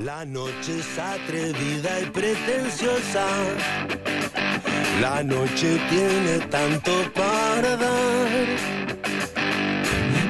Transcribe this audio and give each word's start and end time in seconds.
La 0.00 0.24
noche 0.24 0.78
es 0.78 0.98
atrevida 0.98 2.00
y 2.00 2.06
pretenciosa. 2.06 3.26
La 4.98 5.22
noche 5.22 5.78
tiene 5.90 6.38
tanto 6.48 6.90
para 7.12 7.76
dar. 7.76 8.48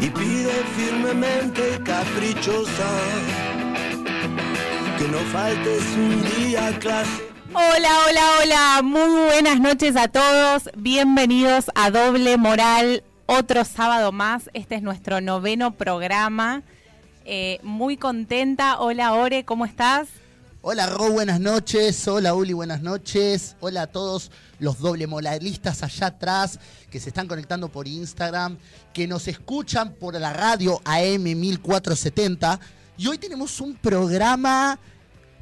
Y 0.00 0.10
pide 0.10 0.50
firmemente 0.76 1.78
caprichosa. 1.84 2.90
Que 4.98 5.06
no 5.06 5.18
faltes 5.32 5.84
un 5.96 6.20
día 6.34 6.76
clase. 6.80 7.22
Hola, 7.52 7.90
hola, 8.08 8.30
hola. 8.42 8.80
Muy 8.82 9.24
buenas 9.26 9.60
noches 9.60 9.94
a 9.94 10.08
todos. 10.08 10.68
Bienvenidos 10.76 11.70
a 11.76 11.92
Doble 11.92 12.38
Moral. 12.38 13.04
Otro 13.26 13.64
sábado 13.64 14.10
más. 14.10 14.50
Este 14.52 14.74
es 14.74 14.82
nuestro 14.82 15.20
noveno 15.20 15.74
programa. 15.74 16.64
Eh, 17.32 17.60
muy 17.62 17.96
contenta. 17.96 18.80
Hola, 18.80 19.12
Ore, 19.12 19.44
¿cómo 19.44 19.64
estás? 19.64 20.08
Hola, 20.62 20.88
Ro, 20.88 21.12
buenas 21.12 21.38
noches. 21.38 22.08
Hola, 22.08 22.34
Uli, 22.34 22.54
buenas 22.54 22.82
noches. 22.82 23.54
Hola 23.60 23.82
a 23.82 23.86
todos 23.86 24.32
los 24.58 24.80
doble 24.80 25.06
moralistas 25.06 25.84
allá 25.84 26.08
atrás 26.08 26.58
que 26.90 26.98
se 26.98 27.10
están 27.10 27.28
conectando 27.28 27.68
por 27.68 27.86
Instagram, 27.86 28.58
que 28.92 29.06
nos 29.06 29.28
escuchan 29.28 29.92
por 29.92 30.18
la 30.18 30.32
radio 30.32 30.82
AM 30.84 31.22
1470. 31.22 32.58
Y 32.98 33.06
hoy 33.06 33.18
tenemos 33.18 33.60
un 33.60 33.76
programa 33.76 34.76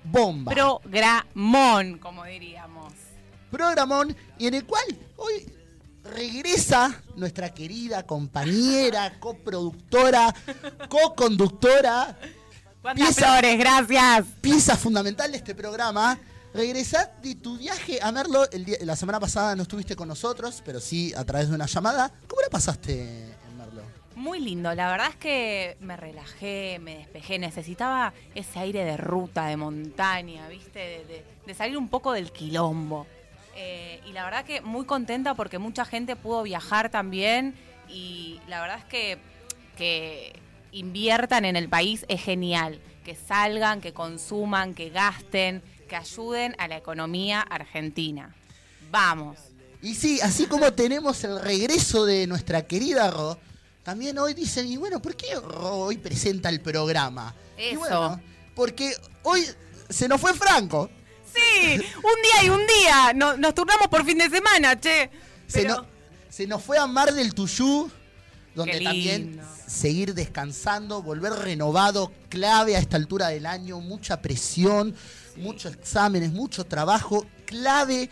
bomba. 0.05 0.53
Programón, 0.53 1.97
como 1.97 2.23
diríamos. 2.27 2.93
Programón, 3.51 4.15
y 4.37 4.47
en 4.47 4.53
el 4.53 4.67
cual 4.67 4.85
hoy 5.17 5.58
regresa 6.09 7.01
nuestra 7.17 7.53
querida 7.55 8.05
compañera, 8.07 9.19
coproductora, 9.21 10.35
co-conductora. 10.89 12.17
Gracias. 12.83 14.25
pieza 14.41 14.77
fundamental 14.77 15.31
de 15.33 15.39
este 15.39 15.55
programa. 15.55 16.19
Regresá 16.55 17.13
de 17.23 17.35
tu 17.35 17.59
viaje 17.59 17.99
a 18.03 18.11
Merlo. 18.11 18.49
El 18.51 18.65
día- 18.65 18.79
la 18.83 18.97
semana 18.97 19.21
pasada 19.21 19.55
no 19.55 19.63
estuviste 19.63 19.95
con 19.97 20.09
nosotros, 20.09 20.63
pero 20.65 20.81
sí 20.81 21.13
a 21.17 21.25
través 21.25 21.49
de 21.51 21.55
una 21.55 21.67
llamada. 21.67 22.11
¿Cómo 22.27 22.41
la 22.41 22.49
pasaste 22.49 23.27
en 23.47 23.59
Merlo? 23.59 23.83
Muy 24.17 24.41
lindo, 24.41 24.75
la 24.75 24.91
verdad 24.91 25.09
es 25.11 25.17
que 25.17 25.77
me 25.81 25.97
relajé, 25.97 26.79
me 26.81 26.97
despejé, 26.99 27.39
necesitaba 27.39 28.13
ese 28.35 28.59
aire 28.61 28.85
de 28.85 28.97
ruta, 28.97 29.47
de 29.47 29.57
montaña, 29.57 30.49
¿viste? 30.49 30.79
De, 30.79 31.05
de- 31.05 31.25
de 31.47 31.55
salir 31.55 31.77
un 31.79 31.89
poco 31.89 32.13
del 32.13 32.33
quilombo. 32.33 33.07
Eh, 33.61 34.01
y 34.07 34.13
la 34.13 34.25
verdad 34.25 34.45
que 34.45 34.61
muy 34.61 34.87
contenta 34.87 35.35
porque 35.35 35.59
mucha 35.59 35.85
gente 35.85 36.15
pudo 36.15 36.45
viajar 36.45 36.91
también 36.91 37.57
y 37.89 38.41
la 38.47 38.61
verdad 38.61 38.79
es 38.79 38.85
que, 38.85 39.19
que 39.77 40.33
inviertan 40.71 41.45
en 41.45 41.57
el 41.57 41.69
país 41.69 42.07
es 42.09 42.23
genial, 42.23 42.81
que 43.05 43.17
salgan, 43.17 43.81
que 43.81 43.93
consuman, 43.93 44.75
que 44.75 44.91
gasten, 44.91 45.61
que 45.89 45.97
ayuden 45.97 46.55
a 46.59 46.69
la 46.69 46.77
economía 46.77 47.41
argentina. 47.41 48.33
Vamos. 48.93 49.39
Y 49.83 49.97
sí, 49.97 50.21
así 50.21 50.47
como 50.47 50.73
tenemos 50.73 51.25
el 51.25 51.41
regreso 51.41 52.07
de 52.07 52.29
nuestra 52.29 52.65
querida 52.65 53.11
Ro, 53.11 53.41
también 53.83 54.19
hoy 54.19 54.35
dicen, 54.35 54.69
y 54.69 54.77
bueno, 54.77 55.03
¿por 55.03 55.17
qué 55.17 55.35
Ro 55.35 55.79
hoy 55.79 55.99
presenta 55.99 56.49
el 56.49 56.61
programa? 56.61 57.35
Y 57.57 57.71
Eso. 57.71 57.81
bueno, 57.81 58.21
porque 58.55 58.95
hoy 59.25 59.45
se 59.89 60.07
nos 60.07 60.21
fue 60.21 60.33
Franco. 60.35 60.91
Sí, 61.39 61.75
un 61.97 62.23
día 62.23 62.45
y 62.45 62.49
un 62.51 62.67
día. 62.67 63.13
No- 63.15 63.37
nos 63.37 63.55
turnamos 63.55 63.89
por 63.89 64.05
fin 64.05 64.19
de 64.19 64.29
semana, 64.31 64.79
che. 64.79 65.11
Se, 65.47 65.63
Pero- 65.63 65.77
no- 65.83 65.87
se 66.29 66.47
nos 66.47 66.63
fue 66.63 66.79
a 66.79 66.87
Mar 66.87 67.13
del 67.13 67.35
Tuyú, 67.35 67.91
donde 68.55 68.81
también 68.81 69.41
seguir 69.67 70.15
descansando, 70.15 71.03
volver 71.03 71.33
renovado, 71.33 72.13
clave 72.29 72.77
a 72.77 72.79
esta 72.79 72.97
altura 72.97 73.29
del 73.29 73.47
año, 73.47 73.81
mucha 73.81 74.21
presión, 74.21 74.95
muchos 75.37 75.73
exámenes, 75.75 76.33
mucho 76.33 76.65
trabajo, 76.67 77.27
clave 77.47 78.11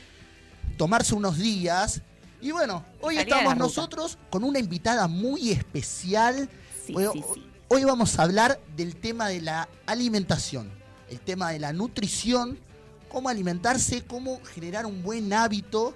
tomarse 0.77 1.14
unos 1.14 1.38
días. 1.38 2.00
Y 2.41 2.52
bueno, 2.52 2.84
hoy 3.00 3.19
estamos 3.19 3.56
nosotros 3.56 4.19
con 4.31 4.44
una 4.44 4.58
invitada 4.58 5.08
muy 5.08 5.50
especial. 5.50 6.48
Sí, 6.87 6.94
hoy, 6.94 7.08
sí, 7.12 7.25
sí. 7.34 7.47
hoy 7.69 7.84
vamos 7.84 8.19
a 8.19 8.22
hablar 8.22 8.60
del 8.76 8.94
tema 8.97 9.28
de 9.28 9.41
la 9.41 9.69
alimentación, 9.87 10.70
el 11.10 11.20
tema 11.20 11.50
de 11.50 11.58
la 11.58 11.72
nutrición, 11.72 12.58
cómo 13.09 13.28
alimentarse, 13.28 14.03
cómo 14.05 14.41
generar 14.55 14.87
un 14.87 15.03
buen 15.03 15.33
hábito. 15.33 15.94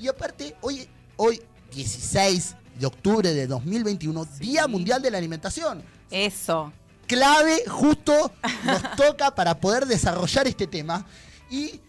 Y 0.00 0.08
aparte, 0.08 0.56
hoy, 0.60 0.88
hoy 1.16 1.40
16 1.74 2.56
de 2.78 2.86
octubre 2.86 3.32
de 3.34 3.46
2021, 3.46 4.24
Día 4.38 4.66
Mundial 4.66 5.02
de 5.02 5.10
la 5.10 5.18
Alimentación. 5.18 5.82
Eso. 6.10 6.72
Clave, 7.06 7.64
justo 7.68 8.32
nos 8.64 8.82
toca 8.96 9.34
para 9.34 9.58
poder 9.60 9.86
desarrollar 9.86 10.46
este 10.46 10.66
tema. 10.66 11.04
Y, 11.50 11.80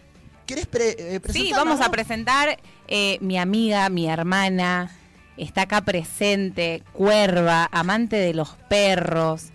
¿querés 0.46 0.68
pre- 0.68 1.16
eh, 1.16 1.22
Sí, 1.32 1.52
vamos 1.54 1.80
a 1.82 1.90
presentar 1.90 2.60
eh, 2.88 3.18
mi 3.22 3.38
amiga, 3.38 3.88
mi 3.90 4.08
hermana. 4.10 4.92
Está 5.38 5.62
acá 5.64 5.82
presente, 5.82 6.84
cuerva, 6.94 7.68
amante 7.72 8.18
de 8.18 8.34
los 8.36 8.50
perros, 8.70 9.46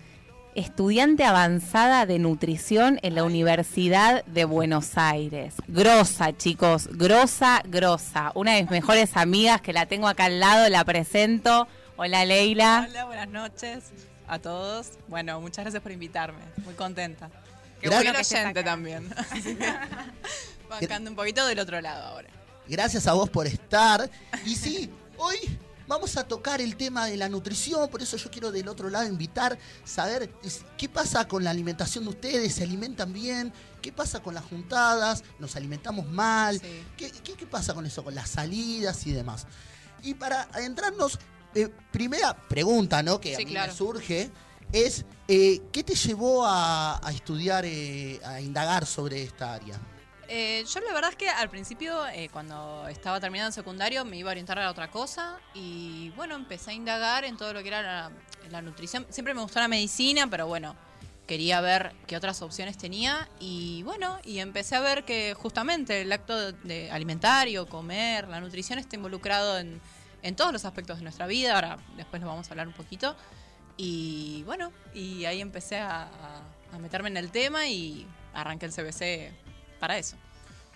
estudiante 0.59 1.23
avanzada 1.23 2.05
de 2.05 2.19
nutrición 2.19 2.99
en 3.01 3.15
la 3.15 3.23
Universidad 3.23 4.25
de 4.25 4.45
Buenos 4.45 4.97
Aires. 4.97 5.55
Grosa, 5.67 6.35
chicos, 6.35 6.87
grosa, 6.91 7.61
grosa. 7.65 8.31
Una 8.35 8.53
de 8.55 8.63
mis 8.63 8.71
mejores 8.71 9.15
amigas 9.15 9.61
que 9.61 9.71
la 9.71 9.85
tengo 9.85 10.07
acá 10.07 10.25
al 10.25 10.39
lado, 10.39 10.67
la 10.69 10.83
presento. 10.83 11.67
Hola, 11.95 12.25
Leila. 12.25 12.87
Hola, 12.89 13.05
buenas 13.05 13.29
noches 13.29 13.85
a 14.27 14.39
todos. 14.39 14.91
Bueno, 15.07 15.39
muchas 15.39 15.63
gracias 15.63 15.81
por 15.81 15.91
invitarme. 15.93 16.39
Muy 16.65 16.73
contenta. 16.73 17.29
Qué 17.79 17.87
Gracias. 17.87 18.29
bueno 18.31 18.53
que 18.53 18.59
acá. 18.59 18.69
también. 18.69 19.09
Bancando 20.69 21.09
un 21.09 21.15
poquito 21.15 21.45
del 21.47 21.59
otro 21.59 21.79
lado 21.79 22.05
ahora. 22.05 22.27
Gracias 22.67 23.07
a 23.07 23.13
vos 23.13 23.29
por 23.29 23.47
estar. 23.47 24.09
Y 24.45 24.55
sí, 24.55 24.91
hoy 25.17 25.37
vamos 25.89 26.15
a 26.17 26.23
tocar 26.23 26.61
el 26.61 26.77
tema 26.77 27.07
de 27.07 27.17
la 27.17 27.27
nutrición, 27.27 27.89
por 27.89 28.01
eso 28.01 28.15
yo 28.15 28.29
quiero 28.31 28.51
del 28.51 28.67
otro 28.69 28.89
lado 28.89 29.07
invitar, 29.07 29.57
saber 29.83 30.31
qué 30.77 30.87
pasa 30.87 31.27
con 31.27 31.43
la 31.43 31.49
alimentación 31.49 32.05
de 32.05 32.11
ustedes, 32.11 32.53
se 32.55 32.63
alimentan 32.63 33.11
bien, 33.11 33.51
qué 33.81 33.91
pasa 33.91 34.21
con 34.21 34.35
las 34.35 34.45
juntadas, 34.45 35.23
nos 35.39 35.55
alimentamos 35.55 36.07
mal, 36.07 36.59
Sí. 36.61 36.83
¿Qué, 36.95 37.11
qué, 37.11 37.33
qué 37.33 37.45
pasa 37.47 37.73
con 37.73 37.85
eso, 37.85 38.03
con 38.03 38.13
las 38.15 38.29
salidas 38.29 39.05
y 39.07 39.11
demás. 39.11 39.47
Y 40.03 40.13
para 40.13 40.43
adentrarnos, 40.53 41.17
eh, 41.55 41.67
primera 41.91 42.37
pregunta, 42.47 43.01
¿no? 43.03 43.19
Que 43.19 43.33
a 43.33 43.37
Sí, 43.39 43.45
mí 43.45 43.51
claro. 43.51 43.71
me 43.73 43.77
surge, 43.77 44.29
es 44.71 45.05
eh, 45.27 45.61
¿qué 45.71 45.83
te 45.83 45.95
llevó 45.95 46.45
a, 46.45 47.05
a 47.05 47.11
estudiar, 47.11 47.65
eh, 47.65 48.19
a 48.23 48.39
indagar 48.39 48.85
sobre 48.85 49.23
esta 49.23 49.53
área? 49.55 49.79
Eh, 50.31 50.63
yo 50.71 50.79
la 50.81 50.93
verdad 50.93 51.09
es 51.09 51.15
que 51.15 51.27
al 51.27 51.49
principio, 51.49 52.05
eh, 52.07 52.29
cuando 52.31 52.87
estaba 52.87 53.19
terminando 53.19 53.47
el 53.47 53.53
secundario, 53.53 54.05
me 54.05 54.15
iba 54.15 54.29
a 54.29 54.33
orientar 54.33 54.59
a 54.59 54.69
otra 54.69 54.91
cosa 54.91 55.39
y 55.55 56.11
bueno, 56.15 56.35
empecé 56.35 56.69
a 56.69 56.73
indagar 56.75 57.25
en 57.25 57.35
todo 57.35 57.51
lo 57.51 57.63
que 57.63 57.69
era 57.69 58.11
la, 58.51 58.61
nutrición. 58.61 59.07
Siempre 59.09 59.33
me 59.33 59.41
gustó 59.41 59.59
la 59.59 59.67
medicina, 59.67 60.27
pero 60.29 60.45
bueno, 60.45 60.75
quería 61.25 61.61
ver 61.61 61.93
qué 62.05 62.15
otras 62.15 62.43
opciones 62.43 62.77
tenía 62.77 63.27
y 63.39 63.81
bueno, 63.83 64.19
y 64.23 64.37
empecé 64.37 64.75
a 64.75 64.81
ver 64.81 65.03
que 65.03 65.33
justamente 65.33 66.01
el 66.01 66.11
acto 66.11 66.37
de, 66.37 66.51
de 66.63 66.91
alimentario, 66.91 67.67
comer, 67.67 68.27
la 68.27 68.39
nutrición 68.39 68.77
está 68.77 68.97
involucrado 68.97 69.57
en, 69.57 69.81
en 70.21 70.35
todos 70.35 70.53
los 70.53 70.63
aspectos 70.63 70.97
de 70.97 71.03
nuestra 71.03 71.25
vida. 71.25 71.55
Ahora, 71.55 71.77
después 71.97 72.21
lo 72.21 72.27
vamos 72.27 72.47
a 72.47 72.51
hablar 72.51 72.67
un 72.67 72.73
poquito. 72.75 73.15
Y 73.77 74.43
bueno, 74.43 74.71
y 74.93 75.25
ahí 75.25 75.41
empecé 75.41 75.79
a, 75.79 76.03
a- 76.03 76.75
a 76.75 76.77
meterme 76.77 77.09
en 77.09 77.17
el 77.17 77.31
tema 77.31 77.67
y 77.67 78.05
arranqué 78.35 78.67
el 78.67 78.71
CBC 78.71 79.31
para 79.79 79.97
eso. 79.97 80.15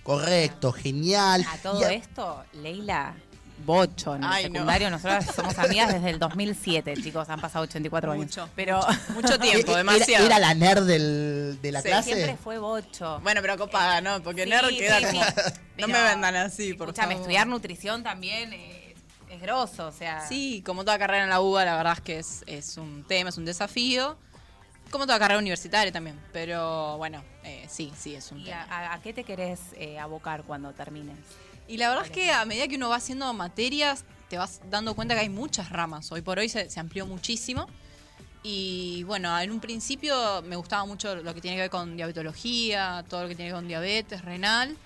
Correcto, 0.03 0.71
genial. 0.71 1.45
A 1.49 1.57
todo 1.57 1.79
Y 1.79 1.83
a- 1.85 1.93
esto, 1.93 2.43
Leila, 2.53 3.13
bocho 3.65 4.15
en 4.15 4.23
el 4.23 4.29
Ay, 4.29 4.43
no. 4.45 4.53
secundario. 4.53 4.89
Nosotros 4.89 5.25
somos 5.35 5.57
amigas 5.57 5.93
desde 5.93 6.09
el 6.09 6.19
2007, 6.19 6.95
chicos. 7.01 7.29
Han 7.29 7.39
pasado 7.39 7.63
84 7.63 8.11
años. 8.11 8.25
Mucho. 8.25 8.49
Pero 8.55 8.81
Mucho 9.13 9.39
tiempo, 9.39 9.71
Era- 9.71 9.77
demasiado. 9.77 10.25
Era, 10.25 10.39
la 10.39 10.53
nerd 10.53 10.85
del- 10.85 11.57
de 11.61 11.71
la 11.71 11.81
Sí, 11.81 11.87
clase. 11.87 12.13
siempre 12.15 12.37
fue 12.37 12.57
bocho. 12.57 13.19
Bueno, 13.21 13.41
pero 13.41 13.57
copada, 13.57 14.01
¿no? 14.01 14.21
Porque 14.21 14.43
Sí, 14.43 14.49
nerd 14.49 14.67
sí, 14.69 14.77
queda 14.77 14.99
sí. 14.99 15.05
como. 15.05 15.21
No 15.75 15.87
Pero, 15.87 15.87
me 15.87 16.03
vendan 16.03 16.35
así, 16.35 16.73
por 16.75 16.89
Escúchame, 16.89 17.13
favor. 17.13 17.21
estudiar 17.21 17.47
nutrición 17.47 18.03
también 18.03 18.53
es, 18.53 18.93
es 19.31 19.41
grosso, 19.41 19.87
o 19.87 19.91
sea. 19.91 20.27
Sí, 20.27 20.61
como 20.63 20.83
toda 20.85 20.99
carrera 20.99 21.23
en 21.23 21.29
la 21.31 21.41
UBA, 21.41 21.65
la 21.65 21.77
verdad 21.77 21.93
es 21.93 22.01
que 22.01 22.19
es, 22.19 22.43
es 22.45 22.77
un 22.77 23.03
tema, 23.07 23.29
es 23.29 23.37
un 23.39 23.45
desafío. 23.45 24.15
Como 24.93 25.07
toda 25.07 25.17
carrera 25.17 25.39
universitaria 25.39 25.91
también. 25.91 26.19
Pero 26.31 26.97
bueno, 26.99 27.23
eh, 27.43 27.65
sí, 27.67 27.91
sí, 27.97 28.13
es 28.13 28.31
un 28.31 28.41
¿Y 28.41 28.43
tema. 28.45 28.61
a, 28.69 28.93
a- 28.93 29.01
qué 29.01 29.11
te 29.11 29.23
querés 29.23 29.59
eh, 29.75 29.97
abocar 29.97 30.43
cuando 30.43 30.71
termines? 30.73 31.17
Y 31.67 31.77
la 31.77 31.89
verdad 31.89 32.05
es 32.05 32.11
que 32.11 32.31
a 32.31 32.45
medida 32.45 32.67
que 32.67 32.75
uno 32.75 32.89
va 32.89 32.97
haciendo 32.97 33.33
materias, 33.33 34.05
te 34.29 34.37
vas 34.37 34.61
dando 34.69 34.93
cuenta 34.93 35.15
que 35.15 35.21
hay 35.21 35.29
muchas 35.29 35.71
ramas. 35.71 36.11
Hoy 36.11 36.21
por 36.21 36.37
hoy 36.37 36.47
se, 36.47 36.69
se 36.69 36.79
amplió 36.79 37.07
muchísimo. 37.07 37.65
Y 38.43 39.01
bueno, 39.05 39.39
en 39.39 39.49
un 39.49 39.59
principio 39.59 40.43
me 40.43 40.55
gustaba 40.57 40.85
mucho 40.85 41.15
lo 41.15 41.33
que 41.33 41.41
tiene 41.41 41.57
que 41.57 41.61
ver 41.61 41.69
con 41.71 41.95
diabetología, 41.97 43.03
todo 43.09 43.23
lo 43.23 43.29
que 43.29 43.35
tiene 43.35 43.49
que 43.49 43.53
ver 43.53 43.61
con 43.61 43.67
diabetes, 43.67 44.21
renal. 44.23 44.77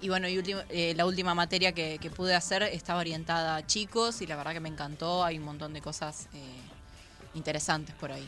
Y 0.00 0.08
bueno, 0.08 0.26
y 0.26 0.38
ultim- 0.38 0.64
eh, 0.70 0.94
la 0.96 1.04
última 1.04 1.34
materia 1.34 1.72
que, 1.72 1.98
que 2.00 2.08
pude 2.08 2.34
hacer 2.34 2.62
estaba 2.62 3.00
orientada 3.00 3.56
a 3.56 3.66
chicos 3.66 4.22
y 4.22 4.26
la 4.26 4.36
verdad 4.36 4.54
que 4.54 4.60
me 4.60 4.70
encantó. 4.70 5.22
Hay 5.22 5.36
un 5.38 5.44
montón 5.44 5.74
de 5.74 5.82
cosas 5.82 6.28
eh, 6.32 6.38
interesantes 7.34 7.94
por 7.96 8.10
ahí. 8.10 8.26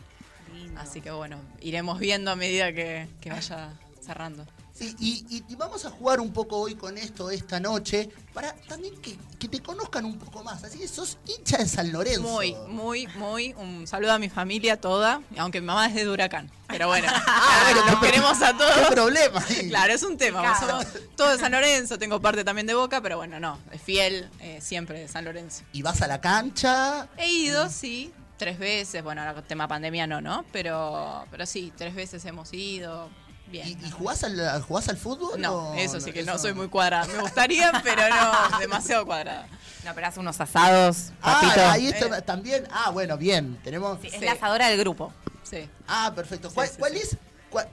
Lindo. 0.52 0.80
Así 0.80 1.00
que 1.00 1.10
bueno, 1.10 1.38
iremos 1.60 1.98
viendo 1.98 2.30
a 2.30 2.36
medida 2.36 2.72
que, 2.72 3.08
que 3.20 3.30
vaya 3.30 3.72
cerrando. 4.04 4.46
Sí, 4.74 4.96
y, 4.98 5.26
y- 5.28 5.44
y 5.52 5.54
vamos 5.54 5.84
a 5.84 5.90
jugar 5.90 6.18
un 6.18 6.32
poco 6.32 6.56
hoy 6.56 6.74
con 6.74 6.96
esto 6.96 7.30
esta 7.30 7.60
noche 7.60 8.08
para 8.32 8.54
también 8.68 8.96
que, 9.02 9.18
que 9.38 9.46
te 9.46 9.60
conozcan 9.60 10.06
un 10.06 10.18
poco 10.18 10.42
más. 10.42 10.64
Así 10.64 10.78
que 10.78 10.88
sos 10.88 11.18
hincha 11.26 11.58
de 11.58 11.66
San 11.68 11.92
Lorenzo. 11.92 12.22
Muy, 12.22 12.54
muy, 12.68 13.06
muy. 13.18 13.52
Un 13.58 13.86
saludo 13.86 14.12
a 14.14 14.18
mi 14.18 14.30
familia 14.30 14.80
toda, 14.80 15.20
aunque 15.36 15.60
mi 15.60 15.66
mamá 15.66 15.86
es 15.88 15.94
de 15.94 16.08
Huracán. 16.08 16.50
Pero 16.68 16.86
bueno, 16.88 17.06
Ah, 17.12 17.60
bueno, 17.66 17.84
nos 17.84 17.94
no, 17.96 18.00
queremos 18.00 18.40
a 18.42 18.52
¿Qué 18.52 18.58
todos. 18.58 18.88
problema? 18.90 19.44
Claro, 19.68 19.92
es 19.92 20.02
un 20.02 20.16
tema. 20.16 20.40
Claro. 20.40 20.66
Somos 20.66 20.86
todos 21.16 21.32
de 21.32 21.38
San 21.38 21.52
Lorenzo, 21.52 21.98
tengo 21.98 22.20
parte 22.22 22.42
también 22.42 22.66
de 22.66 22.72
Boca, 22.74 23.02
pero 23.02 23.18
bueno, 23.18 23.38
no, 23.38 23.58
es 23.72 23.82
fiel 23.82 24.30
eh, 24.40 24.58
siempre 24.62 25.00
de 25.00 25.06
San 25.06 25.26
Lorenzo. 25.26 25.64
Y 25.74 25.82
vas 25.82 26.00
a 26.00 26.06
la 26.08 26.20
cancha. 26.22 27.08
He 27.18 27.28
ido, 27.30 27.68
sí, 27.68 28.10
tres 28.42 28.58
veces. 28.58 29.02
Bueno, 29.02 29.20
ahora 29.22 29.34
con 29.34 29.44
tema 29.44 29.68
pandemia 29.68 30.06
no, 30.06 30.20
¿no? 30.20 30.44
Pero, 30.52 31.24
pero 31.30 31.46
sí, 31.46 31.72
tres 31.76 31.94
veces 31.94 32.24
hemos 32.24 32.52
ido. 32.52 33.08
Bien. 33.46 33.68
¿Y, 33.68 33.86
y 33.86 33.90
jugás, 33.90 34.24
al, 34.24 34.62
jugás 34.62 34.88
al 34.88 34.96
fútbol? 34.96 35.38
No, 35.40 35.70
o 35.70 35.74
eso 35.74 36.00
sí 36.00 36.10
que 36.12 36.22
no 36.22 36.38
soy 36.38 36.54
muy 36.54 36.68
cuadrada. 36.68 37.06
Me 37.06 37.20
gustaría, 37.20 37.70
pero 37.84 38.02
no, 38.08 38.58
demasiado 38.58 39.04
cuadrada. 39.04 39.46
No, 39.84 39.94
pero 39.94 40.06
hace 40.06 40.20
unos 40.20 40.40
asados, 40.40 41.10
Ah, 41.20 41.72
ahí 41.72 41.88
está 41.88 42.18
Eh. 42.18 42.22
también. 42.22 42.66
Ah, 42.70 42.90
bueno, 42.90 43.16
bien. 43.18 43.58
Tenemos. 43.62 43.98
Sí, 44.00 44.06
es 44.06 44.14
Sí. 44.14 44.20
la 44.24 44.32
asadora 44.32 44.68
del 44.68 44.78
grupo. 44.78 45.12
Sí. 45.42 45.68
Ah, 45.86 46.12
perfecto. 46.14 46.50
¿Cuál, 46.54 46.68
sí, 46.68 46.74
cuál 46.78 46.92
sí. 46.92 46.98
es? 47.02 47.16
cuál- 47.50 47.68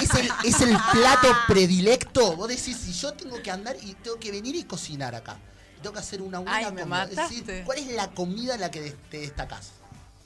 ¿Es 0.00 0.14
el, 0.14 0.28
¿Es 0.44 0.60
el 0.60 0.76
plato 0.92 1.28
predilecto? 1.48 2.36
Vos 2.36 2.48
decís, 2.48 2.76
si 2.76 2.92
yo 2.92 3.12
tengo 3.12 3.42
que 3.42 3.50
andar 3.50 3.76
y 3.82 3.94
tengo 3.94 4.18
que 4.18 4.30
venir 4.30 4.54
y 4.54 4.62
cocinar 4.64 5.14
acá. 5.14 5.36
Tengo 5.82 5.92
que 5.92 5.98
hacer 6.00 6.22
una 6.22 6.38
buena 6.38 6.56
Ay, 6.56 6.64
me 6.72 6.82
comida. 6.82 7.02
Es 7.04 7.10
decir, 7.16 7.38
mataste. 7.40 7.64
¿Cuál 7.64 7.78
es 7.78 7.86
la 7.88 8.08
comida 8.12 8.54
en 8.54 8.60
la 8.60 8.70
que 8.70 8.92
te 9.10 9.18
destacás? 9.18 9.72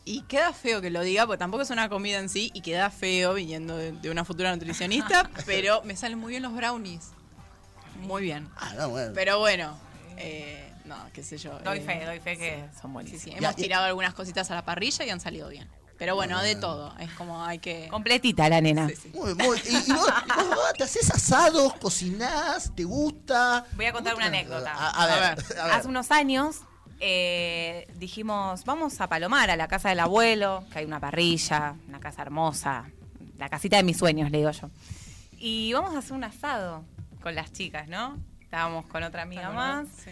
Y 0.08 0.22
queda 0.22 0.55
feo 0.55 0.81
que 0.81 0.88
lo 0.88 1.02
diga, 1.02 1.26
porque 1.26 1.37
tampoco 1.37 1.62
es 1.64 1.69
una 1.69 1.90
comida 1.90 2.19
en 2.19 2.31
sí, 2.31 2.50
y 2.55 2.62
queda 2.62 2.88
feo 2.88 3.34
viniendo 3.34 3.76
de, 3.76 3.93
de 3.93 4.10
una 4.10 4.25
futura 4.25 4.50
nutricionista, 4.52 5.28
pero 5.46 5.82
me 5.82 5.96
salen 5.96 6.19
muy 6.19 6.31
bien 6.31 6.43
los 6.43 6.55
brownies. 6.55 7.10
Muy 8.00 8.22
bien. 8.22 8.49
Ah, 8.56 8.72
no, 8.78 8.88
bueno. 8.88 9.12
Pero 9.14 9.38
bueno, 9.38 9.78
eh, 10.16 10.72
no, 10.87 10.96
qué 11.12 11.22
sé 11.22 11.37
yo. 11.37 11.58
Doy 11.58 11.81
eh, 11.81 11.82
fe, 11.82 12.05
doy 12.06 12.20
fe 12.20 12.38
que 12.38 12.64
son 12.81 12.90
Sí, 12.90 12.94
buenísimos. 12.94 13.22
sí, 13.22 13.31
Ya, 13.32 13.37
hemos 13.49 13.56
tirado 13.56 13.84
algunas 13.84 14.14
cositas 14.14 14.50
a 14.50 14.55
la 14.55 14.64
parrilla 14.64 15.05
y 15.05 15.10
han 15.10 15.20
salido 15.20 15.50
bien. 15.50 15.69
Pero 15.99 16.14
bueno, 16.14 16.40
de 16.40 16.56
todo. 16.56 16.96
Es 16.99 17.11
como 17.12 17.44
hay 17.44 17.58
que. 17.58 17.88
Completita 17.88 18.49
la 18.49 18.62
nena. 18.62 18.88
Sí, 18.88 18.96
sí. 18.96 19.11
Muy, 19.12 19.34
muy. 19.34 19.61
¿Y, 19.69 19.90
y 19.90 19.93
vos, 19.93 20.06
vos, 20.37 20.49
vos 20.49 20.72
te 20.78 20.84
haces 20.84 21.11
asados, 21.11 21.75
cocinás, 21.75 22.72
te 22.75 22.84
gusta? 22.84 23.66
Voy 23.72 23.84
a 23.84 23.93
contar 23.93 24.14
¿Cómo 24.14 24.25
una 24.25 24.28
anécdota. 24.28 24.72
A, 24.72 25.02
a 25.02 25.06
ver, 25.06 25.22
A 25.58 25.64
ver. 25.66 25.75
Hace 25.75 25.88
unos 25.88 26.11
años 26.12 26.61
eh, 27.00 27.88
dijimos, 27.96 28.64
vamos 28.64 29.00
a 29.00 29.08
Palomar, 29.08 29.50
a 29.50 29.56
la 29.56 29.68
casa 29.68 29.90
del 29.90 30.00
abuelo, 30.00 30.64
que 30.72 30.80
hay 30.80 30.84
una 30.84 31.00
parrilla, 31.00 31.74
una 31.88 32.00
casa 32.00 32.22
hermosa, 32.22 32.90
la 33.38 33.48
casita 33.48 33.76
de 33.76 33.82
mis 33.82 33.96
sueños, 33.96 34.30
le 34.30 34.38
digo 34.38 34.50
yo. 34.50 34.70
Y 35.38 35.72
vamos 35.72 35.94
a 35.94 35.98
hacer 35.98 36.12
un 36.12 36.24
asado 36.24 36.84
con 37.22 37.34
las 37.34 37.52
chicas, 37.52 37.88
¿no? 37.88 38.18
Estábamos 38.40 38.86
con 38.86 39.02
otra 39.02 39.22
amiga 39.22 39.50
más. 39.50 39.86
Sí. 40.04 40.10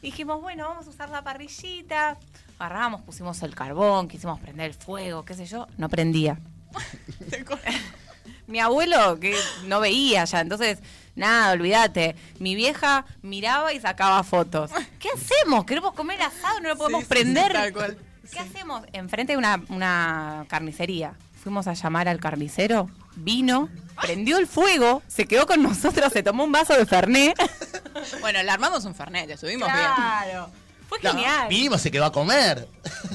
Dijimos, 0.00 0.40
bueno, 0.40 0.68
vamos 0.68 0.86
a 0.86 0.90
usar 0.90 1.10
la 1.10 1.22
parrillita. 1.22 2.18
Agarramos, 2.58 3.02
pusimos 3.02 3.42
el 3.42 3.54
carbón, 3.54 4.08
quisimos 4.08 4.40
prender 4.40 4.66
el 4.66 4.74
fuego, 4.74 5.24
qué 5.24 5.34
sé 5.34 5.46
yo. 5.46 5.66
No 5.76 5.88
prendía. 5.88 6.38
Mi 8.46 8.60
abuelo, 8.60 9.18
que 9.20 9.36
no 9.66 9.80
veía 9.80 10.24
ya, 10.24 10.40
entonces, 10.40 10.78
nada, 11.14 11.52
olvídate. 11.52 12.16
Mi 12.38 12.54
vieja 12.54 13.04
miraba 13.22 13.72
y 13.72 13.80
sacaba 13.80 14.22
fotos. 14.22 14.70
¿Qué 14.98 15.08
hacemos? 15.14 15.64
Queremos 15.64 15.92
comer 15.94 16.20
asado, 16.22 16.60
no 16.60 16.68
lo 16.70 16.76
podemos 16.76 17.02
Sí, 17.04 17.08
prender. 17.08 17.48
sí, 17.48 17.52
tal 17.52 17.72
cual. 17.72 17.98
¿Qué 18.30 18.38
hacemos? 18.38 18.82
Enfrente 18.92 19.32
de 19.32 19.36
una, 19.36 19.60
una 19.68 20.46
carnicería. 20.48 21.14
Fuimos 21.42 21.66
a 21.66 21.72
llamar 21.74 22.08
al 22.08 22.20
carnicero, 22.20 22.88
vino, 23.16 23.68
prendió 24.00 24.38
el 24.38 24.46
fuego, 24.46 25.02
se 25.08 25.26
quedó 25.26 25.44
con 25.46 25.60
nosotros, 25.62 26.12
se 26.12 26.22
tomó 26.22 26.44
un 26.44 26.52
vaso 26.52 26.74
de 26.74 26.86
Fernet. 26.86 27.34
Bueno, 28.20 28.42
le 28.42 28.50
armamos 28.50 28.84
un 28.84 28.94
fernet, 28.94 29.28
estuvimos 29.30 29.68
bien. 29.72 29.78
Claro. 29.94 30.50
Fue 30.88 30.98
No, 31.02 31.10
genial. 31.10 31.48
mínimo 31.48 31.78
se 31.78 31.90
quedó 31.90 32.06
a 32.06 32.12
comer. 32.12 32.66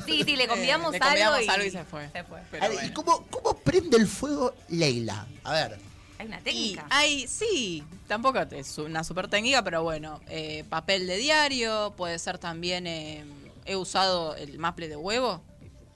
Sí, 0.05 0.23
sí, 0.23 0.35
le 0.35 0.47
convidamos, 0.47 0.91
le 0.94 0.99
convidamos 0.99 1.39
algo, 1.39 1.51
algo 1.51 1.65
y, 1.65 1.67
y 1.67 1.71
se 1.71 1.83
fue. 1.83 2.09
Se 2.11 2.23
fue. 2.23 2.39
Pero 2.51 2.63
A 2.63 2.67
ver, 2.69 2.85
¿Y 2.85 2.94
cómo, 2.94 3.25
cómo 3.29 3.57
prende 3.57 3.97
el 3.97 4.07
fuego 4.07 4.53
Leila? 4.69 5.25
A 5.44 5.51
ver. 5.51 5.79
Hay 6.19 6.27
una 6.27 6.39
Y 6.39 6.43
técnica. 6.43 6.87
hay, 6.89 7.27
sí, 7.27 7.83
tampoco 8.07 8.39
es 8.39 8.77
una 8.79 9.03
super 9.03 9.27
técnica, 9.27 9.63
pero 9.63 9.83
bueno, 9.83 10.19
eh, 10.29 10.63
papel 10.69 11.05
de 11.07 11.17
diario, 11.17 11.93
puede 11.95 12.17
ser 12.19 12.37
también, 12.39 12.87
eh, 12.87 13.23
he 13.65 13.75
usado 13.75 14.35
el 14.35 14.57
maple 14.59 14.87
de 14.87 14.95
huevo 14.95 15.41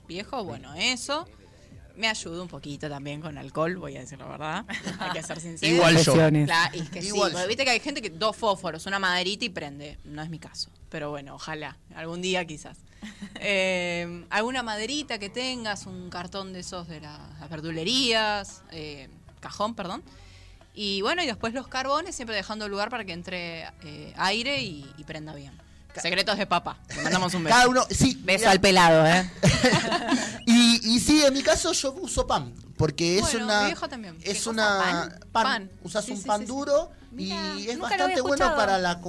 viejo, 0.06 0.44
bueno, 0.44 0.74
eso. 0.74 1.26
Me 1.94 2.08
ayuda 2.08 2.40
un 2.40 2.48
poquito 2.48 2.88
también 2.88 3.20
con 3.20 3.36
alcohol, 3.36 3.76
voy 3.76 3.96
a 3.98 4.00
decir 4.00 4.18
la 4.18 4.26
verdad, 4.26 4.64
hay 4.98 5.10
que 5.10 5.22
ser 5.22 5.38
sincero. 5.40 5.74
Igual 5.74 5.98
yo. 5.98 6.14
Claro, 6.14 6.74
es 6.74 6.88
que 6.88 7.00
Igual 7.00 7.30
sí, 7.30 7.32
porque 7.32 7.42
yo. 7.42 7.48
viste 7.48 7.64
que 7.64 7.70
hay 7.70 7.80
gente 7.80 8.00
que 8.00 8.08
dos 8.10 8.34
fósforos, 8.34 8.86
una 8.86 8.98
maderita 8.98 9.44
y 9.44 9.50
prende. 9.50 9.98
No 10.04 10.22
es 10.22 10.30
mi 10.30 10.38
caso. 10.38 10.70
Pero 10.88 11.10
bueno, 11.10 11.34
ojalá. 11.34 11.76
Algún 11.94 12.22
día 12.22 12.44
quizás. 12.46 12.78
Eh, 13.44 14.24
alguna 14.30 14.62
maderita 14.62 15.18
que 15.18 15.28
tengas, 15.28 15.86
un 15.86 16.08
cartón 16.10 16.52
de 16.52 16.60
esos 16.60 16.86
de 16.86 17.00
la- 17.00 17.28
las 17.40 17.50
verdulerías, 17.50 18.62
eh, 18.70 19.08
cajón, 19.42 19.74
perdón. 19.74 20.02
Y 20.74 21.02
bueno, 21.02 21.22
y 21.22 21.26
después 21.26 21.52
los 21.52 21.68
carbones, 21.68 22.16
siempre 22.16 22.34
dejando 22.34 22.66
lugar 22.68 22.88
para 22.88 23.04
que 23.04 23.12
entre 23.12 23.64
eh, 23.84 24.14
aire 24.16 24.62
y, 24.62 24.90
y 24.96 25.04
prenda 25.04 25.34
bien. 25.34 25.52
Secretos 26.00 26.38
de 26.38 26.46
papa. 26.46 26.78
Le 26.96 27.02
mandamos 27.02 27.34
un 27.34 27.44
beso. 27.44 27.54
Cada 27.54 27.68
uno, 27.68 27.84
sí. 27.90 28.18
Beso 28.24 28.38
mirá, 28.44 28.50
al 28.52 28.60
pelado, 28.62 29.06
¿eh? 29.06 29.30
y, 30.46 30.94
y 30.94 31.00
sí, 31.00 31.22
en 31.22 31.34
mi 31.34 31.42
caso 31.42 31.72
yo 31.72 31.92
uso 32.00 32.26
pan, 32.26 32.54
porque 32.78 33.16
es 33.18 33.22
Bueno, 33.22 33.44
una 33.44 33.60
mi 33.60 33.66
viejo 33.66 33.88
también. 33.88 34.18
¿Qué 34.18 34.30
es 34.30 34.46
una 34.46 35.18
¿Pan? 35.32 35.44
Pan. 35.44 35.70
usas 35.82 36.04
Sí, 36.06 36.12
un 36.12 36.18
sí, 36.18 36.26
pan 36.26 36.40
sí, 36.40 36.46
duro 36.46 36.90
Mira, 37.10 37.36
y 37.58 37.68
es 37.68 37.78
bastante 37.78 38.22
bueno 38.22 38.54
para 38.56 38.78
la 38.78 39.00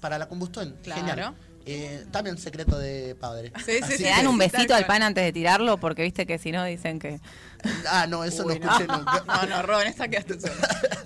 para 0.00 0.18
la 0.18 0.28
combustión. 0.28 0.76
Claro. 0.82 1.00
Genial. 1.06 1.34
Eh, 1.64 2.06
también 2.10 2.36
secreto 2.38 2.76
de 2.76 3.14
padre. 3.14 3.52
Sí, 3.64 3.74
sí, 3.74 3.78
Así 3.82 3.96
sí. 3.98 4.02
Le 4.02 4.08
que- 4.08 4.16
dan 4.16 4.26
un 4.26 4.36
besito 4.36 4.74
al 4.74 4.84
pan 4.84 5.04
antes 5.04 5.22
de 5.22 5.32
tirarlo, 5.32 5.78
porque 5.78 6.02
viste 6.02 6.26
que 6.26 6.38
si 6.38 6.50
no 6.50 6.64
dicen 6.64 6.98
que. 6.98 7.20
Ah, 7.88 8.06
no, 8.08 8.24
eso 8.24 8.44
Uy, 8.44 8.58
no 8.58 8.70
escuché 8.70 8.86
nunca. 8.86 9.22
No, 9.26 9.46
no, 9.46 9.62
Robin, 9.62 9.86
esta 9.88 10.08
quedaste 10.08 10.40
sola. 10.40 10.54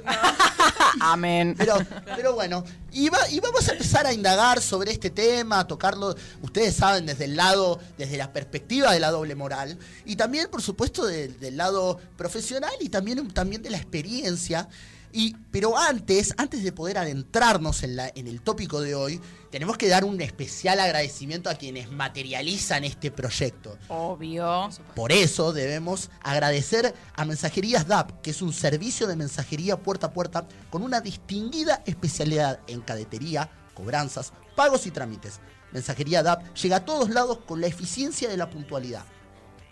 Amén. 1.01 1.55
Pero, 1.57 1.77
pero 2.17 2.35
bueno, 2.35 2.65
y, 2.93 3.09
va- 3.09 3.29
y 3.31 3.41
vamos 3.41 3.69
a 3.69 3.73
empezar 3.73 4.07
a 4.07 4.13
indagar 4.13 4.61
sobre 4.61 4.93
este 4.93 5.11
tema, 5.11 5.61
a 5.61 5.67
tocarlo, 5.67 6.15
ustedes 6.43 6.75
saben, 6.75 7.07
desde 7.07 7.25
el 7.25 7.37
lado, 7.37 7.81
desde 7.99 8.17
la 8.17 8.33
perspectiva 8.33 8.93
de 8.93 9.01
la 9.01 9.11
doble 9.11 9.35
moral, 9.35 9.79
y 10.05 10.17
también, 10.17 10.49
por 10.51 10.63
supuesto, 10.63 11.07
del- 11.07 11.39
del 11.41 11.57
lado 11.57 12.01
profesional 12.17 12.73
y 12.81 12.89
también, 12.89 13.29
también 13.33 13.63
de 13.63 13.71
la 13.71 13.77
experiencia. 13.79 14.69
Y, 15.13 15.35
pero 15.51 15.79
antes, 15.79 16.35
antes 16.37 16.63
de 16.63 16.73
poder 16.73 16.99
adentrarnos 16.99 17.83
en, 17.83 17.97
la, 17.97 18.11
en 18.15 18.27
el 18.27 18.43
tópico 18.43 18.81
de 18.81 18.95
hoy, 18.95 19.21
tenemos 19.51 19.79
que 19.79 19.89
dar 19.89 20.05
un 20.05 20.21
especial 20.21 20.81
agradecimiento 20.81 21.49
a 21.49 21.55
quienes 21.55 21.91
materializan 21.91 22.85
este 22.85 23.11
proyecto. 23.11 23.79
Obvio. 23.89 24.69
Por 24.95 25.13
eso 25.13 25.53
debemos 25.53 26.11
agradecer 26.23 26.95
a 27.15 27.25
Mensajerías 27.25 27.87
DAP, 27.87 28.21
que 28.21 28.31
es 28.31 28.43
un 28.43 28.53
servicio 28.53 29.07
de 29.07 29.17
mensajería 29.17 29.77
puerta 29.77 30.09
a 30.09 30.13
puerta 30.13 30.47
con 30.71 30.83
una 30.83 31.01
distinguida 31.01 31.83
especialidad 31.87 32.61
en 32.67 32.81
cadetería, 32.81 33.51
cobranzas, 33.75 34.33
pagos 34.55 34.87
y 34.87 34.91
trámites. 34.91 35.41
Mensajería 35.73 36.23
DAP 36.23 36.55
llega 36.55 36.77
a 36.77 36.85
todos 36.85 37.11
lados 37.11 37.39
con 37.47 37.61
la 37.61 37.67
eficiencia 37.67 38.29
de 38.29 38.37
la 38.37 38.51
puntualidad. 38.51 39.05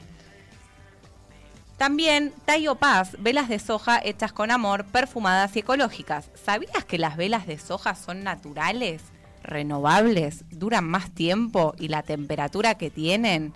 También 1.83 2.31
Tayo 2.45 2.75
Paz, 2.75 3.17
velas 3.19 3.49
de 3.49 3.59
soja 3.59 3.99
hechas 4.01 4.31
con 4.31 4.51
amor, 4.51 4.85
perfumadas 4.85 5.53
y 5.57 5.59
ecológicas. 5.59 6.29
¿Sabías 6.33 6.85
que 6.85 6.97
las 6.97 7.17
velas 7.17 7.45
de 7.45 7.59
soja 7.59 7.93
son 7.93 8.23
naturales? 8.23 9.01
renovables 9.43 10.45
duran 10.49 10.85
más 10.85 11.11
tiempo 11.11 11.75
y 11.77 11.89
la 11.89 12.01
temperatura 12.01 12.75
que 12.75 12.89
tienen 12.89 13.51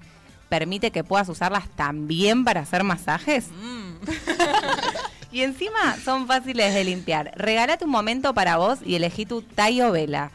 permite 0.50 0.91
que 0.91 1.05
puedas 1.05 1.29
usarlas 1.29 1.69
también 1.69 2.43
para 2.43 2.60
hacer 2.60 2.84
masajes. 2.84 3.48
Mm. 3.48 3.93
Y 5.31 5.41
encima 5.41 5.96
son 6.03 6.27
fáciles 6.27 6.74
de 6.74 6.84
limpiar. 6.84 7.31
Regálate 7.36 7.86
un 7.86 7.91
momento 7.91 8.34
para 8.34 8.57
vos 8.57 8.79
y 8.86 8.96
elegí 8.96 9.25
tu 9.25 9.41
Tayo 9.41 9.91
Vela. 9.91 10.31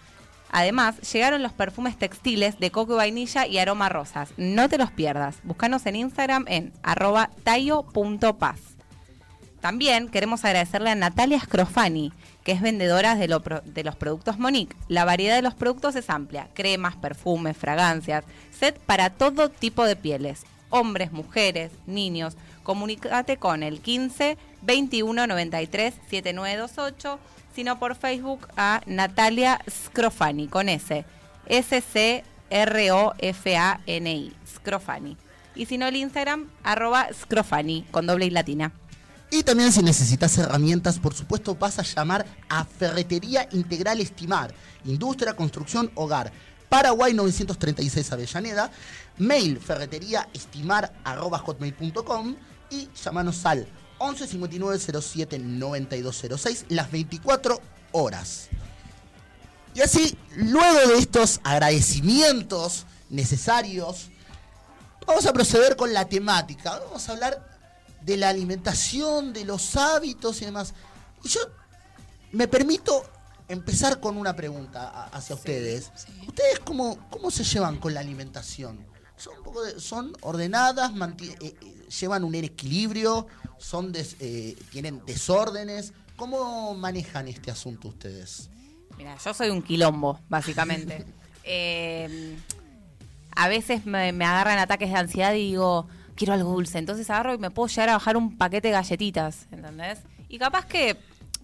Además, 0.53 1.01
llegaron 1.13 1.43
los 1.43 1.53
perfumes 1.53 1.99
textiles 1.99 2.61
de 2.61 2.71
coco 2.71 2.93
y 2.93 2.97
vainilla 2.97 3.47
y 3.47 3.59
aroma 3.59 3.89
rosas. 3.89 4.33
No 4.37 4.69
te 4.69 4.79
los 4.79 4.91
pierdas. 4.91 5.39
Búscanos 5.43 5.87
en 5.87 5.97
Instagram 5.97 6.45
en 6.47 6.73
arroba 6.83 7.31
tayo.paz. 7.43 8.61
También 9.61 10.09
queremos 10.09 10.45
agradecerle 10.45 10.91
a 10.91 10.95
Natalia 10.95 11.41
Scrofani, 11.41 12.13
que 12.45 12.53
es 12.53 12.61
vendedora 12.61 13.15
de, 13.15 13.29
de 13.65 13.85
los 13.85 13.97
productos 13.97 14.39
Monique. 14.39 14.77
La 14.89 15.05
variedad 15.05 15.37
de 15.37 15.43
los 15.43 15.55
productos 15.55 15.97
es 15.97 16.11
amplia. 16.11 16.49
Cremas, 16.53 16.97
perfumes, 16.97 17.57
fragancias. 17.57 18.25
Set 18.51 18.79
para 18.81 19.11
todo 19.11 19.49
tipo 19.49 19.85
de 19.85 19.97
pieles. 19.97 20.45
Hombres, 20.75 21.13
mujeres, 21.13 21.71
niños. 21.87 22.35
Comunícate 22.63 23.37
con 23.37 23.63
el 23.63 23.81
15 23.81 24.39
21 24.63 25.27
93 25.27 25.93
7928, 26.09 27.19
sino 27.55 27.79
por 27.79 27.95
Facebook 27.95 28.49
a 28.57 28.81
Natalia 28.87 29.61
Scrofani 29.71 30.49
con 30.49 30.71
S. 30.71 31.05
S-C-R-O-F-A-N-I. 31.47 32.23
Scrofani. 34.55 35.19
Y 35.55 35.67
si 35.67 35.77
no, 35.77 35.87
el 35.89 35.97
Instagram, 35.97 36.49
arroba 36.65 37.09
Scrofani, 37.13 37.85
con 37.91 38.07
doble 38.07 38.25
y 38.25 38.31
latina. 38.31 38.73
Y 39.31 39.43
también 39.43 39.73
si 39.73 39.83
necesitas 39.83 40.39
herramientas, 40.39 40.99
por 40.99 41.13
supuesto 41.13 41.55
vas 41.55 41.79
a 41.79 41.83
llamar 41.83 42.25
a 42.49 42.65
Ferretería 42.65 43.47
Integral 43.53 44.01
Estimar, 44.01 44.55
Industria, 44.87 45.37
Construcción, 45.37 45.91
Hogar. 45.95 46.33
Paraguay 46.73 47.13
936 47.13 48.13
Avellaneda, 48.13 48.71
mail 49.19 49.61
ferreteriaestimar.com 49.61 52.37
y 52.71 52.89
llamanos 53.05 53.47
al 53.47 53.69
11 53.99 54.27
59 54.27 54.79
07 55.01 55.39
9206 55.39 56.67
las 56.71 56.91
24 56.91 57.61
horas. 57.93 58.49
Y 59.75 59.81
así, 59.81 60.19
luego 60.37 60.89
de 60.89 60.99
estos 60.99 61.41
agradecimientos 61.45 62.87
necesarios, 63.09 64.11
vamos 65.07 65.25
a 65.27 65.33
proceder 65.33 65.77
con 65.77 65.93
la 65.93 66.09
temática. 66.09 66.81
Vamos 66.81 67.09
a 67.09 67.13
hablar 67.13 67.49
de 68.03 68.17
la 68.17 68.29
alimentación, 68.29 69.33
de 69.33 69.45
los 69.45 69.77
hábitos 69.77 70.43
y 70.43 70.47
demás. 70.47 70.75
Y 71.23 71.29
yo 71.29 71.41
me 72.33 72.49
permito 72.49 73.05
empezar 73.49 74.01
con 74.01 74.19
una 74.19 74.35
pregunta 74.35 75.05
hacia 75.13 75.37
ustedes. 75.37 75.93
sí. 75.95 76.13
¿Ustedes 76.27 76.59
cómo, 76.61 77.09
cómo 77.09 77.31
se 77.31 77.45
llevan 77.45 77.79
con 77.79 77.95
la 77.95 78.01
alimentación? 78.01 78.85
¿Son, 79.23 79.37
un 79.39 79.45
poco 79.45 79.63
de- 79.65 79.79
son 79.81 80.13
ordenadas? 80.23 80.91
eh, 81.21 81.37
eh, 81.41 81.55
¿Llevan 82.01 82.25
un 82.25 82.35
equilibrio? 82.35 83.27
¿Son 83.59 83.93
des- 83.93 84.17
eh, 84.21 84.57
¿Tienen 84.71 85.05
desórdenes? 85.07 85.93
¿Cómo 86.17 86.75
manejan 86.75 87.29
este 87.29 87.51
asunto 87.51 87.89
ustedes? 87.89 88.49
Mira, 88.99 89.17
yo 89.25 89.33
soy 89.35 89.51
un 89.51 89.63
quilombo, 89.63 90.19
básicamente. 90.29 91.05
Eh, 91.45 92.37
a 93.35 93.49
veces 93.49 93.85
me, 93.85 94.13
me 94.13 94.25
agarran 94.25 94.61
ataques 94.61 94.91
de 94.91 94.97
ansiedad 94.97 95.33
y 95.35 95.49
digo, 95.51 95.89
quiero 96.15 96.35
algo 96.35 96.53
dulce. 96.53 96.79
Entonces 96.79 97.11
agarro 97.11 97.35
y 97.35 97.39
me 97.39 97.51
puedo 97.51 97.67
llegar 97.67 97.89
a 97.89 97.95
bajar 97.95 98.17
un 98.17 98.37
paquete 98.39 98.69
de 98.69 98.73
galletitas, 98.75 99.47
¿entendés? 99.51 99.99
Y 100.29 100.39
capaz 100.39 100.67
que 100.67 100.97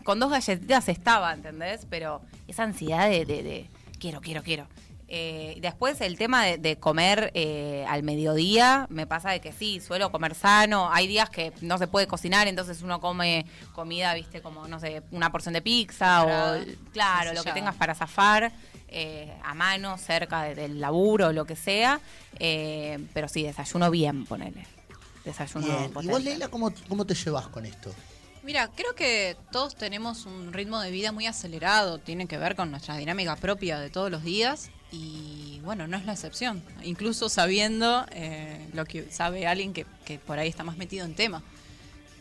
con 0.04 0.20
dos 0.20 0.30
galletitas 0.30 0.88
estaba, 0.88 1.32
¿entendés? 1.32 1.85
Pero 1.90 2.23
esa 2.47 2.62
ansiedad 2.62 3.08
de, 3.11 3.25
de- 3.25 3.42
de 3.42 3.70
quiero, 3.99 4.20
quiero, 4.20 4.44
quiero. 4.44 4.68
Eh, 5.11 5.55
y 5.57 5.61
después 5.61 6.00
el 6.03 6.19
tema 6.19 6.45
de, 6.45 6.59
de 6.59 6.77
comer 6.77 7.31
eh, 7.35 7.85
al 7.88 8.03
mediodía, 8.03 8.87
me 8.91 9.07
pasa 9.07 9.31
de 9.31 9.41
que 9.41 9.53
sí, 9.53 9.81
suelo 9.81 10.12
comer 10.12 10.35
sano. 10.35 10.91
Hay 10.93 11.07
días 11.07 11.31
que 11.31 11.53
no 11.62 11.79
se 11.79 11.87
puede 11.87 12.07
cocinar, 12.07 12.47
entonces 12.47 12.83
uno 12.83 13.00
come 13.00 13.47
comida, 13.73 14.12
viste, 14.15 14.43
como, 14.43 14.69
no 14.69 14.79
sé, 14.81 15.03
una 15.11 15.33
porción 15.33 15.55
de 15.55 15.62
pizza 15.62 16.25
o, 16.25 16.59
claro, 16.93 17.33
lo 17.33 17.43
que 17.43 17.53
tengas 17.53 17.75
para 17.75 17.95
zafar 17.95 18.53
eh, 18.88 19.33
a 19.45 19.55
mano, 19.55 19.97
cerca 19.99 20.43
de- 20.43 20.55
del 20.55 20.79
laburo, 20.81 21.33
lo 21.33 21.47
que 21.47 21.57
sea. 21.57 22.00
Eh, 22.38 22.99
pero 23.15 23.29
sí, 23.29 23.43
desayuno 23.43 23.91
bien, 23.91 24.27
ponele. 24.27 24.67
Desayuno 25.25 25.67
Bien. 25.67 25.85
¿Y 25.85 25.88
potente. 25.88 26.12
vos, 26.12 26.23
Leila, 26.25 26.49
cómo, 26.49 26.73
cómo 26.88 27.05
te 27.07 27.15
llevas 27.15 27.49
con 27.49 27.65
esto? 27.67 27.95
Mira, 28.43 28.69
creo 28.75 28.95
que 28.95 29.37
todos 29.53 29.75
tenemos 29.77 30.25
un 30.27 30.53
ritmo 30.53 30.81
de 30.81 30.91
vida 30.91 31.12
muy 31.12 31.27
acelerado, 31.27 31.99
tiene 31.99 32.27
que 32.27 32.38
ver 32.38 32.57
con 32.57 32.71
nuestra 32.71 32.97
dinámica 32.97 33.37
propia 33.37 33.79
de 33.79 33.91
todos 33.91 34.11
los 34.11 34.23
días 34.23 34.71
y 34.90 35.61
bueno, 35.64 35.87
no 35.87 35.97
es 35.97 36.07
la 36.07 36.12
excepción, 36.12 36.62
incluso 36.83 37.28
sabiendo 37.28 38.07
eh, 38.12 38.68
lo 38.73 38.85
que 38.87 39.11
sabe 39.11 39.47
alguien 39.47 39.73
que, 39.73 39.87
que 40.04 40.18
por 40.18 40.38
ahí 40.38 40.49
está 40.49 40.64
más 40.64 40.76
metido 40.78 41.04
en 41.04 41.14
tema. 41.14 41.42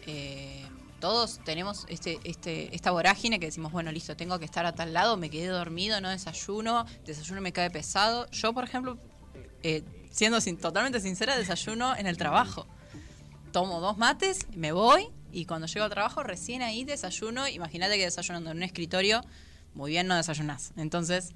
Eh, 0.05 0.65
todos 0.99 1.39
tenemos 1.45 1.85
este, 1.89 2.19
este, 2.23 2.75
esta 2.75 2.91
vorágine 2.91 3.39
que 3.39 3.45
decimos, 3.45 3.71
bueno, 3.71 3.91
listo, 3.91 4.15
tengo 4.17 4.39
que 4.39 4.45
estar 4.45 4.65
a 4.65 4.73
tal 4.73 4.93
lado, 4.93 5.15
me 5.15 5.29
quedé 5.29 5.47
dormido, 5.47 6.01
no 6.01 6.09
desayuno, 6.09 6.85
desayuno 7.05 7.39
me 7.39 7.53
cae 7.53 7.69
pesado. 7.69 8.29
Yo, 8.31 8.51
por 8.53 8.63
ejemplo, 8.63 8.97
eh, 9.63 9.83
siendo 10.11 10.41
sin- 10.41 10.57
totalmente 10.57 10.99
sincera, 10.99 11.37
desayuno 11.37 11.95
en 11.95 12.07
el 12.07 12.17
trabajo 12.17 12.65
tomo 13.51 13.79
dos 13.79 13.97
mates, 13.97 14.45
me 14.55 14.71
voy 14.71 15.07
y 15.31 15.45
cuando 15.45 15.67
llego 15.67 15.85
al 15.85 15.89
trabajo 15.89 16.21
recién 16.21 16.61
ahí 16.61 16.83
desayuno. 16.83 17.47
Imagínate 17.47 17.95
que 17.97 18.03
desayunando 18.03 18.51
en 18.51 18.57
un 18.57 18.63
escritorio, 18.63 19.23
muy 19.73 19.91
bien 19.91 20.05
no 20.07 20.15
desayunás. 20.15 20.73
Entonces, 20.77 21.33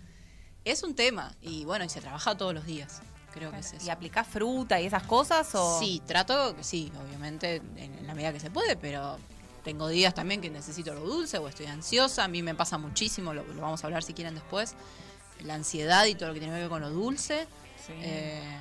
es 0.66 0.84
un 0.84 0.96
tema 0.96 1.34
y 1.42 1.66
bueno, 1.66 1.86
y 1.86 1.90
se 1.90 2.02
trabaja 2.02 2.36
todos 2.36 2.54
los 2.54 2.66
días. 2.66 3.02
Creo 3.34 3.52
que 3.52 3.60
es 3.60 3.74
eso. 3.74 3.86
¿Y 3.86 3.90
aplicás 3.90 4.28
fruta 4.28 4.82
y 4.82 4.86
esas 4.86 5.04
cosas? 5.04 5.54
O... 5.56 5.80
Sí, 5.80 6.02
trato, 6.06 6.56
sí, 6.62 6.92
obviamente 7.02 7.62
en, 7.78 7.94
en 7.98 8.08
la 8.08 8.14
medida 8.14 8.34
que 8.34 8.42
se 8.42 8.52
puede, 8.52 8.76
pero 8.76 9.18
tengo 9.64 9.88
días 9.88 10.14
también 10.14 10.42
que 10.42 10.50
necesito 10.50 10.94
lo 10.94 11.02
dulce 11.02 11.38
o 11.38 11.48
estoy 11.48 11.68
ansiosa. 11.68 12.26
A 12.26 12.28
mí 12.28 12.42
me 12.42 12.56
pasa 12.56 12.78
muchísimo, 12.78 13.34
lo, 13.34 13.44
lo 13.44 13.62
vamos 13.62 13.84
a 13.84 13.88
hablar 13.88 14.04
si 14.04 14.14
quieren 14.14 14.36
después. 14.36 14.76
La 15.44 15.56
ansiedad 15.56 16.06
y 16.06 16.16
todo 16.16 16.30
lo 16.30 16.34
que 16.34 16.40
tiene 16.40 16.54
que 16.54 16.62
ver 16.62 16.70
con 16.70 16.82
lo 16.82 16.90
dulce. 16.90 17.48
Sí. 17.86 17.94
Eh, 17.96 18.58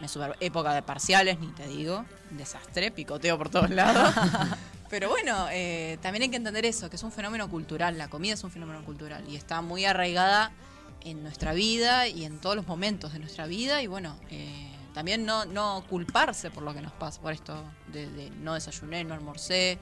me 0.00 0.08
super, 0.08 0.34
época 0.40 0.72
de 0.72 0.82
parciales, 0.82 1.38
ni 1.38 1.48
te 1.48 1.66
digo. 1.66 2.04
Desastre, 2.30 2.90
picoteo 2.90 3.36
por 3.36 3.50
todos 3.50 3.70
lados. 3.70 4.14
Pero 4.88 5.08
bueno, 5.08 5.46
eh, 5.52 5.98
también 6.00 6.22
hay 6.22 6.30
que 6.30 6.36
entender 6.36 6.64
eso, 6.64 6.90
que 6.90 6.96
es 6.96 7.02
un 7.02 7.12
fenómeno 7.12 7.48
cultural. 7.48 7.96
La 7.98 8.08
comida 8.08 8.34
es 8.34 8.42
un 8.42 8.50
fenómeno 8.50 8.84
cultural 8.84 9.22
y 9.28 9.36
está 9.36 9.60
muy 9.60 9.84
arraigada 9.84 10.52
en 11.02 11.22
nuestra 11.22 11.52
vida 11.54 12.06
y 12.08 12.24
en 12.24 12.38
todos 12.40 12.56
los 12.56 12.66
momentos 12.66 13.12
de 13.12 13.18
nuestra 13.18 13.46
vida. 13.46 13.82
Y 13.82 13.86
bueno, 13.86 14.16
eh, 14.30 14.70
también 14.94 15.24
no, 15.24 15.44
no 15.44 15.84
culparse 15.88 16.50
por 16.50 16.62
lo 16.62 16.74
que 16.74 16.80
nos 16.82 16.92
pasa, 16.92 17.20
por 17.20 17.32
esto 17.32 17.62
de, 17.92 18.10
de 18.10 18.30
no 18.30 18.54
desayuné, 18.54 19.04
no 19.04 19.14
almorcé, 19.14 19.78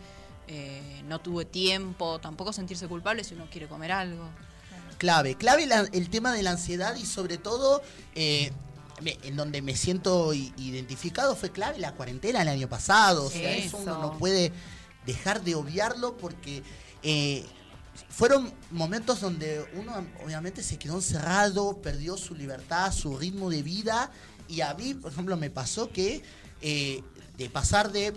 eh, 0.47 1.03
no 1.07 1.21
tuve 1.21 1.45
tiempo. 1.45 2.19
Tampoco 2.21 2.53
sentirse 2.53 2.87
culpable 2.89 3.25
si 3.25 3.35
uno 3.35 3.47
quiere 3.51 3.69
comer 3.69 3.93
algo. 3.93 4.29
clave. 4.99 5.35
Clave 5.37 5.67
la- 5.67 5.89
el 5.93 6.09
tema 6.11 6.33
de 6.33 6.43
la 6.43 6.51
ansiedad 6.53 6.95
y 6.97 7.07
sobre 7.07 7.39
todo 7.39 7.83
eh, 8.15 8.51
en 9.23 9.37
donde 9.37 9.63
me 9.63 9.77
siento 9.77 10.33
identificado 10.35 11.37
fue 11.37 11.51
clave 11.53 11.79
la 11.79 11.93
cuarentena 11.93 12.43
el 12.43 12.49
año 12.49 12.69
pasado. 12.69 13.27
O 13.27 13.31
sea, 13.31 13.53
eso 13.57 13.77
uno 13.77 13.99
no 14.03 14.19
puede 14.19 14.53
dejar 15.07 15.43
de 15.43 15.55
obviarlo 15.55 16.17
porque 16.17 16.63
eh, 17.03 17.47
fueron 18.09 18.53
momentos 18.71 19.21
donde 19.21 19.65
uno 19.75 20.07
obviamente 20.25 20.63
se 20.63 20.79
quedó 20.79 20.97
encerrado, 20.97 21.81
perdió 21.81 22.17
su 22.17 22.35
libertad, 22.35 22.93
su 22.93 23.17
ritmo 23.17 23.51
de 23.51 23.63
vida. 23.63 24.11
Y 24.49 24.61
a 24.63 24.75
mí, 24.75 24.95
por 24.95 25.13
ejemplo, 25.13 25.37
me 25.37 25.51
pasó 25.51 25.91
que 25.91 26.23
eh, 26.61 27.03
de 27.37 27.51
pasar 27.51 27.93
de 27.93 28.15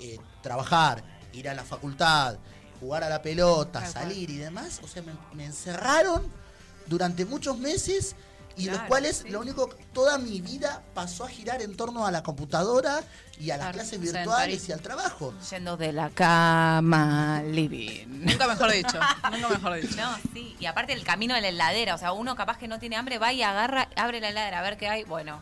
eh, 0.00 0.18
trabajar, 0.42 1.04
ir 1.32 1.48
a 1.48 1.54
la 1.54 1.64
facultad, 1.64 2.38
jugar 2.80 3.04
a 3.04 3.08
la 3.08 3.22
pelota, 3.22 3.84
salir 3.86 4.30
y 4.30 4.36
demás, 4.36 4.80
o 4.82 4.88
sea, 4.88 5.02
me, 5.02 5.12
me 5.34 5.44
encerraron 5.44 6.22
durante 6.86 7.24
muchos 7.24 7.58
meses 7.58 8.16
y 8.56 8.64
los 8.66 8.74
Claro, 8.76 8.88
cuales 8.88 9.16
sí. 9.18 9.28
lo 9.30 9.40
único, 9.40 9.68
toda 9.92 10.18
mi 10.18 10.40
vida 10.40 10.82
pasó 10.94 11.24
a 11.24 11.28
girar 11.28 11.60
en 11.62 11.76
torno 11.76 12.06
a 12.06 12.10
la 12.10 12.22
computadora 12.22 13.00
y 13.38 13.50
a 13.50 13.56
las 13.58 13.66
Claro, 13.66 13.74
clases 13.78 14.00
virtuales 14.00 14.68
y 14.68 14.72
al 14.72 14.80
trabajo. 14.80 15.34
Yendo 15.50 15.76
de 15.76 15.92
la 15.92 16.08
cama 16.10 17.38
al 17.38 17.54
living. 17.54 18.06
Nunca 18.24 18.46
mejor 18.48 18.70
dicho. 18.72 18.98
nunca 19.32 19.48
mejor 19.48 19.74
dicho. 19.80 19.96
No, 19.96 20.16
sí. 20.32 20.56
Y 20.58 20.66
aparte 20.66 20.92
el 20.92 21.04
camino 21.04 21.34
de 21.34 21.40
la 21.42 21.48
heladera. 21.48 21.94
O 21.94 21.98
sea, 21.98 22.12
uno 22.12 22.34
capaz 22.34 22.56
que 22.58 22.68
no 22.68 22.78
tiene 22.78 22.96
hambre, 22.96 23.18
va 23.18 23.32
y 23.32 23.42
agarra, 23.42 23.88
abre 23.96 24.20
la 24.20 24.30
heladera 24.30 24.60
a 24.60 24.62
ver 24.62 24.76
qué 24.78 24.88
hay. 24.88 25.04
Bueno, 25.04 25.40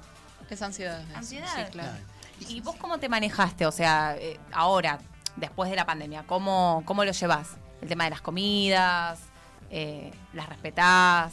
Es 0.50 0.60
ansiedad. 0.62 1.00
eso. 1.08 1.16
Ansiedad. 1.16 1.48
Sí, 1.66 1.70
claro. 1.72 1.90
Claro. 1.92 2.14
¿Y 2.48 2.60
vos 2.62 2.74
cómo 2.76 2.98
te 2.98 3.08
manejaste? 3.08 3.64
O 3.64 3.72
sea, 3.72 4.16
eh, 4.18 4.40
ahora, 4.52 4.98
después 5.36 5.70
de 5.70 5.76
la 5.76 5.86
pandemia, 5.86 6.24
¿cómo, 6.26 6.82
cómo 6.84 7.04
lo 7.04 7.12
llevas? 7.12 7.48
El 7.80 7.88
tema 7.88 8.04
de 8.04 8.10
las 8.10 8.20
comidas, 8.20 9.20
eh, 9.70 10.12
las 10.32 10.48
respetás. 10.48 11.32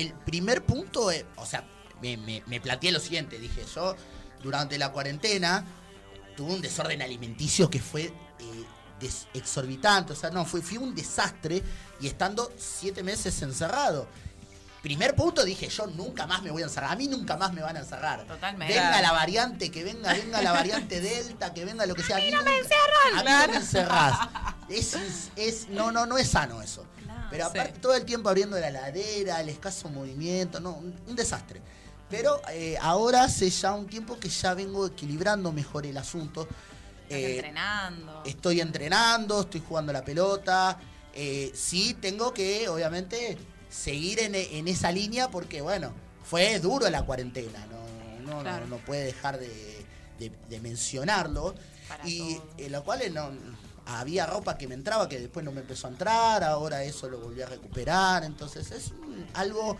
El 0.00 0.12
primer 0.12 0.64
punto, 0.64 1.10
es, 1.10 1.24
o 1.36 1.46
sea, 1.46 1.64
me, 2.00 2.16
me- 2.16 2.42
me 2.46 2.60
planteé 2.60 2.92
lo 2.92 3.00
siguiente, 3.00 3.38
dije, 3.38 3.64
yo 3.74 3.96
durante 4.42 4.78
la 4.78 4.92
cuarentena 4.92 5.64
tuve 6.36 6.54
un 6.54 6.60
desorden 6.60 7.02
alimenticio 7.02 7.68
que 7.68 7.80
fue 7.80 8.04
eh, 8.38 8.64
exorbitante, 9.34 10.12
o 10.12 10.16
sea, 10.16 10.30
no, 10.30 10.44
fue, 10.44 10.62
fue 10.62 10.78
un 10.78 10.94
desastre 10.94 11.62
y 12.00 12.06
estando 12.06 12.52
siete 12.56 13.02
meses 13.02 13.40
encerrado. 13.42 14.08
primer 14.82 15.14
punto 15.16 15.44
dije, 15.44 15.68
yo 15.68 15.86
nunca 15.88 16.26
más 16.26 16.42
me 16.42 16.50
voy 16.52 16.62
a 16.62 16.66
encerrar. 16.66 16.92
A 16.92 16.96
mí 16.96 17.08
nunca 17.08 17.36
más 17.36 17.52
me 17.52 17.60
van 17.62 17.76
a 17.76 17.80
encerrar. 17.80 18.24
Totalmente. 18.26 18.74
Venga 18.74 19.02
la 19.02 19.12
variante, 19.12 19.70
que 19.72 19.82
venga, 19.84 20.12
venga 20.14 20.40
la 20.42 20.52
variante 20.52 21.00
Delta, 21.10 21.52
que 21.52 21.64
venga 21.64 21.84
lo 21.86 21.94
que 21.96 22.02
sea. 22.04 22.16
A 22.16 22.20
mí 22.20 22.30
no 22.30 22.42
me 22.44 22.56
encierran. 22.58 23.18
A 23.18 23.22
mí 23.24 23.30
no 23.46 23.52
me 23.52 23.56
encerrás. 23.56 24.18
Es, 24.68 24.94
es- 24.94 25.30
es- 25.36 25.68
no, 25.68 25.90
no, 25.90 26.06
no 26.06 26.16
es 26.18 26.28
sano 26.30 26.62
eso. 26.62 26.86
Pero 27.30 27.44
sí. 27.50 27.58
aparte 27.58 27.78
todo 27.80 27.94
el 27.94 28.04
tiempo 28.04 28.28
abriendo 28.28 28.58
la 28.58 28.68
heladera, 28.68 29.40
el 29.40 29.48
escaso 29.48 29.88
movimiento, 29.88 30.60
no, 30.60 30.72
un, 30.74 30.94
un 31.06 31.16
desastre. 31.16 31.60
Pero 32.10 32.40
eh, 32.50 32.76
ahora 32.80 33.24
hace 33.24 33.50
ya 33.50 33.72
un 33.74 33.86
tiempo 33.86 34.18
que 34.18 34.28
ya 34.30 34.54
vengo 34.54 34.86
equilibrando 34.86 35.52
mejor 35.52 35.84
el 35.86 35.96
asunto. 35.98 36.48
Eh, 37.10 37.34
entrenando. 37.36 38.22
Estoy 38.24 38.60
entrenando, 38.60 39.42
estoy 39.42 39.62
jugando 39.66 39.92
la 39.92 40.04
pelota. 40.04 40.78
eh, 41.14 41.50
sí, 41.54 41.94
tengo 42.00 42.32
que, 42.32 42.68
obviamente, 42.68 43.36
seguir 43.68 44.20
en, 44.20 44.34
en 44.34 44.68
esa 44.68 44.90
línea 44.92 45.30
porque, 45.30 45.60
bueno, 45.60 45.92
fue 46.24 46.58
duro 46.60 46.88
la 46.88 47.02
cuarentena. 47.04 47.66
No, 47.66 48.32
no, 48.36 48.40
Claro. 48.42 48.66
no, 48.66 48.76
no 48.76 48.84
puede 48.84 49.04
dejar 49.04 49.38
de, 49.38 49.84
de- 50.18 50.32
de 50.48 50.60
mencionarlo. 50.60 51.54
Para 51.88 52.06
y 52.08 52.40
en 52.58 52.72
lo 52.72 52.84
cual 52.84 53.02
eh, 53.02 53.10
no, 53.10 53.30
había 53.88 54.26
ropa 54.26 54.56
que 54.58 54.68
me 54.68 54.74
entraba 54.74 55.08
que 55.08 55.18
después 55.18 55.44
no 55.44 55.52
me 55.52 55.60
empezó 55.62 55.86
a 55.86 55.90
entrar. 55.90 56.44
Ahora 56.44 56.84
eso 56.84 57.08
lo 57.08 57.18
volví 57.20 57.40
a 57.42 57.46
recuperar. 57.46 58.24
Entonces 58.24 58.70
es 58.70 58.90
un- 58.92 59.26
algo 59.34 59.76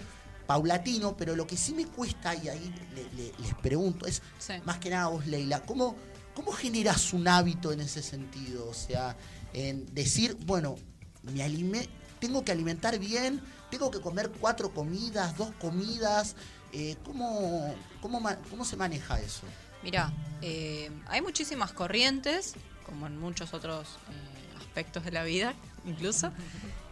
paulatino, 0.46 1.16
pero 1.16 1.36
lo 1.36 1.46
que 1.46 1.56
sí 1.56 1.74
me 1.74 1.86
cuesta, 1.86 2.34
y 2.34 2.48
ahí 2.48 2.74
le- 2.94 3.22
le- 3.22 3.32
les 3.38 3.54
pregunto, 3.56 4.06
es 4.06 4.22
Sí. 4.38 4.54
más 4.64 4.78
que 4.78 4.88
nada 4.90 5.08
vos, 5.08 5.26
Leila, 5.26 5.60
¿cómo, 5.60 5.94
¿cómo 6.34 6.52
generas 6.52 7.12
un 7.12 7.28
hábito 7.28 7.70
en 7.72 7.80
ese 7.80 8.02
sentido? 8.02 8.66
O 8.66 8.74
sea, 8.74 9.14
en 9.52 9.92
decir, 9.94 10.36
bueno, 10.46 10.76
me 11.22 11.42
alime- 11.42 11.88
tengo 12.18 12.44
que 12.44 12.52
alimentar 12.52 12.98
bien, 12.98 13.42
tengo 13.70 13.90
que 13.90 14.00
comer 14.00 14.30
cuatro 14.40 14.72
comidas, 14.72 15.36
dos 15.36 15.50
comidas. 15.60 16.34
eh, 16.72 16.96
¿cómo, 17.02 17.74
cómo, 18.02 18.20
¿Cómo 18.50 18.62
se 18.62 18.76
maneja 18.76 19.18
eso? 19.20 19.40
Mira, 19.82 20.12
eh, 20.42 20.90
hay 21.06 21.22
muchísimas 21.22 21.72
corrientes, 21.72 22.52
como 22.88 23.06
en 23.06 23.18
muchos 23.18 23.54
otros 23.54 23.86
eh, 24.10 24.58
aspectos 24.58 25.04
de 25.04 25.10
la 25.12 25.22
vida, 25.24 25.54
incluso. 25.86 26.32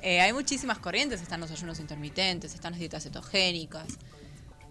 Eh, 0.03 0.21
hay 0.21 0.33
muchísimas 0.33 0.79
corrientes, 0.79 1.21
están 1.21 1.41
los 1.41 1.51
ayunos 1.51 1.81
intermitentes, 1.81 2.55
están 2.55 2.73
las 2.73 2.79
dietas 2.81 3.03
cetogénicas. 3.03 3.87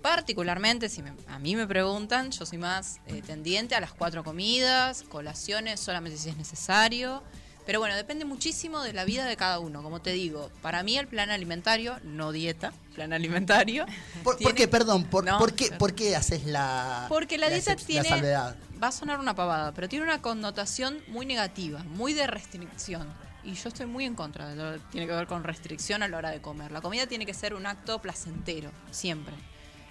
Particularmente, 0.01 0.87
si 0.87 1.01
me- 1.01 1.13
a 1.27 1.39
mí 1.39 1.55
me 1.55 1.65
preguntan, 1.67 2.31
yo 2.31 2.45
soy 2.45 2.57
más 2.59 2.99
eh, 3.07 3.21
tendiente 3.25 3.75
a 3.75 3.79
las 3.81 3.91
cuatro 3.91 4.23
comidas, 4.23 5.03
colaciones 5.03 5.79
solamente 5.79 6.17
si 6.17 6.29
es 6.29 6.37
necesario. 6.37 7.23
Pero 7.65 7.79
bueno, 7.79 7.95
depende 7.95 8.25
muchísimo 8.25 8.81
de 8.83 8.93
la 8.93 9.05
vida 9.05 9.25
de 9.25 9.35
cada 9.37 9.59
uno. 9.59 9.81
Como 9.81 10.01
te 10.01 10.11
digo, 10.11 10.51
para 10.61 10.83
mí 10.83 10.97
el 10.97 11.07
plan 11.07 11.31
alimentario, 11.31 11.97
no 12.03 12.31
dieta, 12.31 12.73
plan 12.93 13.11
alimentario. 13.13 13.85
¿Por, 14.23 14.37
tiene- 14.37 14.51
por 14.51 14.55
qué, 14.57 14.67
perdón? 14.67 15.03
¿Por, 15.05 15.25
No, 15.25 15.37
por 15.39 15.53
qué, 15.53 15.67
claro. 15.67 15.79
por 15.79 15.95
qué 15.95 16.15
haces 16.15 16.45
la 16.45 17.05
Porque 17.09 17.37
la 17.37 17.49
dieta 17.49 17.75
tiene. 17.75 18.07
salvedad? 18.09 18.55
va 18.81 18.89
a 18.89 18.91
sonar 18.91 19.19
una 19.19 19.33
pavada, 19.33 19.71
pero 19.71 19.87
tiene 19.87 20.03
una 20.05 20.21
connotación 20.21 21.01
muy 21.07 21.25
negativa, 21.25 21.79
muy 21.83 22.13
de 22.13 22.27
restricción. 22.27 23.07
Y 23.43 23.53
yo 23.53 23.69
estoy 23.69 23.85
muy 23.85 24.03
en 24.05 24.15
contra 24.15 24.49
de 24.49 24.55
lo 24.55 24.73
que 24.73 24.79
tiene 24.91 25.07
que 25.07 25.13
ver 25.13 25.27
con 25.27 25.43
restricción 25.43 26.03
a 26.03 26.07
la 26.07 26.17
hora 26.17 26.29
de 26.31 26.41
comer. 26.41 26.71
La 26.71 26.81
comida 26.81 27.07
tiene 27.07 27.25
que 27.25 27.33
ser 27.33 27.53
un 27.53 27.65
acto 27.67 27.99
placentero, 28.01 28.71
siempre. 28.91 29.33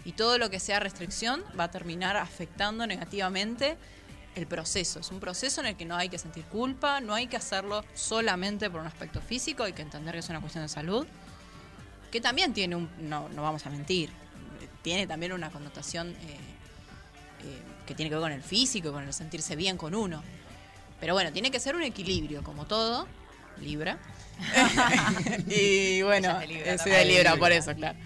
Y 0.04 0.12
todo 0.12 0.36
lo 0.38 0.50
que 0.50 0.60
sea 0.60 0.80
restricción 0.80 1.42
va 1.58 1.64
a 1.64 1.70
terminar 1.70 2.16
afectando 2.18 2.86
negativamente 2.86 3.78
el 4.34 4.46
proceso. 4.46 5.00
Es 5.00 5.10
un 5.10 5.20
proceso 5.20 5.60
en 5.60 5.68
el 5.68 5.76
que 5.76 5.84
no 5.84 5.96
hay 5.96 6.08
que 6.08 6.18
sentir 6.18 6.44
culpa, 6.44 7.00
no 7.00 7.14
hay 7.14 7.26
que 7.26 7.36
hacerlo 7.36 7.84
solamente 7.94 8.70
por 8.70 8.80
un 8.80 8.86
aspecto 8.86 9.20
físico, 9.20 9.62
hay 9.62 9.72
que 9.72 9.82
entender 9.82 10.14
que 10.14 10.20
es 10.20 10.28
una 10.28 10.40
cuestión 10.40 10.64
de 10.64 10.68
salud 10.68 11.06
que 12.10 12.20
también 12.20 12.54
tiene 12.54 12.76
un, 12.76 12.88
no, 13.00 13.28
no 13.30 13.42
vamos 13.42 13.66
a 13.66 13.70
mentir, 13.70 14.08
tiene 14.82 15.04
también 15.04 15.32
una 15.32 15.50
connotación 15.50 16.10
eh, 16.10 16.38
eh, 17.42 17.62
que 17.86 17.94
tiene 17.96 18.08
que 18.08 18.14
ver 18.14 18.22
con 18.22 18.30
el 18.30 18.42
físico, 18.42 18.92
con 18.92 19.02
el 19.02 19.12
sentirse 19.12 19.56
bien 19.56 19.76
con 19.76 19.96
uno. 19.96 20.22
Pero 21.00 21.14
bueno, 21.14 21.32
tiene 21.32 21.50
que 21.50 21.58
ser 21.58 21.74
un 21.74 21.82
equilibrio, 21.82 22.44
como 22.44 22.66
todo, 22.66 23.08
Libra. 23.60 23.98
y 25.48 26.02
bueno, 26.02 26.40
es 26.40 26.48
Libra 26.48 26.74
eh, 26.74 26.78
soy 26.78 26.92
de 26.92 27.04
Libra, 27.04 27.36
por 27.36 27.50
eso, 27.50 27.74
claro. 27.74 27.98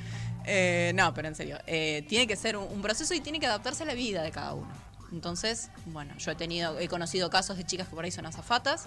Eh, 0.46 0.92
no, 0.94 1.12
pero 1.12 1.28
en 1.28 1.34
serio, 1.34 1.58
eh, 1.66 2.04
tiene 2.08 2.26
que 2.26 2.34
ser 2.34 2.56
un, 2.56 2.66
un 2.72 2.80
proceso 2.80 3.12
y 3.12 3.20
tiene 3.20 3.38
que 3.38 3.46
adaptarse 3.46 3.82
a 3.82 3.86
la 3.86 3.94
vida 3.94 4.22
de 4.22 4.30
cada 4.30 4.54
uno. 4.54 4.87
Entonces, 5.12 5.70
bueno, 5.86 6.16
yo 6.18 6.30
he 6.30 6.34
tenido, 6.34 6.78
he 6.78 6.88
conocido 6.88 7.30
casos 7.30 7.56
de 7.56 7.64
chicas 7.64 7.88
que 7.88 7.94
por 7.94 8.04
ahí 8.04 8.10
son 8.10 8.26
azafatas 8.26 8.86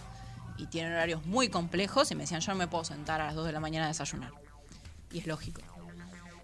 y 0.58 0.68
tienen 0.68 0.92
horarios 0.92 1.26
muy 1.26 1.50
complejos 1.50 2.12
y 2.12 2.16
me 2.16 2.24
decían, 2.24 2.42
yo 2.42 2.52
no 2.52 2.58
me 2.58 2.68
puedo 2.68 2.84
sentar 2.84 3.22
a 3.22 3.28
las 3.28 3.36
2 3.36 3.48
de 3.48 3.52
la 3.52 3.60
mañana 3.60 3.86
a 3.86 3.88
desayunar. 3.90 4.32
Y 5.12 5.20
es 5.20 5.28
lógico. 5.28 5.62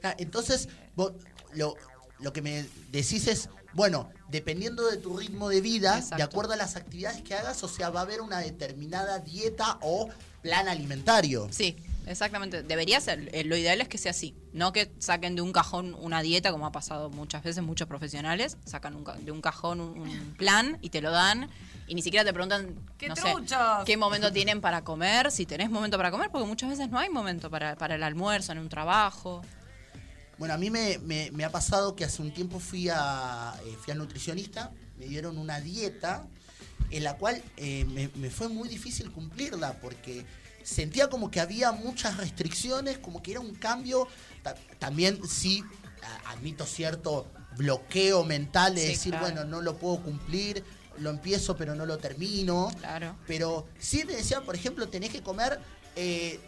Ah, 0.04 0.16
entonces, 0.18 0.70
vos, 0.96 1.14
lo, 1.54 1.76
lo 2.20 2.34
que 2.34 2.42
me 2.42 2.66
decís 2.92 3.28
es, 3.28 3.50
bueno, 3.74 4.10
dependiendo 4.30 4.90
de 4.90 4.98
tu 4.98 5.18
ritmo 5.18 5.50
de 5.50 5.62
vida, 5.62 6.02
de 6.16 6.24
acuerdo 6.24 6.54
a 6.54 6.56
las 6.56 6.76
actividades 6.76 7.22
que 7.22 7.36
hagas, 7.36 7.64
o 7.64 7.68
sea, 7.68 7.90
va 7.90 8.00
a 8.00 8.04
haber 8.04 8.22
una 8.22 8.40
determinada 8.40 9.20
dieta 9.20 9.78
o 9.82 10.10
plan 10.42 10.68
alimentario. 10.68 11.48
Sí, 11.52 11.78
exactamente. 12.08 12.64
Debería 12.64 13.00
ser. 13.02 13.30
Eh, 13.34 13.44
Lo 13.44 13.56
ideal 13.58 13.80
es 13.82 13.88
que 13.88 13.98
sea 13.98 14.12
así. 14.12 14.36
No 14.54 14.72
que 14.74 14.92
saquen 15.00 15.36
de 15.36 15.42
un 15.42 15.52
cajón 15.52 15.96
una 16.00 16.22
dieta, 16.22 16.52
como 16.52 16.66
ha 16.66 16.72
pasado 16.72 17.10
muchas 17.10 17.44
veces, 17.44 17.64
muchos 17.64 17.88
profesionales. 17.88 18.58
Sacan 18.66 18.96
un 18.96 19.04
de 19.26 19.32
un 19.32 19.42
cajón 19.42 19.82
un, 19.82 20.00
un 20.00 20.34
plan 20.38 20.78
y 20.82 20.90
te 20.90 21.02
lo 21.02 21.12
dan. 21.12 21.50
Y 21.88 21.96
ni 21.96 22.02
siquiera 22.02 22.26
te 22.26 22.34
preguntan, 22.34 22.76
¡Qué 22.98 23.08
no 23.08 23.16
truchos! 23.16 23.50
sé, 23.50 23.86
qué 23.86 23.96
momento 23.96 24.32
tienen 24.34 24.60
para 24.60 24.84
comer, 24.84 25.32
si 25.32 25.46
tenés 25.46 25.70
momento 25.70 25.96
para 25.98 26.12
comer, 26.12 26.30
porque 26.30 26.46
muchas 26.46 26.70
veces 26.70 26.90
no 26.90 27.00
hay 27.00 27.10
momento 27.10 27.50
para, 27.50 27.76
para 27.78 27.96
el 27.96 28.04
almuerzo, 28.04 28.52
en 28.52 28.58
un 28.60 28.68
trabajo. 28.68 29.42
Bueno, 30.38 30.54
a 30.54 30.58
mí 30.58 30.70
me, 30.70 30.98
me- 31.00 31.32
me 31.32 31.46
ha 31.46 31.50
pasado 31.50 31.96
que 31.96 32.04
hace 32.04 32.22
un 32.22 32.32
tiempo 32.34 32.60
fui 32.60 32.90
a 32.90 33.54
eh, 33.66 33.76
fui 33.82 33.92
al 33.92 33.98
nutricionista, 34.00 34.72
me 35.00 35.06
dieron 35.06 35.38
una 35.38 35.62
dieta 35.62 36.28
en 36.92 37.04
la 37.04 37.16
cual 37.16 37.42
eh, 37.56 37.86
me, 37.86 38.10
me 38.16 38.30
fue 38.30 38.50
muy 38.50 38.68
difícil 38.70 39.10
cumplirla 39.12 39.74
porque 39.82 40.26
sentía 40.68 41.10
como 41.10 41.32
que 41.32 41.40
había 41.40 41.72
muchas 41.72 42.18
restricciones, 42.18 42.98
como 42.98 43.22
que 43.22 43.32
era 43.32 43.40
un 43.40 43.56
cambio. 43.56 44.08
Ta- 44.44 44.56
también 44.80 45.20
sí, 45.28 45.64
admito 46.28 46.66
cierto 46.66 47.28
bloqueo 47.56 48.24
mental 48.24 48.76
de 48.76 48.82
Sí, 48.82 48.88
decir, 48.90 49.12
claro. 49.12 49.26
bueno, 49.28 49.44
no 49.46 49.62
lo 49.62 49.78
puedo 49.78 50.02
cumplir, 50.04 50.64
lo 51.00 51.10
empiezo 51.10 51.56
pero 51.56 51.74
no 51.76 51.86
lo 51.86 51.98
termino. 51.98 52.72
Claro. 52.80 53.16
Pero 53.28 53.68
sí 53.80 54.04
me 54.06 54.14
decían, 54.14 54.44
por 54.44 54.56
ejemplo, 54.56 54.88
tenés 54.90 55.10
que 55.12 55.22
comer 55.24 55.60
eh, 55.96 56.40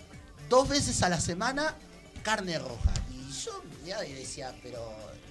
dos 0.50 0.68
veces 0.70 1.02
a 1.02 1.10
la 1.10 1.20
semana 1.20 1.76
carne 2.24 2.60
roja. 2.60 2.94
Y 3.12 3.32
yo 3.32 3.64
miraba 3.84 4.06
y 4.06 4.14
decía, 4.14 4.54
pero 4.62 4.80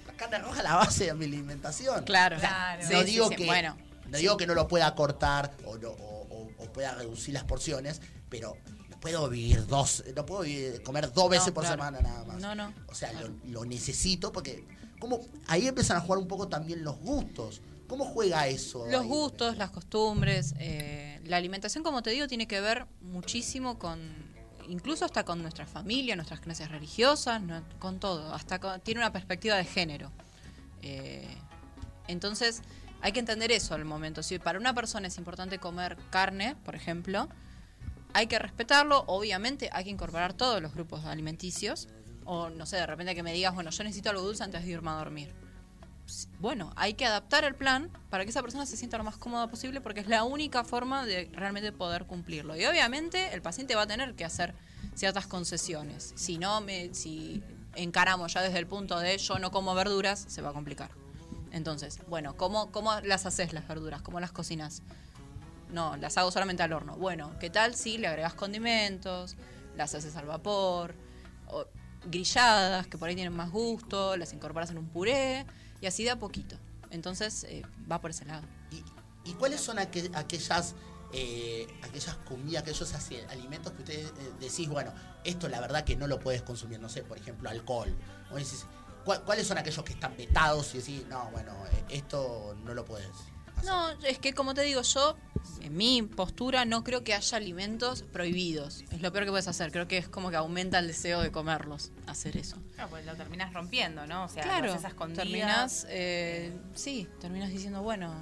la 0.06 0.12
carne 0.14 0.38
roja 0.38 0.58
es 0.58 0.64
la 0.64 0.74
base 0.76 1.04
de 1.06 1.14
mi 1.14 1.26
alimentación. 1.26 2.04
Claro. 2.04 2.36
O 2.36 2.40
sea, 2.40 2.48
Claro. 2.48 2.82
no 2.90 2.98
Sí, 3.00 3.04
digo 3.04 3.28
sí, 3.28 3.36
que 3.36 3.44
bueno, 3.46 3.76
no 4.08 4.18
digo 4.18 4.36
que 4.36 4.46
no 4.46 4.54
lo 4.54 4.66
pueda 4.66 4.94
cortar 4.94 5.54
o, 5.64 5.76
no- 5.78 5.90
o- 5.90 6.26
o- 6.30 6.50
o 6.64 6.72
pueda 6.72 6.94
reducir 6.94 7.34
las 7.34 7.44
porciones, 7.44 8.00
pero 8.28 8.56
puedo 9.00 9.28
vivir 9.28 9.66
dos, 9.66 10.02
no 10.16 10.26
puedo 10.26 10.42
vivir- 10.42 10.82
comer 10.82 11.12
dos 11.12 11.30
veces 11.30 11.52
por 11.52 11.64
claro. 11.64 11.82
semana 11.82 12.00
nada 12.00 12.24
más. 12.24 12.40
No, 12.40 12.54
no. 12.54 12.72
O 12.88 12.94
sea, 12.94 13.12
lo, 13.12 13.28
lo 13.46 13.64
necesito 13.64 14.32
porque 14.32 14.64
como 14.98 15.20
ahí 15.46 15.66
empiezan 15.68 15.96
a 15.96 16.00
jugar 16.00 16.18
un 16.18 16.28
poco 16.28 16.48
también 16.48 16.82
los 16.84 16.98
gustos. 16.98 17.60
¿Cómo 17.86 18.04
juega 18.04 18.46
eso? 18.48 18.84
Los 18.90 19.02
ahí? 19.02 19.08
gustos, 19.08 19.56
las 19.56 19.70
costumbres, 19.70 20.54
eh, 20.58 21.20
la 21.24 21.38
alimentación, 21.38 21.82
como 21.82 22.02
te 22.02 22.10
digo, 22.10 22.26
tiene 22.28 22.46
que 22.46 22.60
ver 22.60 22.84
muchísimo 23.00 23.78
con, 23.78 23.98
incluso 24.68 25.06
hasta 25.06 25.24
con 25.24 25.40
nuestra 25.40 25.66
familia, 25.66 26.14
nuestras 26.14 26.40
creencias 26.40 26.70
religiosas, 26.70 27.40
no- 27.40 27.62
con 27.78 27.98
todo, 27.98 28.34
hasta 28.34 28.58
con- 28.58 28.78
tiene 28.82 29.00
una 29.00 29.10
perspectiva 29.12 29.56
de 29.56 29.64
género. 29.64 30.12
Eh, 30.82 31.26
entonces, 32.08 32.62
hay 33.00 33.12
que 33.12 33.20
entender 33.20 33.52
eso 33.52 33.74
al 33.74 33.84
momento. 33.86 34.22
Si 34.22 34.38
para 34.38 34.58
una 34.58 34.74
persona 34.74 35.08
es 35.08 35.16
importante 35.16 35.58
comer 35.58 35.96
carne, 36.10 36.56
por 36.64 36.74
ejemplo, 36.74 37.28
hay 38.12 38.26
que 38.26 38.38
respetarlo, 38.38 39.04
obviamente 39.06 39.70
hay 39.72 39.84
que 39.84 39.90
incorporar 39.90 40.32
todos 40.32 40.60
los 40.62 40.74
grupos 40.74 41.04
alimenticios, 41.04 41.88
o 42.24 42.50
no 42.50 42.66
sé, 42.66 42.76
de 42.76 42.86
repente 42.86 43.14
que 43.14 43.22
me 43.22 43.32
digas, 43.32 43.54
bueno, 43.54 43.70
yo 43.70 43.84
necesito 43.84 44.10
algo 44.10 44.22
dulce 44.22 44.44
antes 44.44 44.64
de 44.64 44.70
irme 44.70 44.90
a 44.90 44.94
dormir 44.94 45.32
bueno, 46.38 46.72
hay 46.76 46.94
que 46.94 47.04
adaptar 47.06 47.44
el 47.44 47.54
plan 47.54 47.90
para 48.10 48.24
que 48.24 48.30
esa 48.30 48.40
persona 48.42 48.64
se 48.66 48.76
sienta 48.76 48.98
lo 48.98 49.04
más 49.04 49.16
cómoda 49.16 49.48
posible 49.48 49.80
porque 49.80 50.00
es 50.00 50.08
la 50.08 50.24
única 50.24 50.64
forma 50.64 51.04
de 51.04 51.30
realmente 51.32 51.72
poder 51.72 52.06
cumplirlo. 52.06 52.56
Y 52.56 52.64
obviamente 52.64 53.34
el 53.34 53.42
paciente 53.42 53.74
va 53.74 53.82
a 53.82 53.86
tener 53.86 54.14
que 54.14 54.24
hacer 54.24 54.54
ciertas 54.94 55.26
concesiones. 55.26 56.12
Si 56.16 56.38
no, 56.38 56.60
me, 56.60 56.94
si 56.94 57.42
encaramos 57.74 58.32
ya 58.32 58.42
desde 58.42 58.58
el 58.58 58.66
punto 58.66 58.98
de 58.98 59.18
yo 59.18 59.38
no 59.38 59.50
como 59.50 59.74
verduras, 59.74 60.24
se 60.28 60.40
va 60.40 60.50
a 60.50 60.52
complicar. 60.52 60.90
Entonces, 61.50 62.00
bueno, 62.08 62.36
¿cómo, 62.36 62.70
cómo 62.72 62.98
las 63.02 63.26
haces 63.26 63.52
las 63.52 63.66
verduras? 63.68 64.02
¿Cómo 64.02 64.20
las 64.20 64.32
cocinas? 64.32 64.82
No, 65.72 65.96
las 65.96 66.16
hago 66.16 66.30
solamente 66.30 66.62
al 66.62 66.72
horno. 66.72 66.96
Bueno, 66.96 67.32
¿qué 67.40 67.50
tal 67.50 67.74
si 67.74 67.98
le 67.98 68.06
agregas 68.08 68.34
condimentos, 68.34 69.36
las 69.76 69.94
haces 69.94 70.16
al 70.16 70.26
vapor, 70.26 70.94
o 71.48 71.66
grilladas, 72.06 72.86
que 72.86 72.96
por 72.96 73.08
ahí 73.08 73.14
tienen 73.14 73.34
más 73.34 73.50
gusto, 73.50 74.16
las 74.16 74.32
incorporas 74.32 74.70
en 74.70 74.78
un 74.78 74.88
puré, 74.88 75.44
y 75.80 75.86
así 75.86 76.04
de 76.04 76.10
a 76.10 76.16
poquito. 76.18 76.56
Entonces, 76.90 77.44
eh, 77.44 77.62
va 77.90 78.00
por 78.00 78.10
ese 78.10 78.24
lado. 78.24 78.42
¿Y, 79.24 79.34
cuáles 79.34 79.60
son 79.60 79.76
aqu- 79.76 80.10
aquellas 80.16 80.74
eh, 81.12 81.66
aquellas 81.82 82.16
comidas, 82.16 82.62
aquellos 82.62 82.94
alimentos 83.30 83.72
que 83.72 83.78
ustedes 83.82 84.06
eh, 84.08 84.32
decís, 84.40 84.68
bueno, 84.68 84.92
esto 85.24 85.48
la 85.48 85.58
verdad 85.60 85.82
que 85.84 85.96
no 85.96 86.06
lo 86.06 86.18
puedes 86.18 86.42
consumir, 86.42 86.78
no 86.80 86.88
sé, 86.90 87.02
por 87.02 87.16
ejemplo, 87.18 87.48
alcohol. 87.48 87.94
O 88.30 88.34
decís, 88.36 88.66
¿cuál- 89.06 89.22
¿cuáles 89.22 89.46
son 89.46 89.56
aquellos 89.58 89.82
que 89.84 89.94
están 89.94 90.14
vetados 90.18 90.74
y 90.74 90.78
decís, 90.78 91.06
no, 91.08 91.30
bueno, 91.30 91.52
eh, 91.72 91.84
esto 91.90 92.54
no 92.64 92.74
lo 92.74 92.84
puedes? 92.84 93.08
No, 93.64 93.90
es 94.02 94.18
que 94.18 94.32
como 94.34 94.54
te 94.54 94.62
digo, 94.62 94.82
yo, 94.82 95.16
en 95.60 95.76
mi 95.76 96.02
postura, 96.02 96.64
no 96.64 96.84
creo 96.84 97.04
que 97.04 97.14
haya 97.14 97.36
alimentos 97.36 98.02
prohibidos. 98.02 98.84
Es 98.90 99.02
lo 99.02 99.12
peor 99.12 99.24
que 99.24 99.30
puedes 99.30 99.48
hacer. 99.48 99.70
Creo 99.72 99.86
que 99.88 99.98
es 99.98 100.08
como 100.08 100.30
que 100.30 100.36
aumenta 100.36 100.78
el 100.78 100.86
deseo 100.86 101.20
de 101.20 101.30
comerlos, 101.30 101.90
hacer 102.06 102.36
eso. 102.36 102.56
Claro, 102.74 102.90
pues 102.90 103.04
lo 103.06 103.14
terminas 103.16 103.52
rompiendo, 103.52 104.06
¿no? 104.06 104.24
O 104.24 104.28
sea, 104.28 104.42
claro, 104.42 104.74
escondidas. 104.74 105.16
terminas, 105.26 105.86
eh, 105.90 106.52
sí, 106.74 107.08
terminas 107.20 107.50
diciendo, 107.50 107.82
bueno, 107.82 108.14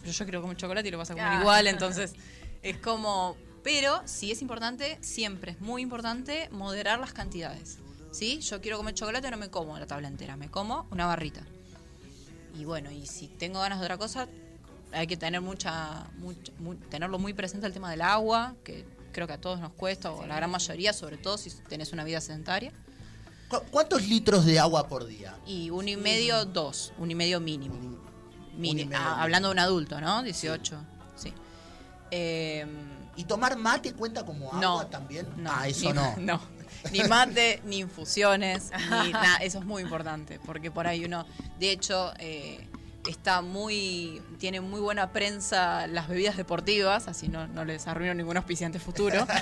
pero 0.00 0.12
yo 0.12 0.24
quiero 0.24 0.40
comer 0.42 0.56
chocolate 0.56 0.88
y 0.88 0.90
lo 0.90 0.98
vas 0.98 1.10
a 1.10 1.14
comer 1.14 1.28
Ah. 1.28 1.40
igual, 1.40 1.66
entonces 1.66 2.14
es 2.62 2.78
como, 2.78 3.36
pero 3.62 4.02
sí 4.06 4.30
es 4.30 4.40
importante, 4.42 4.98
siempre 5.00 5.52
es 5.52 5.60
muy 5.60 5.82
importante 5.82 6.48
moderar 6.50 6.98
las 6.98 7.12
cantidades. 7.12 7.78
¿Sí? 8.12 8.38
Yo 8.42 8.60
quiero 8.60 8.76
comer 8.76 8.94
chocolate, 8.94 9.28
no 9.32 9.36
me 9.36 9.48
como 9.50 9.76
la 9.76 9.86
tabla 9.88 10.06
entera, 10.06 10.36
me 10.36 10.48
como 10.48 10.86
una 10.92 11.04
barrita. 11.06 11.42
Y 12.56 12.64
bueno, 12.64 12.92
y 12.92 13.06
si 13.06 13.26
tengo 13.26 13.58
ganas 13.58 13.80
de 13.80 13.86
otra 13.86 13.98
cosa, 13.98 14.28
hay 14.94 15.06
que 15.06 15.16
tener 15.16 15.40
mucha, 15.40 16.06
mucha- 16.18 16.52
mu- 16.58 16.74
tenerlo 16.76 17.18
muy 17.18 17.32
presente 17.34 17.66
el 17.66 17.72
tema 17.72 17.90
del 17.90 18.02
agua, 18.02 18.54
que 18.64 18.84
creo 19.12 19.26
que 19.26 19.32
a 19.34 19.40
todos 19.40 19.60
nos 19.60 19.72
cuesta, 19.72 20.10
o 20.10 20.26
la 20.26 20.36
gran 20.36 20.50
mayoría, 20.50 20.92
sobre 20.92 21.16
todo 21.18 21.36
si 21.38 21.50
tenés 21.68 21.92
una 21.92 22.04
vida 22.04 22.20
sedentaria. 22.20 22.72
¿Cu- 23.48 23.62
¿Cuántos 23.70 24.06
litros 24.08 24.44
de 24.44 24.58
agua 24.58 24.88
por 24.88 25.06
día? 25.06 25.36
Y 25.46 25.70
uno 25.70 25.88
y 25.88 25.96
medio, 25.96 26.44
dos, 26.44 26.92
un 26.98 27.10
y 27.10 27.14
medio 27.14 27.40
mínimo. 27.40 27.74
Un- 27.74 28.04
Mini- 28.56 28.70
un 28.70 28.78
y 28.78 28.84
medio 28.86 28.98
ah, 28.98 29.04
mínimo. 29.04 29.22
hablando 29.22 29.48
de 29.48 29.52
un 29.52 29.58
adulto, 29.58 30.00
¿no? 30.00 30.22
18, 30.22 30.78
sí. 31.16 31.32
Eh, 32.10 32.66
¿Y 33.16 33.24
tomar 33.24 33.56
mate 33.56 33.92
cuenta 33.92 34.24
como 34.24 34.48
agua 34.48 34.60
no, 34.60 34.86
también? 34.86 35.26
no, 35.36 35.50
ah, 35.52 35.68
eso 35.68 35.88
ni, 35.88 35.92
no. 35.92 36.14
no. 36.18 36.40
Ni 36.92 37.00
mate, 37.04 37.62
ni 37.64 37.78
infusiones, 37.78 38.70
ni 39.04 39.12
nada. 39.12 39.36
Eso 39.38 39.58
es 39.58 39.64
muy 39.64 39.82
importante, 39.82 40.38
porque 40.44 40.70
por 40.70 40.86
ahí 40.86 41.04
uno, 41.04 41.24
de 41.58 41.70
hecho, 41.70 42.12
eh, 42.18 42.68
está 43.06 43.42
muy, 43.42 44.22
tiene 44.38 44.60
muy 44.60 44.80
buena 44.80 45.12
prensa 45.12 45.86
las 45.86 46.08
bebidas 46.08 46.36
deportivas, 46.36 47.08
así 47.08 47.28
no, 47.28 47.46
no 47.46 47.64
les 47.64 47.86
arruino 47.86 48.14
ningún 48.14 48.36
auspiciante 48.36 48.78
futuro. 48.78 49.26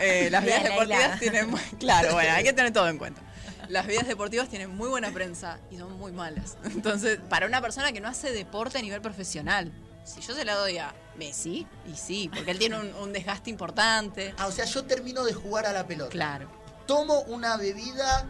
Eh, 0.00 0.28
las 0.30 0.42
bebidas 0.44 0.64
deportivas 0.64 1.18
tienen 1.18 1.50
muy, 1.50 1.60
claro, 1.78 2.12
bueno, 2.12 2.32
hay 2.32 2.44
que 2.44 2.52
tener 2.52 2.72
todo 2.72 2.88
en 2.88 2.98
cuenta. 2.98 3.20
Las 3.68 3.86
bebidas 3.86 4.06
deportivas 4.06 4.48
tienen 4.48 4.74
muy 4.74 4.88
buena 4.88 5.10
prensa 5.10 5.58
y 5.70 5.78
son 5.78 5.98
muy 5.98 6.12
malas. 6.12 6.56
Entonces, 6.64 7.18
para 7.28 7.46
una 7.46 7.60
persona 7.60 7.92
que 7.92 8.00
no 8.00 8.08
hace 8.08 8.32
deporte 8.32 8.78
a 8.78 8.82
nivel 8.82 9.00
profesional, 9.00 9.72
si 10.04 10.20
yo 10.20 10.34
se 10.34 10.44
la 10.44 10.54
doy 10.54 10.78
a 10.78 10.94
Messi, 11.16 11.66
y 11.90 11.96
sí, 11.96 12.30
porque 12.32 12.50
él 12.50 12.58
tiene 12.58 12.78
un, 12.78 12.94
un 12.94 13.12
desgaste 13.12 13.50
importante. 13.50 14.34
Ah, 14.38 14.46
o 14.46 14.52
sea, 14.52 14.64
yo 14.64 14.84
termino 14.84 15.24
de 15.24 15.32
jugar 15.32 15.66
a 15.66 15.72
la 15.72 15.86
pelota. 15.86 16.10
Claro. 16.10 16.48
Tomo 16.86 17.20
una 17.22 17.56
bebida, 17.56 18.26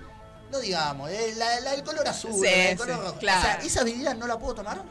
no 0.50 0.59
digamos, 0.61 1.11
eh, 1.11 1.35
la, 1.37 1.61
la 1.61 1.72
del 1.72 1.82
color 1.85 2.06
azul, 2.09 2.32
Sí, 2.32 2.48
sí, 2.70 2.76
color 2.76 3.00
rojo. 3.00 3.18
claro. 3.18 3.40
O 3.40 3.42
sea, 3.42 3.54
¿esa 3.66 3.85
bebida 3.85 4.14
no 4.14 4.26
la 4.26 4.38
puedo 4.38 4.54
tomar? 4.54 4.82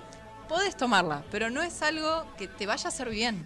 Podés 0.50 0.76
tomarla, 0.78 1.24
pero 1.32 1.50
no 1.50 1.62
es 1.62 1.82
algo 1.82 2.26
que 2.38 2.48
te 2.48 2.66
vaya 2.66 2.86
a 2.86 2.88
hacer 2.90 3.10
bien. 3.10 3.46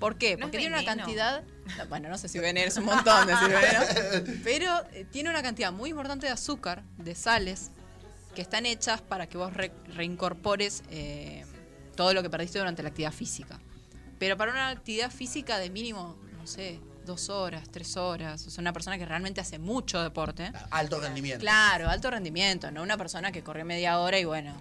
¿Por 0.00 0.16
qué? 0.16 0.30
¿No 0.30 0.32
es 0.32 0.40
Porque 0.46 0.58
tiene 0.58 0.76
una 0.76 0.84
cantidad. 0.84 1.42
no, 1.78 1.86
Bueno, 1.86 2.08
no 2.08 2.18
sé 2.18 2.28
si 2.28 2.38
veneno 2.38 2.66
es 2.68 2.76
un 2.76 2.84
montón 2.84 3.26
decir 3.26 3.48
veneno. 3.48 4.40
Pero 4.44 4.70
eh, 4.92 5.06
tiene 5.10 5.30
una 5.30 5.42
cantidad 5.42 5.72
muy 5.72 5.90
importante 5.90 6.26
de 6.26 6.32
azúcar, 6.32 6.82
de 6.98 7.14
sales, 7.14 7.70
que 8.34 8.42
están 8.42 8.66
hechas 8.66 9.00
para 9.00 9.28
que 9.28 9.38
vos 9.38 9.52
re- 9.54 9.72
reincorpores 9.94 10.82
eh, 10.90 11.44
todo 11.96 12.12
lo 12.12 12.22
que 12.22 12.28
perdiste 12.30 12.58
durante 12.58 12.82
la 12.82 12.88
actividad 12.88 13.12
física. 13.12 13.58
Pero 14.18 14.36
para 14.36 14.50
una 14.52 14.68
actividad 14.70 15.10
física 15.10 15.58
de 15.58 15.70
mínimo, 15.70 16.16
no 16.38 16.46
sé, 16.46 16.80
dos 17.04 17.28
horas, 17.28 17.68
tres 17.70 17.96
horas, 17.96 18.46
o 18.46 18.50
sea, 18.50 18.62
una 18.62 18.72
persona 18.72 18.98
que 18.98 19.06
realmente 19.06 19.40
hace 19.40 19.58
mucho 19.58 20.02
deporte. 20.02 20.52
Alto 20.70 21.00
rendimiento. 21.00 21.40
Claro, 21.40 21.88
alto 21.88 22.10
rendimiento, 22.10 22.70
no 22.70 22.82
una 22.82 22.96
persona 22.96 23.32
que 23.32 23.42
corrió 23.42 23.64
media 23.64 23.98
hora 23.98 24.18
y 24.18 24.24
bueno, 24.24 24.54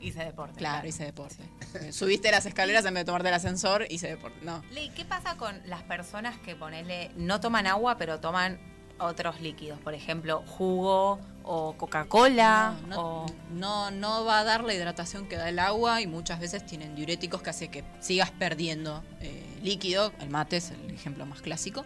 Hice 0.00 0.24
deporte. 0.24 0.54
Claro, 0.58 0.86
hice 0.86 1.04
deporte. 1.04 1.42
Eh, 1.74 1.92
Subiste 1.92 2.30
las 2.30 2.46
escaleras 2.46 2.84
en 2.84 2.94
vez 2.94 3.02
de 3.02 3.06
tomarte 3.06 3.28
el 3.28 3.34
ascensor, 3.34 3.86
hice 3.90 4.08
deporte. 4.08 4.38
No. 4.42 4.62
Ley, 4.70 4.90
¿qué 4.90 5.04
pasa 5.04 5.36
con 5.36 5.60
las 5.66 5.82
personas 5.82 6.38
que 6.38 6.54
ponele, 6.54 7.10
no 7.16 7.40
toman 7.40 7.66
agua, 7.66 7.96
pero 7.98 8.20
toman 8.20 8.60
otros 8.98 9.40
líquidos? 9.40 9.80
Por 9.80 9.94
ejemplo, 9.94 10.44
jugo 10.46 11.18
o 11.42 11.74
Coca-Cola 11.76 12.76
No, 12.82 12.88
no, 12.88 13.00
o... 13.00 13.26
no, 13.50 13.90
no 13.90 14.24
va 14.24 14.40
a 14.40 14.44
dar 14.44 14.64
la 14.64 14.74
hidratación 14.74 15.26
que 15.26 15.36
da 15.36 15.48
el 15.48 15.58
agua 15.58 16.00
y 16.00 16.06
muchas 16.06 16.38
veces 16.40 16.64
tienen 16.64 16.94
diuréticos 16.94 17.42
que 17.42 17.50
hace 17.50 17.68
que 17.68 17.84
sigas 18.00 18.30
perdiendo 18.30 19.02
eh, 19.20 19.42
líquido. 19.62 20.12
El 20.20 20.30
mate 20.30 20.56
es 20.58 20.70
el 20.70 20.90
ejemplo 20.90 21.24
más 21.26 21.40
clásico. 21.42 21.84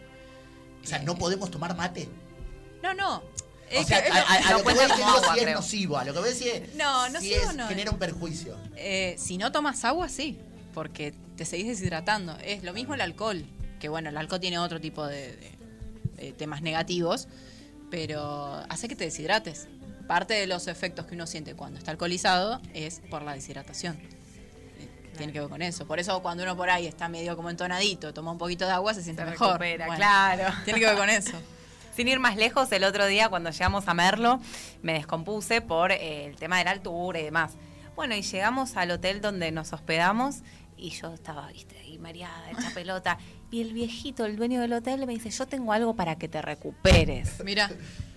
O 0.82 0.86
sea, 0.86 0.98
no 1.00 1.16
podemos 1.16 1.50
tomar 1.50 1.76
mate. 1.76 2.08
No, 2.82 2.94
no. 2.94 3.22
O 3.74 3.84
sea, 3.84 4.02
que- 4.04 4.10
a, 4.10 4.20
a- 4.22 4.48
a 4.48 4.52
lo 4.52 4.58
que 4.58 4.74
voy 4.74 4.78
agua, 4.84 5.20
si 5.32 5.38
es 5.38 5.44
creo. 5.44 5.56
nocivo, 5.56 5.96
a 5.96 6.04
lo 6.04 6.12
que 6.12 6.18
voy 6.18 6.28
a 6.28 6.32
decir 6.32 6.70
No, 6.76 7.06
si 7.06 7.12
nocivo 7.12 7.50
es- 7.50 7.56
no 7.56 7.68
genera 7.68 7.90
un 7.90 7.98
perjuicio. 7.98 8.56
Eh, 8.76 9.14
si 9.18 9.38
no 9.38 9.50
tomas 9.52 9.84
agua, 9.84 10.08
sí, 10.10 10.38
porque 10.74 11.14
te 11.36 11.44
seguís 11.46 11.68
deshidratando. 11.68 12.36
Es 12.44 12.64
lo 12.64 12.72
mismo 12.74 12.92
el 12.94 13.00
alcohol, 13.00 13.44
que 13.80 13.88
bueno, 13.88 14.10
el 14.10 14.16
alcohol 14.18 14.40
tiene 14.40 14.58
otro 14.58 14.80
tipo 14.80 15.06
de, 15.06 15.36
de- 15.36 15.52
de 16.16 16.32
temas 16.32 16.60
negativos, 16.60 17.28
pero 17.90 18.62
hace 18.68 18.88
que 18.88 18.96
te 18.96 19.04
deshidrates. 19.04 19.68
Parte 20.06 20.34
de 20.34 20.46
los 20.46 20.66
efectos 20.66 21.06
que 21.06 21.14
uno 21.14 21.26
siente 21.26 21.54
cuando 21.54 21.78
está 21.78 21.92
alcoholizado 21.92 22.60
es 22.74 23.00
por 23.10 23.22
la 23.22 23.32
deshidratación. 23.34 23.98
Tiene 25.16 25.32
que 25.32 25.40
ver 25.40 25.48
con 25.48 25.62
eso. 25.62 25.86
Por 25.86 25.98
eso 26.00 26.20
cuando 26.22 26.42
uno 26.42 26.56
por 26.56 26.70
ahí 26.70 26.86
está 26.86 27.08
medio 27.08 27.36
como 27.36 27.50
entonadito, 27.50 28.12
toma 28.14 28.32
un 28.32 28.38
poquito 28.38 28.66
de 28.66 28.72
agua, 28.72 28.94
se 28.94 29.02
siente 29.02 29.24
Se 29.24 29.30
mejor. 29.30 29.48
recupera, 29.52 29.86
Bueno, 29.86 29.98
claro. 29.98 30.54
Tiene 30.64 30.80
que 30.80 30.86
ver 30.86 30.96
con 30.96 31.10
eso. 31.10 31.32
Sin 31.96 32.08
ir 32.08 32.18
más 32.20 32.36
lejos, 32.36 32.72
el 32.72 32.84
otro 32.84 33.06
día 33.06 33.28
cuando 33.28 33.50
llegamos 33.50 33.86
a 33.86 33.92
Merlo 33.94 34.40
me 34.82 34.94
descompuse 34.94 35.60
por 35.60 35.92
eh, 35.92 36.24
el 36.26 36.36
tema 36.36 36.58
de 36.58 36.64
la 36.64 36.70
altura 36.70 37.20
y 37.20 37.24
demás. 37.24 37.52
Bueno, 37.94 38.14
y 38.14 38.22
llegamos 38.22 38.76
al 38.78 38.90
hotel 38.90 39.20
donde 39.20 39.52
nos 39.52 39.72
hospedamos 39.74 40.36
y 40.78 40.88
yo 40.90 41.12
estaba, 41.12 41.46
viste, 41.48 41.78
ahí 41.78 41.98
mareada, 41.98 42.50
hecha 42.50 42.70
pelota. 42.74 43.18
Y 43.50 43.60
el 43.60 43.74
viejito, 43.74 44.24
el 44.24 44.36
dueño 44.36 44.62
del 44.62 44.72
hotel, 44.72 45.06
me 45.06 45.12
dice, 45.12 45.28
yo 45.30 45.46
tengo 45.46 45.74
algo 45.74 45.94
para 45.94 46.16
que 46.16 46.28
te 46.28 46.40
recuperes. 46.40 47.44
Mira, 47.44 47.70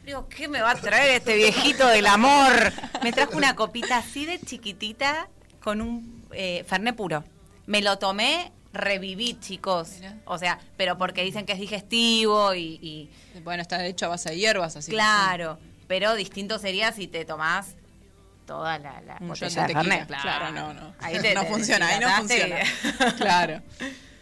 Digo, 0.06 0.30
¿qué 0.30 0.48
me 0.48 0.62
va 0.62 0.70
a 0.72 0.76
traer 0.76 1.16
este 1.16 1.36
viejito 1.36 1.88
del 1.88 2.06
amor? 2.06 2.72
Me 3.02 3.12
trajo 3.12 3.36
una 3.38 3.56
copita 3.56 3.98
así 3.98 4.28
de 4.28 4.40
chiquitita 4.40 5.28
con 5.60 5.82
un 5.82 6.15
eh, 6.36 6.64
Fernet 6.68 6.96
puro. 6.96 7.24
Me 7.66 7.82
lo 7.82 7.98
tomé, 7.98 8.52
reviví, 8.74 9.40
chicos. 9.40 9.90
Mirá. 10.00 10.18
O 10.26 10.38
sea, 10.38 10.60
pero 10.78 10.98
porque 10.98 11.24
dicen 11.24 11.46
que 11.46 11.54
es 11.54 11.60
digestivo 11.60 12.54
y- 12.54 12.80
y 12.82 13.40
bueno, 13.44 13.62
está 13.62 13.84
hecho 13.86 14.06
a 14.06 14.10
base 14.10 14.30
de 14.30 14.38
hierbas, 14.38 14.76
así 14.76 14.92
que 14.92 14.98
Claro, 14.98 15.58
pero 15.88 16.14
distinto 16.16 16.60
sería 16.60 16.92
si 16.92 17.08
te 17.08 17.26
tomás 17.26 17.76
toda 18.46 18.78
la, 18.78 19.02
la 19.02 19.18
sí. 19.18 19.24
Un 19.24 19.28
botella 19.30 19.50
shot 19.50 19.68
de. 19.68 19.74
Fernet. 19.74 20.08
Claro, 20.08 20.52
no, 20.52 20.74
no. 20.74 20.94
Ahí 21.00 21.18
te- 21.22 21.34
no 21.34 21.42
te 21.42 21.48
funciona, 21.48 21.88
ahí 21.88 22.00
no 22.00 22.10
funciona. 22.18 22.60
y- 22.62 23.12
claro. 23.18 23.62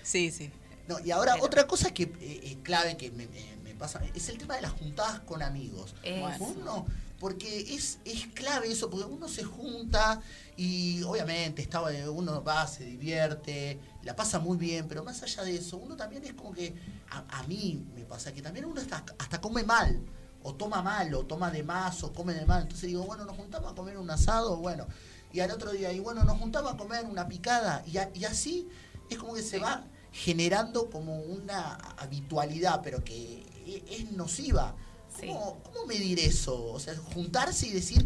Sí, 0.01 0.31
sí. 0.31 0.51
No, 0.87 0.99
y 0.99 1.11
ahora 1.11 1.35
otra 1.41 1.65
cosa 1.67 1.93
que 1.93 2.03
eh, 2.21 2.41
es 2.43 2.55
clave 2.63 2.95
que 2.97 3.09
me, 3.11 3.25
me- 3.27 3.55
me 3.63 3.73
pasa 3.75 4.01
es 4.13 4.29
el 4.29 4.37
tema 4.37 4.55
de 4.55 4.61
las 4.61 4.71
juntadas 4.71 5.19
con 5.21 5.41
amigos. 5.41 5.95
Eso. 6.03 6.43
Uno, 6.43 6.85
porque 7.23 7.73
es, 7.73 7.99
es 8.03 8.27
clave 8.33 8.69
eso, 8.69 8.89
porque 8.89 9.05
uno 9.05 9.29
se 9.29 9.45
junta 9.45 10.21
y 10.57 11.01
obviamente 11.03 11.61
está, 11.61 11.79
eh, 11.93 12.09
uno 12.09 12.43
va, 12.43 12.67
se 12.67 12.83
divierte, 12.83 13.79
la 14.03 14.13
pasa 14.13 14.39
muy 14.39 14.57
bien, 14.57 14.89
pero 14.89 15.05
más 15.05 15.23
allá 15.23 15.43
de 15.43 15.55
eso, 15.55 15.77
uno 15.77 15.95
también 15.95 16.25
es 16.25 16.33
como 16.33 16.51
que, 16.51 16.75
a, 17.11 17.39
a 17.39 17.43
mí 17.43 17.81
me 17.95 18.03
pasa 18.03 18.33
que 18.33 18.41
también 18.41 18.65
uno 18.65 18.81
hasta, 18.81 19.05
hasta 19.17 19.39
come 19.39 19.63
mal, 19.63 20.01
o 20.43 20.53
toma 20.55 20.81
mal, 20.81 21.13
o 21.13 21.25
toma 21.25 21.49
de 21.49 21.63
más, 21.63 22.03
o 22.03 22.11
come 22.11 22.33
de 22.33 22.45
mal. 22.45 22.63
Entonces 22.63 22.87
digo, 22.89 23.03
bueno, 23.05 23.23
nos 23.23 23.37
juntamos 23.37 23.71
a 23.71 23.75
comer 23.75 23.97
un 23.97 24.11
asado, 24.11 24.57
bueno, 24.57 24.85
y 25.31 25.39
al 25.39 25.49
otro 25.51 25.71
día, 25.71 25.93
y 25.93 26.01
bueno, 26.01 26.25
nos 26.25 26.37
juntamos 26.37 26.73
a 26.73 26.75
comer 26.77 27.05
una 27.05 27.29
picada, 27.29 27.83
y, 27.87 27.99
a- 27.99 28.11
y 28.13 28.25
así 28.25 28.67
es 29.09 29.17
como 29.17 29.33
que 29.33 29.43
se 29.43 29.59
va 29.59 29.85
generando 30.11 30.89
como 30.89 31.21
una 31.21 31.75
habitualidad, 31.97 32.81
pero 32.83 33.01
que 33.01 33.45
e- 33.65 33.85
es 33.89 34.11
nociva. 34.11 34.75
Sí. 35.19 35.27
¿Cómo, 35.27 35.59
cómo 35.63 35.85
medir 35.85 36.19
eso? 36.19 36.71
O 36.71 36.79
sea, 36.79 36.95
juntarse 37.13 37.67
y 37.67 37.71
decir... 37.71 38.05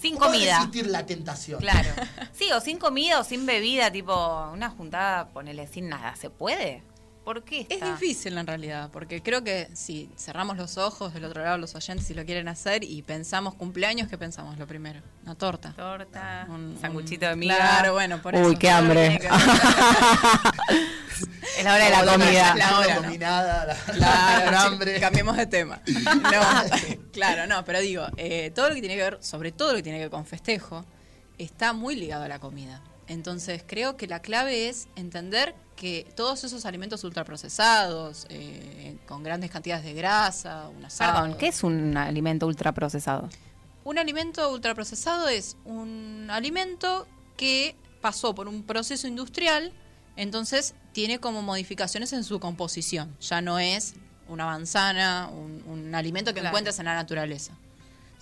Sin 0.00 0.14
¿cómo 0.16 0.32
comida. 0.32 0.58
resistir 0.58 0.88
la 0.88 1.06
tentación? 1.06 1.60
Claro. 1.60 1.90
Sí, 2.32 2.50
o 2.52 2.60
sin 2.60 2.78
comida 2.78 3.20
o 3.20 3.24
sin 3.24 3.46
bebida, 3.46 3.92
tipo 3.92 4.12
una 4.52 4.68
juntada, 4.70 5.28
ponele 5.28 5.68
sin 5.68 5.88
nada. 5.88 6.16
¿Se 6.16 6.30
puede? 6.30 6.82
¿Por 7.24 7.42
qué? 7.42 7.66
Es 7.70 7.80
difícil 7.80 8.36
en 8.36 8.46
realidad, 8.46 8.90
porque 8.92 9.22
creo 9.22 9.42
que 9.42 9.68
si 9.72 10.10
cerramos 10.16 10.58
los 10.58 10.76
ojos 10.76 11.14
del 11.14 11.24
otro 11.24 11.42
lado, 11.42 11.56
los 11.56 11.74
oyentes, 11.74 12.06
si 12.06 12.12
lo 12.12 12.24
quieren 12.26 12.48
hacer, 12.48 12.84
y 12.84 13.00
pensamos 13.02 13.54
cumpleaños, 13.54 14.08
¿qué 14.08 14.18
pensamos 14.18 14.58
lo 14.58 14.66
primero? 14.66 15.00
Una 15.24 15.34
torta. 15.34 15.72
Torta, 15.72 16.46
Un- 16.50 16.76
sanguchito 16.80 17.26
de 17.26 17.34
miga. 17.36 17.56
Claro, 17.56 17.94
bueno, 17.94 18.20
por 18.20 18.34
Uy, 18.34 18.40
eso. 18.50 18.58
qué 18.58 18.70
hambre. 18.70 19.18
Es 21.56 21.62
la 21.64 21.74
hora 21.74 21.84
de 21.84 21.90
la 21.90 22.12
comida. 22.12 22.54
La 22.56 22.78
hora, 22.80 22.96
combinada, 22.96 23.66
la- 23.66 23.74
Claro, 23.94 24.58
hambre. 24.58 24.98
cambiemos 25.00 25.36
de 25.36 25.46
tema. 25.46 25.80
No, 25.86 26.42
claro, 27.12 27.46
no, 27.46 27.64
pero 27.64 27.80
digo, 27.80 28.06
eh, 28.16 28.50
todo 28.54 28.68
lo 28.68 28.74
que 28.74 28.80
tiene 28.80 28.96
que 28.96 29.02
ver, 29.02 29.18
sobre 29.22 29.52
todo 29.52 29.70
lo 29.70 29.76
que 29.76 29.82
tiene 29.84 29.98
que 29.98 30.04
ver 30.04 30.10
con 30.10 30.26
festejo, 30.26 30.84
está 31.38 31.72
muy 31.72 31.94
ligado 31.96 32.24
a 32.24 32.28
la 32.28 32.38
comida. 32.40 32.82
Entonces 33.06 33.62
creo 33.66 33.96
que 33.96 34.06
la 34.06 34.20
clave 34.20 34.68
es 34.68 34.88
entender 34.96 35.54
que 35.76 36.06
todos 36.16 36.44
esos 36.44 36.64
alimentos 36.66 37.02
ultraprocesados, 37.04 38.26
eh, 38.30 38.96
con 39.06 39.22
grandes 39.22 39.50
cantidades 39.50 39.84
de 39.84 39.92
grasa, 39.94 40.68
un 40.68 40.84
asado, 40.84 41.12
Perdón, 41.22 41.38
¿qué 41.38 41.48
es 41.48 41.62
un 41.62 41.96
alimento 41.96 42.46
ultraprocesado? 42.46 43.28
Un 43.84 43.98
alimento 43.98 44.50
ultraprocesado 44.52 45.28
es 45.28 45.56
un 45.64 46.28
alimento 46.30 47.06
que 47.36 47.76
pasó 48.00 48.34
por 48.34 48.48
un 48.48 48.62
proceso 48.62 49.06
industrial, 49.08 49.72
entonces 50.16 50.74
tiene 50.92 51.18
como 51.18 51.42
modificaciones 51.42 52.12
en 52.12 52.24
su 52.24 52.38
composición. 52.40 53.14
Ya 53.20 53.40
no 53.42 53.58
es 53.58 53.94
una 54.28 54.46
manzana, 54.46 55.28
un, 55.30 55.62
un 55.66 55.94
alimento 55.94 56.32
que 56.32 56.40
Claro. 56.40 56.48
encuentras 56.52 56.78
en 56.78 56.86
la 56.86 56.94
naturaleza. 56.94 57.52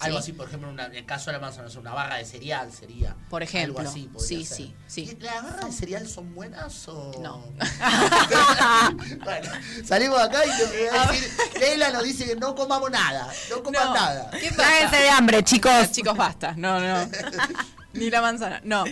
Algo 0.03 0.19
Sí. 0.19 0.23
así, 0.23 0.33
por 0.33 0.49
ejemplo, 0.49 0.69
una- 0.69 0.87
en 0.87 0.95
el 0.95 1.07
caso 1.07 1.27
de 1.31 1.35
la 1.35 1.39
manzana, 1.41 1.69
una 1.79 1.93
barra 1.93 2.17
de 2.17 2.25
cereal 2.25 2.73
sería. 2.73 3.17
Por 3.31 3.43
ejemplo. 3.43 3.79
Algo 3.81 3.91
así 3.91 4.09
podría 4.13 4.29
Sí, 4.29 4.45
ser. 4.45 4.57
sí, 4.57 4.75
sí. 4.87 5.17
¿Y 5.19 5.23
¿Las 5.23 5.43
barras 5.43 5.67
de 5.67 5.73
cereal 5.73 6.09
son 6.09 6.35
buenas 6.35 6.89
o.? 6.89 7.13
No. 7.23 7.45
bueno, 9.25 9.51
salimos 9.85 10.19
acá 10.21 10.41
y 10.45 10.51
te 10.59 10.65
voy 10.67 10.99
a 10.99 11.13
decir. 11.13 11.31
Leila 11.61 11.91
nos 11.91 12.03
dice 12.05 12.25
que 12.27 12.37
no 12.37 12.55
comamos 12.55 12.91
nada. 12.91 13.29
No 13.51 13.63
coman 13.63 13.85
No. 13.85 13.95
nada. 13.95 14.31
¿Qué 14.31 14.51
Tráguense 14.51 14.97
de 14.97 15.11
hambre, 15.11 15.43
chicos. 15.45 15.73
No, 15.73 15.87
chicos, 15.87 16.17
basta. 16.17 16.55
No, 16.57 16.81
no. 16.81 17.09
Ni 17.95 18.11
la 18.11 18.21
manzana. 18.23 18.61
No. 18.65 18.85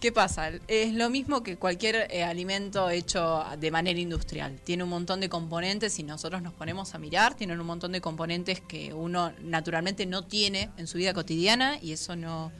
¿Qué 0.00 0.12
pasa? 0.12 0.52
Es 0.68 0.94
lo 0.94 1.10
mismo 1.10 1.42
que 1.42 1.56
cualquier 1.56 2.06
eh, 2.10 2.22
alimento 2.22 2.88
hecho 2.88 3.44
de 3.58 3.70
manera 3.72 3.98
industrial. 3.98 4.60
Tiene 4.62 4.84
un 4.84 4.90
montón 4.90 5.18
de 5.18 5.28
componentes 5.28 5.98
y 5.98 6.04
nosotros 6.04 6.40
nos 6.40 6.52
ponemos 6.54 6.94
a 6.94 6.98
mirar, 6.98 7.34
tienen 7.34 7.58
un 7.58 7.66
montón 7.66 7.90
de 7.90 8.00
componentes 8.00 8.60
que 8.60 8.94
uno 8.94 9.32
naturalmente 9.42 10.06
no 10.06 10.24
tiene 10.24 10.70
en 10.76 10.86
su 10.86 10.98
vida 10.98 11.12
cotidiana 11.14 11.78
y 11.82 11.90
eso 11.90 12.14
no, 12.14 12.52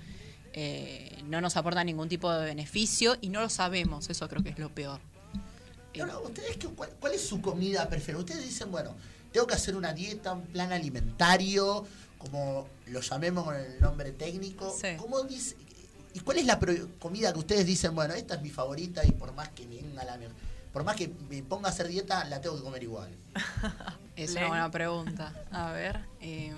eh, 0.52 1.16
no 1.26 1.40
nos 1.40 1.56
aporta 1.56 1.84
ningún 1.84 2.08
tipo 2.08 2.32
de 2.32 2.44
beneficio 2.44 3.16
y 3.20 3.28
no 3.28 3.40
lo 3.40 3.48
sabemos. 3.48 4.10
Eso 4.10 4.28
creo 4.28 4.42
que 4.42 4.48
es 4.50 4.58
lo 4.58 4.74
peor. 4.74 5.00
Ahora, 6.00 6.18
¿ustedes 6.18 6.56
qué- 6.56 6.66
cuál, 6.68 6.90
cuál 6.98 7.14
es 7.14 7.24
su 7.24 7.40
comida 7.40 7.88
preferida? 7.88 8.18
Ustedes 8.20 8.44
dicen, 8.44 8.72
bueno, 8.72 8.96
tengo 9.32 9.46
que 9.46 9.54
hacer 9.54 9.76
una 9.76 9.92
dieta, 9.92 10.32
un 10.32 10.42
plan 10.42 10.72
alimentario, 10.72 11.86
como 12.18 12.66
lo 12.88 13.00
llamemos 13.00 13.44
con 13.44 13.54
el 13.54 13.80
nombre 13.80 14.10
técnico. 14.10 14.76
Sí. 14.76 14.88
¿Cómo 14.96 15.22
dice, 15.22 15.54
¿Y 16.18 16.20
cuál 16.22 16.38
es 16.38 16.46
la 16.46 16.58
comida 16.98 17.32
que 17.32 17.38
ustedes 17.38 17.64
dicen, 17.64 17.94
bueno, 17.94 18.12
esta 18.14 18.34
es 18.34 18.42
mi 18.42 18.50
favorita 18.50 19.04
y 19.06 19.12
por 19.12 19.32
más 19.34 19.48
que 19.50 19.64
me 19.66 19.76
venga 19.76 20.02
la 20.04 20.18
por 20.72 20.82
más 20.84 20.96
que 20.96 21.10
me 21.30 21.42
ponga 21.42 21.68
a 21.68 21.70
hacer 21.72 21.86
dieta, 21.86 22.24
la 22.24 22.40
tengo 22.40 22.56
que 22.56 22.62
comer 22.62 22.82
igual? 22.82 23.08
Es 24.16 24.32
una 24.32 24.48
buena 24.48 24.68
pregunta. 24.70 25.32
A 25.52 25.70
ver. 25.70 26.00
eh, 26.20 26.52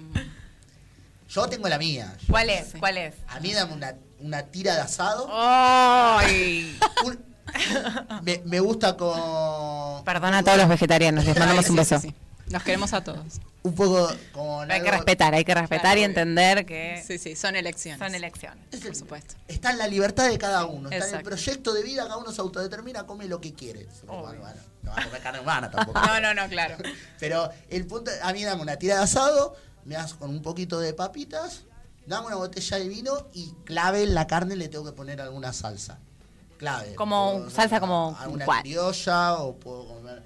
Yo 1.28 1.46
tengo 1.46 1.68
la 1.68 1.76
mía. 1.78 2.16
¿Cuál 2.26 2.48
es? 2.48 2.68
Sí. 2.72 2.78
¿Cuál 2.78 2.96
es? 2.96 3.14
A 3.28 3.38
mí 3.40 3.52
dame 3.52 3.74
una, 3.74 3.94
una 4.18 4.42
tira 4.44 4.76
de 4.76 4.80
asado. 4.80 5.28
¡Ay! 5.30 6.78
Un- 7.04 7.22
me, 8.22 8.40
me 8.46 8.60
gusta 8.60 8.96
con. 8.96 10.02
Perdona 10.04 10.38
a 10.38 10.42
todos 10.42 10.56
los 10.56 10.68
vegetarianos, 10.70 11.22
les 11.26 11.38
mandamos 11.38 11.66
un 11.68 11.72
sí, 11.72 11.76
beso. 11.76 11.98
sí. 12.00 12.14
Nos 12.50 12.62
queremos 12.62 12.92
a 12.92 13.02
todos. 13.04 13.40
Un 13.62 13.74
poco. 13.74 14.08
Hay 14.68 14.82
que 14.82 14.90
respetar, 14.90 15.34
hay 15.34 15.44
que 15.44 15.54
respetar 15.54 15.80
Claro, 15.82 16.00
y 16.00 16.04
entender 16.04 16.66
que 16.66 17.02
Sí, 17.06 17.18
sí, 17.18 17.36
son 17.36 17.54
elecciones. 17.56 17.98
son 17.98 18.14
elecciones. 18.14 18.64
Es 18.72 18.80
el- 18.80 18.88
Por 18.88 18.96
supuesto. 18.96 19.34
Está 19.48 19.70
en 19.70 19.78
la 19.78 19.86
libertad 19.86 20.28
de 20.28 20.38
cada 20.38 20.64
uno. 20.64 20.88
Está 20.90 21.08
en 21.08 21.14
el 21.16 21.22
proyecto 21.22 21.72
de 21.72 21.82
vida, 21.82 22.02
cada 22.04 22.16
uno 22.16 22.32
se 22.32 22.40
autodetermina, 22.40 23.04
come 23.06 23.26
lo 23.26 23.40
que 23.40 23.52
quiere. 23.54 23.86
No 24.06 24.22
va 24.22 24.30
a 24.30 25.04
comer 25.04 25.20
carne 25.22 25.40
humana 25.40 25.70
tampoco. 25.70 26.00
No, 26.06 26.20
no, 26.20 26.34
no, 26.34 26.48
claro. 26.48 26.76
Pero 27.20 27.50
el 27.68 27.86
punto, 27.86 28.10
a 28.22 28.32
mí 28.32 28.42
dame 28.44 28.62
una 28.62 28.76
tira 28.76 28.96
de 28.96 29.02
asado, 29.02 29.54
me 29.84 29.94
das 29.94 30.14
con 30.14 30.30
un 30.30 30.42
poquito 30.42 30.80
de 30.80 30.94
papitas, 30.94 31.62
dame 32.06 32.28
una 32.28 32.36
botella 32.36 32.78
de 32.78 32.88
vino 32.88 33.26
y 33.34 33.52
clave 33.64 34.02
en 34.02 34.14
la 34.14 34.26
carne 34.26 34.56
le 34.56 34.68
tengo 34.68 34.84
que 34.86 34.92
poner 34.92 35.20
alguna 35.20 35.52
salsa. 35.52 35.98
Clave. 36.56 36.94
Como 36.94 37.34
Puedo- 37.38 37.50
salsa 37.50 37.78
como 37.80 38.16
alguna 38.18 38.44
¿cuál? 38.44 38.62
criolla 38.62 39.34
o 39.36 39.54
puedo 39.56 39.86
comer 39.86 40.22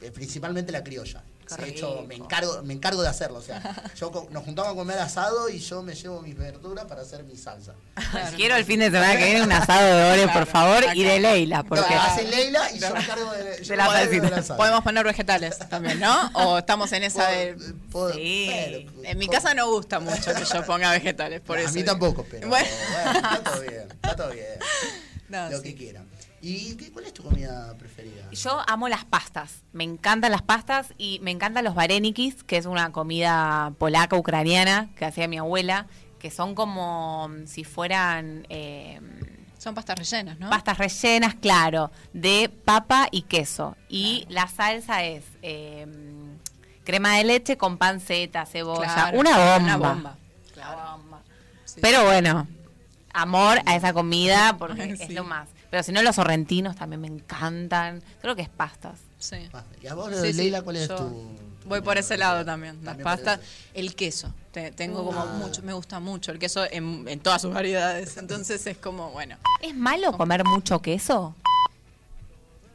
eh, 0.00 0.10
principalmente 0.10 0.70
la 0.72 0.82
criolla. 0.84 1.22
De 1.56 1.68
hecho, 1.70 2.04
me 2.08 2.14
encargo, 2.16 2.62
me 2.62 2.74
encargo 2.74 3.02
de 3.02 3.08
hacerlo. 3.08 3.38
O 3.38 3.42
sea, 3.42 3.60
yo 3.96 4.28
nos 4.30 4.44
juntamos 4.44 4.72
a 4.72 4.74
comer 4.74 4.98
asado 4.98 5.48
y 5.48 5.58
yo 5.58 5.82
me 5.82 5.94
llevo 5.94 6.20
mis 6.22 6.36
verduras 6.36 6.84
para 6.86 7.02
hacer 7.02 7.24
mi 7.24 7.36
salsa. 7.36 7.74
Claro. 8.10 8.36
Quiero 8.36 8.56
el 8.56 8.64
fin 8.64 8.80
de 8.80 8.86
semana 8.90 9.16
que 9.16 9.24
viene 9.24 9.42
un 9.42 9.52
asado 9.52 9.96
de 9.96 10.04
Ore, 10.12 10.22
por 10.24 10.32
Claro, 10.32 10.46
favor, 10.46 10.84
y 10.94 11.04
de 11.04 11.20
Leila, 11.20 11.58
No, 11.58 11.64
porque 11.68 11.94
hace 11.94 12.24
Leila 12.24 12.70
y 12.72 12.78
yo 12.78 12.92
me 12.92 13.00
encargo 13.00 13.32
de, 13.32 13.62
yo 13.62 13.76
De 13.76 14.20
me 14.20 14.30
la 14.30 14.36
asado. 14.38 14.56
Podemos 14.58 14.82
poner 14.82 15.04
vegetales 15.04 15.58
también, 15.68 16.00
¿no? 16.00 16.30
O 16.34 16.58
estamos 16.58 16.90
en 16.92 17.04
esa 17.04 17.28
de... 17.28 17.54
Puedo- 17.54 17.74
puedo- 17.90 18.14
Sí. 18.14 18.88
En 19.04 19.18
mi 19.18 19.28
casa 19.28 19.54
no 19.54 19.70
gusta 19.70 20.00
mucho 20.00 20.34
que 20.34 20.44
yo 20.44 20.64
ponga 20.64 20.90
vegetales, 20.92 21.40
por 21.40 21.58
a 21.58 21.62
eso. 21.62 21.70
mí 21.72 21.82
digo. 21.82 21.92
tampoco, 21.92 22.26
pero 22.30 22.48
Bueno. 22.48 22.68
bueno, 22.92 23.12
está 23.18 23.42
todo 23.42 23.60
bien, 23.60 23.82
está 23.92 24.16
todo 24.16 24.30
bien. 24.30 24.46
No, 25.28 25.50
lo 25.50 25.56
sí. 25.58 25.62
que 25.64 25.74
quieran. 25.74 26.06
¿Y 26.46 26.76
qué, 26.76 26.92
cuál 26.92 27.06
es 27.06 27.14
tu 27.14 27.22
comida 27.22 27.74
preferida? 27.78 28.30
yo 28.30 28.60
amo 28.66 28.86
las 28.90 29.06
pastas. 29.06 29.62
Me 29.72 29.82
encantan 29.82 30.30
las 30.30 30.42
pastas 30.42 30.92
y 30.98 31.18
me 31.22 31.30
encantan 31.30 31.64
los 31.64 31.74
varenikis, 31.74 32.44
que 32.44 32.58
es 32.58 32.66
una 32.66 32.92
comida 32.92 33.72
polaca 33.78 34.14
ucraniana 34.14 34.90
que 34.94 35.06
hacía 35.06 35.26
mi 35.26 35.38
abuela, 35.38 35.86
que 36.18 36.30
son 36.30 36.54
como 36.54 37.28
mm, 37.28 37.46
si 37.46 37.64
fueran 37.64 38.46
eh, 38.50 39.00
Son 39.56 39.74
pastas 39.74 39.98
rellenas, 39.98 40.38
¿no? 40.38 40.50
pastas 40.50 40.76
rellenas, 40.76 41.34
claro, 41.34 41.90
de 42.12 42.50
papa 42.50 43.08
y 43.10 43.22
queso. 43.22 43.74
Y 43.88 44.26
la 44.28 44.46
salsa 44.46 45.02
es 45.02 45.24
eh, 45.40 45.86
crema 46.84 47.16
de 47.16 47.24
leche 47.24 47.56
con 47.56 47.78
panceta, 47.78 48.44
cebolla, 48.44 48.92
Claro, 48.92 49.18
una 49.18 49.38
bomba. 49.38 49.56
Una 49.56 49.76
bomba. 49.78 50.16
Una 50.56 50.92
bomba. 50.92 51.22
Sí. 51.64 51.80
Pero 51.80 52.04
bueno, 52.04 52.46
amor 53.14 53.60
a 53.64 53.76
esa 53.76 53.94
comida 53.94 54.56
porque 54.58 54.82
es 55.00 55.08
lo 55.08 55.24
más. 55.24 55.48
Pero 55.74 55.82
si 55.82 55.90
no, 55.90 56.02
los 56.02 56.14
sorrentinos 56.14 56.76
también 56.76 57.00
me 57.00 57.08
encantan. 57.08 58.00
Creo 58.20 58.36
que 58.36 58.42
es 58.42 58.48
pastas. 58.48 59.00
Sí. 59.18 59.38
¿Y 59.82 59.88
a 59.88 59.94
vos, 59.94 60.14
Sí, 60.22 60.32
Leila, 60.32 60.62
cuál 60.62 60.76
es 60.76 60.86
tu, 60.86 61.32
Voy 61.66 61.80
por 61.80 61.98
ese 61.98 62.16
lado 62.16 62.44
también. 62.44 62.76
Las 62.76 62.84
También 62.96 63.02
pastas, 63.02 63.40
el 63.74 63.96
queso. 63.96 64.32
Te- 64.52 64.70
tengo 64.70 65.04
como 65.04 65.20
Ah. 65.20 65.34
mucho, 65.36 65.62
me 65.62 65.72
gusta 65.72 65.98
mucho 65.98 66.30
el 66.30 66.38
queso 66.38 66.64
en, 66.70 67.08
en 67.08 67.18
todas 67.18 67.42
sus 67.42 67.52
variedades. 67.52 68.16
Entonces 68.18 68.64
es 68.68 68.76
como, 68.78 69.10
bueno, 69.10 69.36
¿Es 69.62 69.74
malo 69.74 70.12
comer 70.16 70.44
mucho 70.44 70.78
queso? 70.80 71.34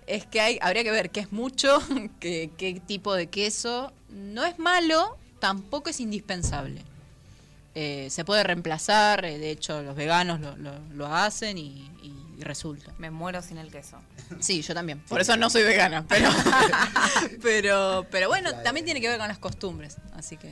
es 0.05 0.25
que 0.25 0.41
hay, 0.41 0.59
habría 0.61 0.83
que 0.83 0.91
ver 0.91 1.09
qué 1.09 1.21
es 1.21 1.31
mucho, 1.31 1.79
qué, 2.19 2.49
qué 2.57 2.81
tipo 2.85 3.13
de 3.13 3.27
queso. 3.27 3.93
No 4.09 4.43
es 4.43 4.59
malo, 4.59 5.15
tampoco 5.39 5.89
es 5.89 6.01
indispensable. 6.01 6.81
Eh, 7.75 8.07
se 8.09 8.25
puede 8.25 8.43
reemplazar, 8.43 9.23
eh, 9.23 9.37
de 9.37 9.51
hecho 9.51 9.81
los 9.83 9.95
veganos 9.95 10.41
lo, 10.41 10.57
lo- 10.57 10.79
lo 10.95 11.07
hacen 11.15 11.57
y, 11.57 11.89
y 12.03 12.13
resulta. 12.39 12.93
Me 12.97 13.11
muero 13.11 13.41
sin 13.41 13.57
el 13.57 13.71
queso. 13.71 13.97
Sí, 14.39 14.61
yo 14.61 14.73
también. 14.73 14.99
Por 15.01 15.21
eso 15.21 15.35
no 15.37 15.49
soy 15.49 15.63
vegana, 15.63 16.05
pero, 16.07 16.29
pero, 17.41 18.05
pero 18.11 18.27
bueno, 18.27 18.53
también 18.63 18.85
tiene 18.85 19.01
que 19.01 19.09
ver 19.09 19.19
con 19.19 19.27
las 19.27 19.39
costumbres. 19.39 19.97
Así 20.13 20.37
que 20.37 20.51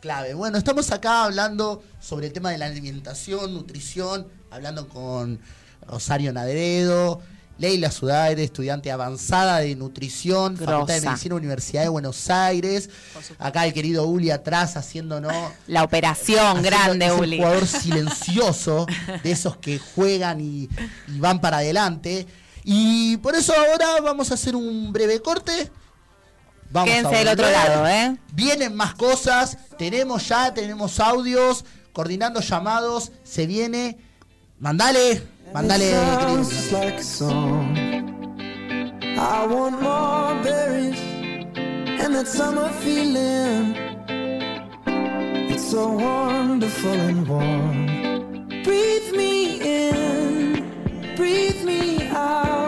Clave. 0.00 0.34
Bueno, 0.34 0.58
estamos 0.58 0.92
acá 0.92 1.24
hablando 1.24 1.82
sobre 2.00 2.28
el 2.28 2.32
tema 2.32 2.50
de 2.50 2.58
la 2.58 2.66
alimentación, 2.66 3.52
nutrición, 3.52 4.28
hablando 4.50 4.88
con 4.88 5.40
Rosario 5.86 6.32
Naderedo, 6.32 7.20
Leila 7.58 7.90
Sudaire, 7.90 8.42
estudiante 8.44 8.90
avanzada 8.92 9.58
de 9.58 9.74
nutrición, 9.74 10.56
Facultad 10.56 10.94
de. 11.00 11.00
Medicina, 11.08 11.34
Universidad 11.34 11.82
de 11.82 11.88
Buenos 11.88 12.30
Aires. 12.30 12.88
Acá 13.38 13.66
el 13.66 13.72
querido 13.72 14.06
Uli 14.06 14.30
atrás 14.30 14.76
haciéndonos 14.76 15.32
La 15.66 15.82
operación 15.82 16.38
Haciendo- 16.58 16.62
grande, 16.62 17.06
es 17.06 17.12
un 17.12 17.20
Uli. 17.20 17.36
jugador 17.38 17.66
silencioso, 17.66 18.86
de 19.24 19.30
esos 19.32 19.56
que 19.56 19.78
juegan 19.78 20.40
y, 20.40 20.68
y 21.08 21.18
van 21.18 21.40
para 21.40 21.56
adelante. 21.58 22.26
Y 22.62 23.16
por 23.18 23.34
eso 23.34 23.52
ahora 23.56 24.00
vamos 24.02 24.30
a 24.30 24.34
hacer 24.34 24.54
un 24.54 24.92
breve 24.92 25.20
corte. 25.20 25.70
Vamos 26.70 26.90
a 26.90 26.94
Quédense 26.94 27.16
del 27.16 27.28
otro 27.28 27.50
lado, 27.50 27.88
¿eh? 27.88 28.16
Vienen 28.34 28.76
más 28.76 28.94
cosas, 28.94 29.56
tenemos 29.78 30.28
ya, 30.28 30.52
tenemos 30.52 31.00
audios, 31.00 31.64
coordinando 31.92 32.40
llamados, 32.40 33.10
se 33.24 33.46
viene. 33.46 33.98
Mandale, 34.60 35.22
querido. 35.52 36.72
like 36.72 36.94
a 36.94 37.02
song. 37.02 37.76
I 39.18 39.46
want 39.46 39.80
more 39.82 40.42
berries 40.42 41.00
and 42.02 42.14
that 42.14 42.28
summer 42.28 42.68
feeling. 42.84 43.74
It's 45.50 45.70
so 45.70 45.92
wonderful 45.92 46.92
and 46.92 47.26
warm. 47.26 47.86
Breathe 48.62 49.12
me 49.12 49.60
in, 49.90 51.14
breathe 51.16 51.64
me 51.64 52.08
out. 52.08 52.67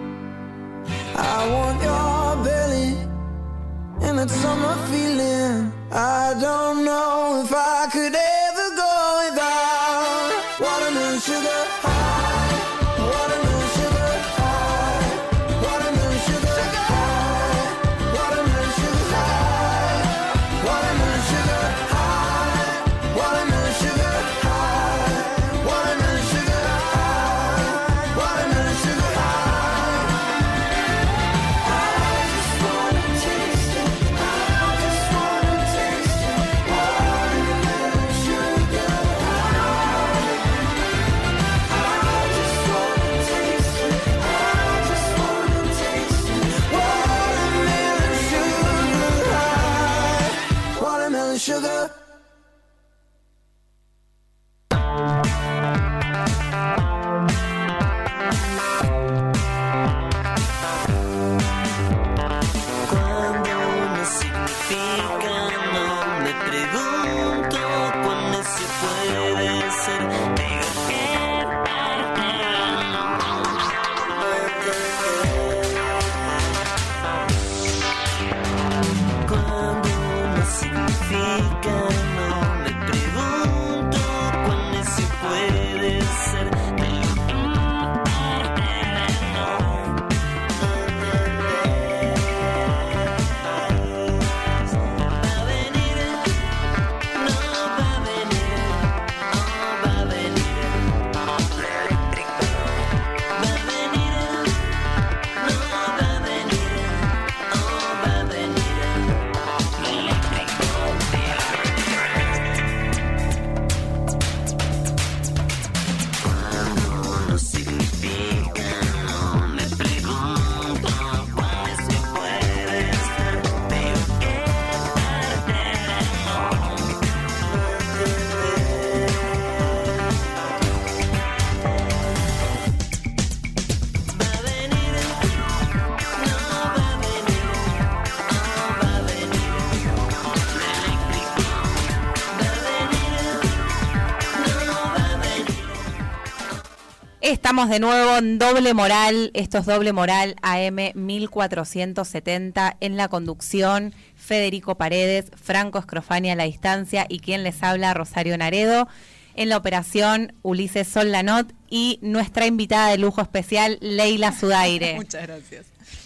Estamos 147.51 147.69
de 147.69 147.81
nuevo 147.81 148.15
en 148.15 148.39
Doble 148.39 148.73
Moral, 148.73 149.29
esto 149.33 149.57
es 149.57 149.65
Doble 149.65 149.91
Moral 149.91 150.37
AM 150.41 150.93
1470 150.95 152.77
en 152.79 152.95
la 152.95 153.09
conducción 153.09 153.93
Federico 154.15 154.75
Paredes, 154.75 155.25
Franco 155.35 155.77
Escrofania 155.77 156.31
a 156.31 156.35
la 156.37 156.45
distancia 156.45 157.05
y 157.09 157.19
quien 157.19 157.43
les 157.43 157.61
habla 157.61 157.93
Rosario 157.93 158.37
Naredo. 158.37 158.87
En 159.35 159.49
la 159.49 159.57
operación 159.57 160.33
Ulises 160.43 160.87
Sollanot 160.87 161.53
y 161.69 161.99
nuestra 162.01 162.45
invitada 162.45 162.89
de 162.89 162.97
lujo 162.97 163.19
especial 163.19 163.79
Leila 163.81 164.31
Sudaire. 164.31 164.93
Muchas 164.95 165.23
gracias. 165.23 165.65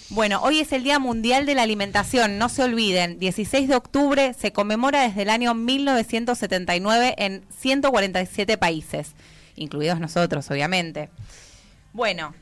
Bueno, 0.10 0.42
hoy 0.42 0.62
es 0.62 0.74
el 0.74 0.84
Día 0.84 0.98
Mundial 0.98 1.46
de 1.46 1.54
la 1.54 1.62
Alimentación, 1.62 2.40
no 2.40 2.50
se 2.50 2.64
olviden, 2.64 3.20
16 3.20 3.68
de 3.68 3.76
octubre 3.76 4.34
se 4.34 4.52
conmemora 4.52 5.04
desde 5.04 5.22
el 5.22 5.30
año 5.30 5.54
1979 5.54 7.14
en 7.20 7.44
147 7.60 8.58
países, 8.58 9.14
incluidos 9.56 10.00
nosotros, 10.00 10.50
obviamente. 10.52 11.10
Bueno, 11.94 12.34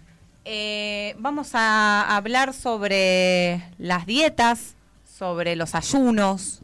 eh, 0.46 1.16
vamos 1.20 1.52
a 1.54 2.16
hablar 2.16 2.54
sobre 2.54 3.64
las 3.78 4.06
dietas, 4.06 4.76
sobre 5.18 5.56
los 5.56 5.76
ayunos, 5.76 6.62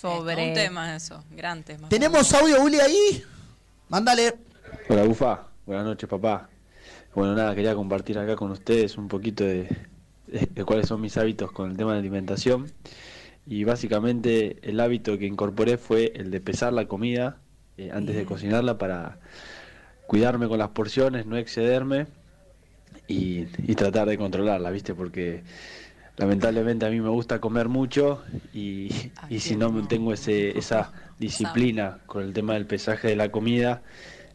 sobre... 0.00 0.48
Un 0.48 0.54
tema 0.54 0.96
eso, 0.96 1.22
gran 1.30 1.62
tema. 1.62 1.88
¿Tenemos 1.88 2.32
audio, 2.34 2.62
Uli, 2.62 2.80
ahí? 2.80 3.22
Mándale. 3.88 4.34
Hola, 4.88 5.04
Bufa. 5.04 5.40
Buenas 5.66 5.84
noches, 5.84 6.08
papá. 6.08 6.48
Bueno, 7.14 7.34
nada, 7.34 7.54
quería 7.54 7.74
compartir 7.74 8.18
acá 8.18 8.34
con 8.36 8.50
ustedes 8.50 8.96
un 8.96 9.06
poquito 9.08 9.44
de, 9.44 9.68
de- 10.26 10.48
de 10.50 10.64
cuáles 10.64 10.88
son 10.88 11.00
mis 11.00 11.16
hábitos 11.18 11.52
con 11.52 11.70
el 11.70 11.76
tema 11.76 11.92
de 11.92 11.98
alimentación. 11.98 12.72
Y 13.46 13.64
básicamente 13.64 14.56
el 14.62 14.80
hábito 14.80 15.18
que 15.18 15.26
incorporé 15.26 15.76
fue 15.76 16.12
el 16.16 16.30
de 16.30 16.40
pesar 16.40 16.72
la 16.72 16.86
comida 16.86 17.36
eh, 17.76 17.90
antes 17.92 18.16
de 18.16 18.24
cocinarla 18.24 18.78
para 18.78 19.18
cuidarme 20.12 20.46
con 20.46 20.58
las 20.58 20.68
porciones, 20.68 21.24
no 21.24 21.38
excederme 21.38 22.06
y, 23.08 23.46
y 23.66 23.74
tratar 23.74 24.06
de 24.06 24.18
controlarla, 24.18 24.70
¿viste? 24.70 24.94
Porque 24.94 25.42
lamentablemente 26.18 26.84
a 26.84 26.90
mí 26.90 27.00
me 27.00 27.08
gusta 27.08 27.40
comer 27.40 27.70
mucho 27.70 28.22
y, 28.52 28.90
y 29.30 29.40
si 29.40 29.56
no 29.56 29.72
tengo 29.88 30.12
ese, 30.12 30.58
esa 30.58 30.92
disciplina 31.18 32.00
con 32.04 32.24
el 32.24 32.34
tema 32.34 32.52
del 32.52 32.66
pesaje 32.66 33.08
de 33.08 33.16
la 33.16 33.30
comida, 33.30 33.80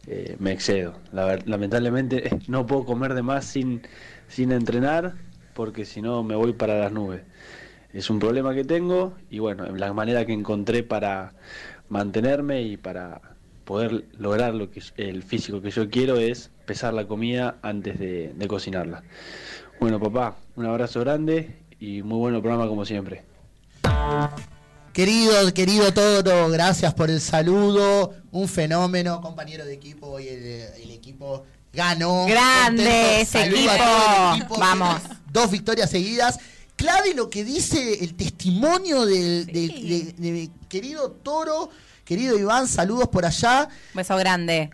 eh, 0.08 0.34
me 0.40 0.50
excedo. 0.50 0.98
La 1.12 1.38
lamentablemente 1.46 2.26
eh, 2.26 2.38
no 2.48 2.66
puedo 2.66 2.84
comer 2.84 3.14
de 3.14 3.22
más 3.22 3.44
sin, 3.44 3.82
sin 4.26 4.50
entrenar 4.50 5.14
porque 5.54 5.84
si 5.84 6.02
no 6.02 6.24
me 6.24 6.34
voy 6.34 6.54
para 6.54 6.76
las 6.76 6.90
nubes. 6.90 7.22
Es 7.92 8.10
un 8.10 8.18
problema 8.18 8.52
que 8.52 8.64
tengo 8.64 9.14
y 9.30 9.38
bueno, 9.38 9.64
la 9.76 9.92
manera 9.92 10.26
que 10.26 10.32
encontré 10.32 10.82
para 10.82 11.34
mantenerme 11.88 12.62
y 12.62 12.76
para 12.76 13.37
poder 13.68 14.06
lograr 14.18 14.54
lo 14.54 14.70
que 14.70 14.82
el 14.96 15.22
físico 15.22 15.60
que 15.60 15.70
yo 15.70 15.90
quiero 15.90 16.16
es 16.16 16.50
pesar 16.64 16.94
la 16.94 17.06
comida 17.06 17.58
antes 17.60 17.98
de, 17.98 18.32
de 18.34 18.48
cocinarla. 18.48 19.02
Bueno, 19.78 20.00
papá, 20.00 20.38
un 20.56 20.64
abrazo 20.64 21.00
grande 21.00 21.58
y 21.78 22.00
muy 22.02 22.16
bueno 22.18 22.40
programa 22.40 22.66
como 22.66 22.86
siempre. 22.86 23.24
Querido, 24.94 25.52
querido 25.52 25.92
Toro, 25.92 26.48
gracias 26.48 26.94
por 26.94 27.10
el 27.10 27.20
saludo. 27.20 28.14
Un 28.32 28.48
fenómeno, 28.48 29.20
compañero 29.20 29.66
de 29.66 29.74
equipo. 29.74 30.06
Hoy 30.08 30.28
el, 30.28 30.42
el 30.82 30.90
equipo 30.90 31.44
ganó. 31.72 32.24
Grande 32.26 33.20
ese 33.20 33.38
Saludo 33.44 33.70
a 33.70 33.74
equipo. 33.74 33.84
todo 33.84 34.32
el 34.34 34.38
equipo. 34.40 34.58
Vamos. 34.58 35.02
Dos 35.30 35.50
victorias 35.50 35.90
seguidas. 35.90 36.38
clave 36.74 37.12
lo 37.14 37.28
que 37.28 37.44
dice 37.44 38.02
el 38.04 38.14
testimonio 38.14 39.04
del, 39.04 39.44
Sí. 39.46 39.52
del- 39.52 39.88
de- 39.88 40.12
de 40.16 40.30
mi 40.30 40.50
querido 40.68 41.10
Toro, 41.10 41.70
querido 42.08 42.38
Iván, 42.38 42.66
saludos 42.66 43.08
por 43.08 43.26
allá. 43.26 43.68
Beso 43.92 44.16
grande. 44.16 44.70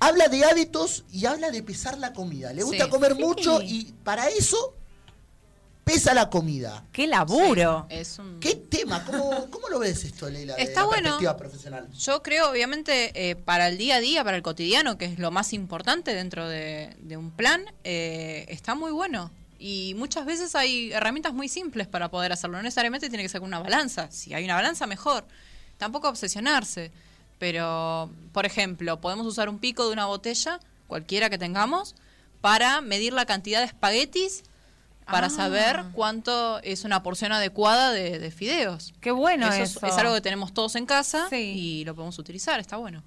Habla 0.00 0.28
de 0.28 0.42
hábitos 0.46 1.04
y 1.12 1.26
habla 1.26 1.50
de 1.50 1.62
pesar 1.62 1.98
la 1.98 2.14
comida. 2.14 2.50
Le 2.54 2.62
gusta 2.62 2.86
Sí. 2.86 2.90
comer 2.90 3.14
Sí. 3.14 3.22
mucho 3.22 3.60
y 3.60 3.92
para 4.02 4.26
eso 4.30 4.74
pesa 5.84 6.14
la 6.14 6.30
comida. 6.30 6.82
¡Qué 6.90 7.06
laburo! 7.06 7.84
Es 7.90 8.18
un... 8.18 8.40
¿Qué 8.40 8.54
tema? 8.54 9.04
¿Cómo, 9.04 9.50
cómo 9.50 9.68
lo 9.68 9.80
ves 9.80 10.02
esto, 10.04 10.30
Leila? 10.30 10.54
de 10.56 10.62
Está 10.62 10.80
la 10.80 10.86
bueno. 10.86 11.02
perspectiva 11.02 11.36
profesional. 11.36 11.88
Yo 11.92 12.22
creo, 12.22 12.50
obviamente, 12.50 13.12
eh, 13.30 13.36
para 13.36 13.68
el 13.68 13.76
día 13.76 13.96
a 13.96 14.00
día, 14.00 14.24
para 14.24 14.38
el 14.38 14.42
cotidiano, 14.42 14.96
que 14.96 15.04
es 15.04 15.18
lo 15.18 15.30
más 15.30 15.52
importante 15.52 16.14
dentro 16.14 16.48
de, 16.48 16.96
de 17.00 17.18
un 17.18 17.30
plan, 17.30 17.66
eh, 17.84 18.46
está 18.48 18.74
muy 18.74 18.92
bueno. 18.92 19.30
Y 19.58 19.92
muchas 19.98 20.24
veces 20.24 20.54
hay 20.56 20.90
herramientas 20.92 21.34
muy 21.34 21.48
simples 21.48 21.86
para 21.86 22.10
poder 22.10 22.32
hacerlo. 22.32 22.56
No 22.56 22.62
necesariamente 22.62 23.10
tiene 23.10 23.22
que 23.24 23.28
ser 23.28 23.40
con 23.42 23.48
una 23.48 23.58
balanza. 23.60 24.10
Si 24.10 24.32
hay 24.32 24.44
una 24.46 24.54
balanza, 24.54 24.86
mejor. 24.86 25.26
Tampoco 25.82 26.08
obsesionarse. 26.08 26.92
Pero, 27.40 28.08
por 28.32 28.46
ejemplo, 28.46 29.00
podemos 29.00 29.26
usar 29.26 29.48
un 29.48 29.58
pico 29.58 29.84
de 29.84 29.92
una 29.92 30.06
botella, 30.06 30.60
cualquiera 30.86 31.28
que 31.28 31.38
tengamos, 31.38 31.96
para 32.40 32.80
medir 32.82 33.12
la 33.12 33.26
cantidad 33.26 33.58
de 33.58 33.66
espaguetis, 33.66 34.44
para 35.06 35.26
Ah. 35.26 35.30
saber 35.30 35.82
cuánto 35.92 36.60
es 36.62 36.84
una 36.84 37.02
porción 37.02 37.32
adecuada 37.32 37.90
de, 37.90 38.20
de 38.20 38.30
fideos. 38.30 38.94
Qué 39.00 39.10
bueno 39.10 39.48
eso, 39.52 39.84
es- 39.84 39.94
algo 39.98 40.14
que 40.14 40.20
tenemos 40.20 40.54
todos 40.54 40.76
en 40.76 40.86
casa 40.86 41.26
Sí. 41.30 41.36
y 41.80 41.84
lo 41.84 41.96
podemos 41.96 42.16
utilizar, 42.20 42.60
está 42.60 42.76
bueno. 42.76 43.02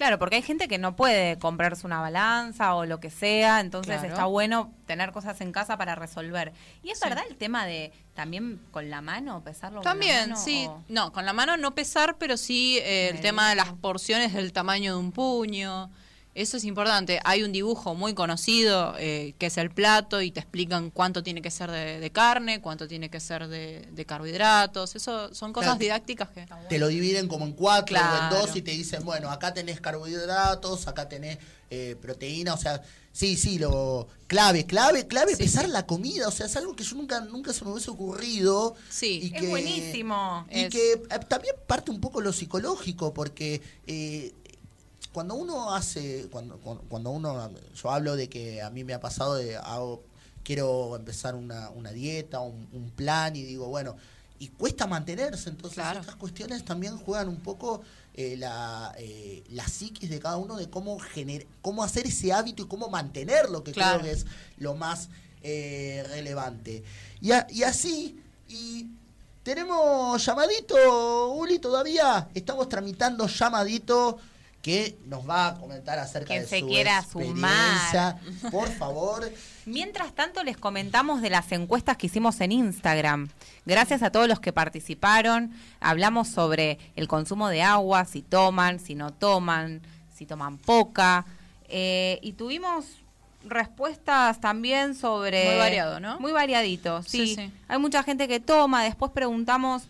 Claro, 0.00 0.18
porque 0.18 0.36
hay 0.36 0.42
gente 0.42 0.66
que 0.66 0.78
no 0.78 0.96
puede 0.96 1.38
comprarse 1.38 1.86
una 1.86 2.00
balanza 2.00 2.74
o 2.74 2.86
lo 2.86 3.00
que 3.00 3.10
sea, 3.10 3.60
entonces 3.60 3.98
Claro. 3.98 4.08
está 4.08 4.24
bueno 4.24 4.72
tener 4.86 5.12
cosas 5.12 5.38
en 5.42 5.52
casa 5.52 5.76
para 5.76 5.94
resolver. 5.94 6.54
¿Y 6.82 6.88
es 6.88 6.98
Sí. 7.00 7.06
verdad 7.06 7.22
el 7.28 7.36
tema 7.36 7.66
de 7.66 7.92
también 8.14 8.62
con 8.70 8.88
la 8.88 9.02
mano, 9.02 9.44
pesarlo 9.44 9.82
También, 9.82 10.20
con 10.20 10.28
la 10.30 10.34
mano? 10.36 10.42
sí. 10.42 10.64
o- 10.66 10.82
No, 10.88 11.12
con 11.12 11.26
la 11.26 11.34
mano 11.34 11.58
no 11.58 11.74
pesar, 11.74 12.16
pero 12.16 12.38
sí 12.38 12.78
eh, 12.78 13.10
el 13.10 13.20
tema 13.20 13.50
de 13.50 13.56
las 13.56 13.74
porciones 13.74 14.32
del 14.32 14.54
tamaño 14.54 14.94
de 14.94 14.98
un 15.00 15.12
puño. 15.12 15.90
Eso 16.34 16.56
es 16.58 16.64
importante. 16.64 17.18
Hay 17.24 17.42
un 17.42 17.50
dibujo 17.50 17.94
muy 17.96 18.14
conocido 18.14 18.94
eh, 18.98 19.34
que 19.38 19.46
es 19.46 19.58
el 19.58 19.70
plato 19.70 20.22
y 20.22 20.30
te 20.30 20.38
explican 20.38 20.90
cuánto 20.90 21.22
tiene 21.24 21.42
que 21.42 21.50
ser 21.50 21.70
de, 21.72 21.98
de 21.98 22.10
carne, 22.12 22.60
cuánto 22.60 22.86
tiene 22.86 23.10
que 23.10 23.18
ser 23.18 23.48
de, 23.48 23.88
de 23.90 24.04
carbohidratos. 24.06 24.94
Eso 24.94 25.34
son 25.34 25.52
cosas 25.52 25.70
Claro. 25.70 25.80
didácticas 25.80 26.28
que... 26.30 26.46
Te 26.68 26.78
lo 26.78 26.86
dividen 26.88 27.26
como 27.26 27.44
en 27.46 27.52
cuatro 27.52 27.96
o 27.98 28.22
en 28.24 28.30
dos 28.30 28.54
y 28.54 28.62
te 28.62 28.70
dicen, 28.70 29.04
bueno, 29.04 29.28
acá 29.30 29.52
tenés 29.52 29.80
carbohidratos, 29.80 30.86
acá 30.86 31.08
tenés 31.08 31.38
eh, 31.68 31.96
proteína, 32.00 32.54
o 32.54 32.56
sea, 32.58 32.80
sí, 33.12 33.36
sí, 33.36 33.58
lo 33.58 34.08
clave, 34.26 34.66
clave, 34.66 35.06
clave, 35.06 35.32
Sí, 35.36 35.42
pesar 35.44 35.66
sí. 35.66 35.70
la 35.72 35.86
comida, 35.86 36.26
o 36.28 36.30
sea, 36.32 36.46
es 36.46 36.56
algo 36.56 36.74
que 36.74 36.82
yo 36.84 36.96
nunca, 36.96 37.20
nunca 37.20 37.52
se 37.52 37.64
me 37.64 37.72
hubiese 37.72 37.90
ocurrido. 37.90 38.74
Sí. 38.88 39.20
y 39.22 39.34
Es 39.34 39.40
que- 39.40 39.48
buenísimo. 39.48 40.46
Y 40.50 40.60
Es- 40.62 40.70
que 40.70 40.92
eh, 40.94 41.18
también 41.28 41.54
parte 41.66 41.90
un 41.90 42.00
poco 42.00 42.20
lo 42.20 42.32
psicológico, 42.32 43.12
porque 43.14 43.62
eh, 43.86 44.32
cuando 45.12 45.34
uno 45.34 45.74
hace, 45.74 46.28
cuando, 46.30 46.56
cuando 46.88 47.10
uno, 47.10 47.50
yo 47.74 47.90
hablo 47.90 48.16
de 48.16 48.28
que 48.28 48.62
a 48.62 48.70
mí 48.70 48.84
me 48.84 48.94
ha 48.94 49.00
pasado 49.00 49.34
de, 49.36 49.56
hago, 49.56 50.02
quiero 50.44 50.94
empezar 50.96 51.34
una, 51.34 51.70
una 51.70 51.90
dieta, 51.92 52.40
un, 52.40 52.68
un 52.72 52.90
plan, 52.90 53.34
y 53.36 53.42
digo, 53.42 53.66
bueno, 53.68 53.96
y 54.38 54.48
cuesta 54.48 54.86
mantenerse, 54.86 55.50
entonces 55.50 55.74
Claro. 55.74 56.00
estas 56.00 56.16
cuestiones 56.16 56.64
también 56.64 56.96
juegan 56.96 57.28
un 57.28 57.40
poco 57.40 57.82
eh, 58.14 58.36
la, 58.38 58.94
eh, 58.98 59.44
la 59.50 59.66
psiquis 59.68 60.08
de 60.10 60.18
cada 60.18 60.36
uno 60.36 60.56
de 60.56 60.68
cómo, 60.70 60.98
gener 60.98 61.46
cómo 61.60 61.82
hacer 61.84 62.06
ese 62.06 62.32
hábito 62.32 62.62
y 62.62 62.66
cómo 62.66 62.88
mantenerlo, 62.88 63.62
que 63.64 63.72
Claro. 63.72 64.00
creo 64.00 64.12
que 64.12 64.18
es 64.18 64.26
lo 64.58 64.74
más 64.74 65.08
eh, 65.42 66.04
relevante. 66.08 66.82
Y, 67.20 67.32
a- 67.32 67.46
y 67.50 67.62
así, 67.64 68.18
y 68.48 68.86
tenemos 69.42 70.24
llamadito, 70.24 71.32
Uli, 71.32 71.58
todavía 71.58 72.28
estamos 72.34 72.68
tramitando 72.68 73.26
llamadito 73.26 74.18
que 74.62 74.98
nos 75.06 75.28
va 75.28 75.48
a 75.48 75.54
comentar 75.58 75.98
acerca 75.98 76.28
Quien 76.28 76.42
de 76.42 76.48
se 76.48 76.60
su 76.60 76.66
quiera 76.66 76.98
experiencia. 76.98 78.18
Por 78.50 78.68
favor. 78.68 79.30
Mientras 79.66 80.14
tanto, 80.14 80.42
les 80.44 80.56
comentamos 80.56 81.22
de 81.22 81.30
las 81.30 81.50
encuestas 81.52 81.96
que 81.96 82.06
hicimos 82.06 82.40
en 82.40 82.52
Instagram. 82.52 83.30
Gracias 83.64 84.02
a 84.02 84.10
todos 84.10 84.28
los 84.28 84.40
que 84.40 84.52
participaron. 84.52 85.52
Hablamos 85.80 86.28
sobre 86.28 86.78
el 86.96 87.08
consumo 87.08 87.48
de 87.48 87.62
agua, 87.62 88.04
si 88.04 88.22
toman, 88.22 88.80
si 88.80 88.94
no 88.94 89.12
toman, 89.12 89.80
si 90.14 90.26
toman 90.26 90.58
poca. 90.58 91.24
Eh, 91.68 92.18
y 92.22 92.32
tuvimos 92.32 93.00
respuestas 93.44 94.40
también 94.40 94.94
sobre... 94.94 95.46
Muy 95.46 95.56
variado, 95.56 96.00
¿no? 96.00 96.20
Muy 96.20 96.32
variadito, 96.32 97.02
sí. 97.02 97.28
Sí, 97.28 97.34
sí. 97.36 97.52
Hay 97.68 97.78
mucha 97.78 98.02
gente 98.02 98.28
que 98.28 98.40
toma. 98.40 98.84
Después 98.84 99.12
preguntamos 99.12 99.84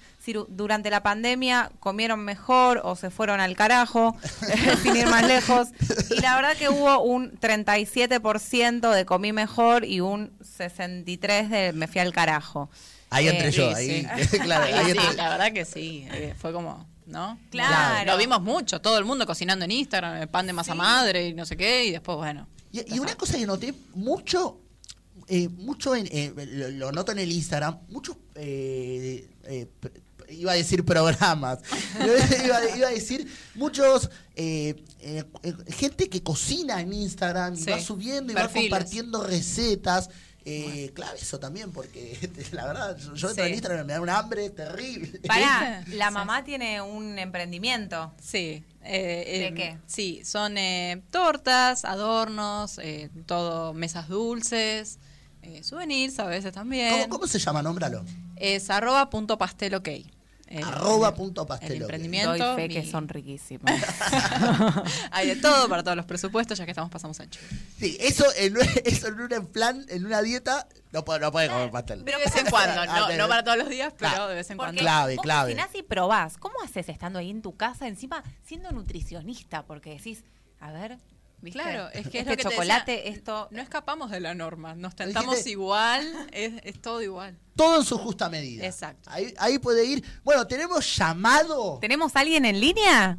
durante 0.48 0.90
la 0.90 1.02
pandemia 1.02 1.70
comieron 1.80 2.20
mejor 2.20 2.80
o 2.84 2.96
se 2.96 3.10
fueron 3.10 3.40
al 3.40 3.56
carajo, 3.56 4.16
sin 4.82 4.96
ir 4.96 5.06
más 5.06 5.26
lejos. 5.26 5.68
Y 6.10 6.20
la 6.20 6.36
verdad 6.36 6.56
que 6.56 6.68
hubo 6.68 7.02
un 7.02 7.32
37% 7.38 8.92
de 8.92 9.04
comí 9.04 9.32
mejor 9.32 9.84
y 9.84 10.00
un 10.00 10.32
63% 10.40 11.48
de 11.48 11.72
me 11.72 11.86
fui 11.86 12.00
al 12.00 12.12
carajo. 12.12 12.70
Ahí 13.10 13.26
Eh, 13.26 13.30
entré 13.30 13.50
yo, 13.50 13.74
sí, 13.74 14.06
ahí, 14.08 14.26
sí. 14.26 14.38
claro, 14.40 14.64
ahí 14.64 14.92
sí, 14.92 15.16
la 15.16 15.30
verdad 15.30 15.52
que 15.52 15.64
sí. 15.64 16.06
eh, 16.12 16.34
fue 16.38 16.52
como, 16.52 16.86
¿no? 17.06 17.38
Claro. 17.50 18.12
Lo 18.12 18.16
vimos 18.18 18.40
mucho, 18.40 18.80
todo 18.80 18.98
el 18.98 19.04
mundo 19.04 19.26
cocinando 19.26 19.64
en 19.64 19.72
Instagram, 19.72 20.16
el 20.22 20.28
pan 20.28 20.46
de 20.46 20.52
masa 20.52 20.74
madre 20.74 21.28
y 21.28 21.34
no 21.34 21.44
sé 21.44 21.56
qué, 21.56 21.86
y 21.86 21.90
después, 21.90 22.16
bueno. 22.16 22.46
Y, 22.72 22.94
y 22.94 22.98
una 23.00 23.16
cosa 23.16 23.36
que 23.36 23.46
noté 23.46 23.74
mucho, 23.94 24.60
eh, 25.26 25.48
mucho 25.48 25.96
en, 25.96 26.06
eh, 26.12 26.32
lo, 26.52 26.70
lo 26.70 26.92
noto 26.92 27.10
en 27.10 27.18
el 27.18 27.32
Instagram, 27.32 27.78
muchos, 27.88 28.16
eh, 28.36 29.28
eh, 29.44 29.66
iba 30.30 30.52
a 30.52 30.54
decir 30.54 30.84
programas, 30.84 31.58
iba, 32.44 32.76
iba 32.76 32.88
a 32.88 32.90
decir 32.90 33.26
muchos, 33.54 34.10
eh, 34.36 34.82
eh, 35.00 35.24
eh, 35.42 35.54
gente 35.72 36.08
que 36.08 36.22
cocina 36.22 36.80
en 36.80 36.92
Instagram 36.92 37.54
y 37.54 37.58
Sí, 37.58 37.70
va 37.70 37.80
subiendo 37.80 38.32
y 38.32 38.36
perfiles. 38.36 38.70
va 38.70 38.76
compartiendo 38.76 39.22
recetas. 39.24 40.10
Eh, 40.46 40.90
clave 40.94 41.18
eso 41.20 41.38
también, 41.38 41.70
porque 41.70 42.18
la 42.52 42.64
verdad, 42.66 42.96
yo, 42.96 43.14
yo 43.14 43.28
entro 43.28 43.44
Sí. 43.44 43.48
en 43.50 43.54
Instagram 43.54 43.84
y 43.84 43.86
me 43.86 43.92
da 43.92 44.00
un 44.00 44.08
hambre 44.08 44.48
terrible. 44.48 45.20
Pará, 45.28 45.84
la 45.88 46.08
Sí. 46.08 46.14
mamá 46.14 46.44
tiene 46.44 46.80
un 46.80 47.18
emprendimiento. 47.18 48.12
Sí. 48.22 48.64
eh, 48.82 49.50
¿De 49.50 49.54
qué? 49.54 49.78
Sí, 49.86 50.22
son 50.24 50.56
eh, 50.56 51.02
tortas, 51.10 51.84
adornos, 51.84 52.78
eh, 52.78 53.10
todo, 53.26 53.74
mesas 53.74 54.08
dulces, 54.08 54.98
eh, 55.42 55.62
souvenirs 55.62 56.18
a 56.18 56.24
veces 56.24 56.52
también. 56.54 56.90
¿Cómo, 57.02 57.08
cómo 57.18 57.26
se 57.26 57.38
llama? 57.38 57.62
Nómbralo. 57.62 58.02
Es 58.36 58.70
arroba 58.70 59.10
punto 59.10 59.36
pastel 59.36 59.74
ok. 59.74 59.88
Eh, 60.52 60.60
Arroba 60.64 61.14
punto 61.14 61.46
pastel 61.46 61.72
El 61.74 61.82
emprendimiento. 61.82 62.36
Doy 62.36 62.56
fe 62.56 62.66
mi- 62.68 62.74
que 62.74 62.84
son 62.84 63.06
riquísimos. 63.08 63.70
Hay 65.12 65.28
de 65.28 65.36
todo 65.36 65.68
para 65.68 65.82
todos 65.84 65.96
los 65.96 66.06
presupuestos, 66.06 66.58
ya 66.58 66.64
que 66.64 66.72
estamos 66.72 66.90
pasamos 66.90 67.18
ancho. 67.20 67.38
Sí, 67.78 67.96
eso 68.00 68.24
en, 68.36 68.56
eso 68.84 69.08
en 69.08 69.20
un 69.20 69.46
plan, 69.46 69.84
en 69.88 70.06
una 70.06 70.22
dieta, 70.22 70.66
no 70.92 71.04
puede, 71.04 71.20
no 71.20 71.30
puede 71.30 71.48
comer 71.48 71.70
pastel. 71.70 72.04
De 72.04 72.16
vez 72.16 72.34
en 72.36 72.46
cuando, 72.50 72.84
no, 72.84 73.16
no 73.16 73.28
para 73.28 73.44
todos 73.44 73.58
los 73.58 73.68
días, 73.68 73.94
pero 73.96 74.10
Claro. 74.10 74.26
de 74.28 74.34
vez 74.34 74.50
en 74.50 74.56
Porque 74.56 74.66
cuando. 74.72 74.80
Clave, 74.82 75.16
vos 75.16 75.22
clave. 75.22 75.52
cocinás 75.54 75.74
y 75.76 75.82
probás. 75.82 76.36
¿Cómo 76.36 76.54
haces 76.64 76.88
estando 76.88 77.18
ahí 77.20 77.30
en 77.30 77.42
tu 77.42 77.56
casa, 77.56 77.86
encima 77.86 78.24
siendo 78.44 78.72
nutricionista? 78.72 79.62
Porque 79.64 79.90
decís, 79.90 80.24
a 80.58 80.72
ver, 80.72 80.98
¿viste? 81.40 81.60
Claro, 81.60 81.88
es 81.92 82.08
que 82.08 82.20
es 82.20 82.26
este 82.26 82.30
lo 82.30 82.36
que 82.36 82.42
te 82.44 82.50
chocolate, 82.50 82.92
decía, 82.92 83.10
esto... 83.12 83.48
No 83.50 83.60
escapamos 83.62 84.10
de 84.10 84.20
la 84.20 84.34
norma, 84.34 84.74
nos 84.74 84.92
Dijiste- 84.94 85.04
tentamos 85.04 85.46
igual, 85.46 86.28
es, 86.32 86.54
es 86.64 86.80
todo 86.80 87.02
igual. 87.02 87.38
Todo 87.56 87.78
en 87.78 87.84
su 87.84 87.98
justa 87.98 88.28
medida. 88.28 88.64
Exacto. 88.66 89.10
Ahí, 89.12 89.34
ahí 89.38 89.58
puede 89.58 89.84
ir. 89.84 90.04
Bueno, 90.24 90.46
tenemos 90.46 90.96
llamado. 90.96 91.78
¿Tenemos 91.80 92.14
alguien 92.16 92.44
en 92.44 92.60
línea? 92.60 93.18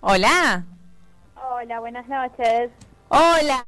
Hola. 0.00 0.64
Hola, 1.34 1.80
buenas 1.80 2.06
noches. 2.08 2.70
Hola. 3.08 3.66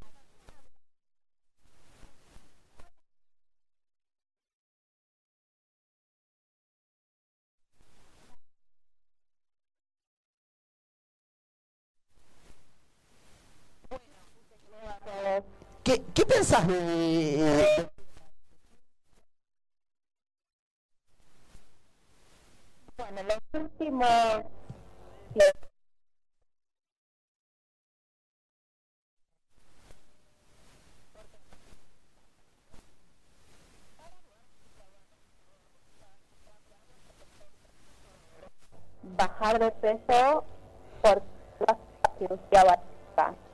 ¿Qué, 15.83 16.03
qué 16.13 16.25
pensás 16.25 16.67
de, 16.67 17.89
Bueno, 22.97 23.23
los 23.23 23.61
últimos 23.63 24.43
bajar 39.19 39.59
de 39.59 39.71
peso 39.71 40.43
por 41.01 41.21
la 41.59 41.77
cirugía 42.17 42.63
básica. 42.63 43.48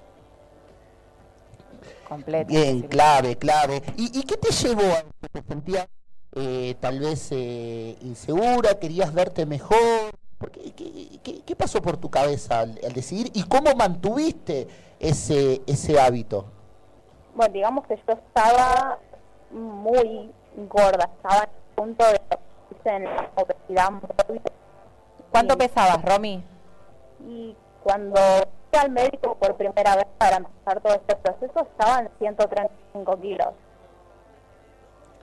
Completa. 2.08 2.48
Bien, 2.48 2.82
sí. 2.82 2.88
clave, 2.88 3.36
clave. 3.38 3.82
¿Y, 3.98 4.20
y 4.20 4.24
qué 4.24 4.38
te 4.38 4.52
llevó 4.52 4.82
a 4.84 5.00
eso? 5.00 5.08
¿Te 5.32 5.42
sentías 5.44 5.88
eh, 6.36 6.76
tal 6.80 7.00
vez 7.00 7.30
eh, 7.32 7.98
insegura? 8.02 8.80
¿Querías 8.80 9.14
verte 9.14 9.46
mejor? 9.46 9.78
¿Por 10.38 10.52
qué, 10.52 10.72
qué, 10.74 11.20
qué- 11.24 11.42
qué 11.46 11.56
pasó 11.56 11.82
por 11.82 11.98
tu 11.98 12.10
cabeza 12.10 12.60
al, 12.62 12.80
al 12.86 12.94
decidir? 12.94 13.32
¿Y 13.34 13.44
cómo 13.44 13.74
mantuviste 13.76 14.68
ese, 15.00 15.62
ese 15.66 16.00
hábito? 16.00 16.46
Bueno, 17.34 17.54
digamos 17.54 17.88
que 17.88 17.96
yo 17.96 18.14
estaba 18.14 19.00
muy 19.52 20.32
gorda, 20.70 21.10
estaba 21.18 21.44
en 21.44 21.50
el 21.50 21.76
punto 21.76 22.06
de 22.06 22.22
en 22.88 23.04
la 23.06 23.32
obesidad. 23.36 23.90
¿Cuánto 25.32 25.56
Y- 25.56 25.58
pesabas, 25.58 26.04
Romy? 26.06 26.44
Y 27.28 27.56
cuando 27.84 28.20
fui 28.76 28.84
al 28.84 28.92
médico 28.92 29.36
por 29.36 29.56
primera 29.56 29.96
vez 29.96 30.06
para 30.18 30.38
empezar 30.38 30.82
todo 30.82 30.94
este 30.96 31.16
proceso, 31.16 31.62
estaba 31.62 32.00
en 32.00 32.10
135 32.20 33.22
kilos. 33.22 33.50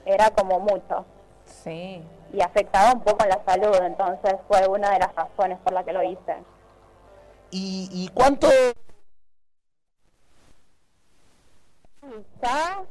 Era 0.04 0.30
como 0.30 0.58
mucho. 0.60 1.04
Sí. 1.44 2.02
Y 2.32 2.40
afectaba 2.40 2.92
un 2.92 3.00
poco 3.02 3.22
en 3.24 3.30
la 3.30 3.40
salud, 3.44 3.74
entonces 3.82 4.34
fue 4.48 4.66
una 4.68 4.90
de 4.90 4.98
las 5.00 5.14
razones 5.14 5.58
por 5.62 5.72
la 5.72 5.84
que 5.84 5.92
lo 5.92 6.02
hice. 6.02 6.36
¿Y, 7.50 7.88
y 7.92 8.08
cuánto 8.14 8.48
Ya 12.42 12.82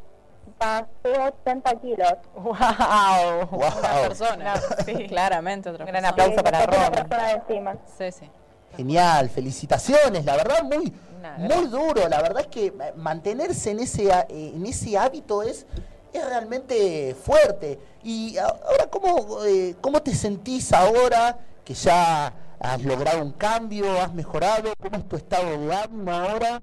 pasé 0.57 1.19
80 1.43 1.75
kilos. 1.81 2.13
¡Wow! 2.35 3.47
Wow. 3.51 3.71
persona. 4.07 4.55
sí. 4.85 5.07
Claramente 5.07 5.69
otra 5.69 5.85
Gran 5.85 6.03
persona. 6.03 6.09
aplauso 6.09 6.37
Sí, 6.37 6.43
para 6.43 6.59
saqué 6.61 6.77
una 6.77 6.91
persona 6.91 7.31
encima. 7.31 7.75
Sí, 7.97 8.11
sí. 8.11 8.31
Genial, 8.75 9.29
felicitaciones, 9.29 10.25
la 10.25 10.37
verdad 10.37 10.63
muy, 10.63 10.93
muy 11.37 11.67
duro, 11.67 12.07
la 12.07 12.21
verdad 12.21 12.41
es 12.41 12.47
que 12.47 12.73
mantenerse 12.95 13.71
en 13.71 13.79
ese, 13.79 14.09
eh, 14.09 14.25
en 14.29 14.65
ese 14.65 14.97
hábito 14.97 15.43
es, 15.43 15.65
es 16.13 16.25
realmente 16.25 17.15
fuerte. 17.15 17.79
Y 18.03 18.37
ahora, 18.37 18.87
¿cómo, 18.89 19.43
eh, 19.45 19.75
¿cómo 19.81 20.01
te 20.01 20.13
sentís 20.15 20.73
ahora 20.73 21.37
que 21.63 21.73
ya 21.73 22.33
has 22.59 22.83
logrado 22.83 23.21
un 23.21 23.33
cambio, 23.33 23.85
has 24.01 24.13
mejorado? 24.13 24.73
¿Cómo 24.81 24.97
es 24.97 25.07
tu 25.07 25.15
estado 25.15 25.59
de 25.59 25.75
ánimo 25.75 26.11
ahora? 26.11 26.61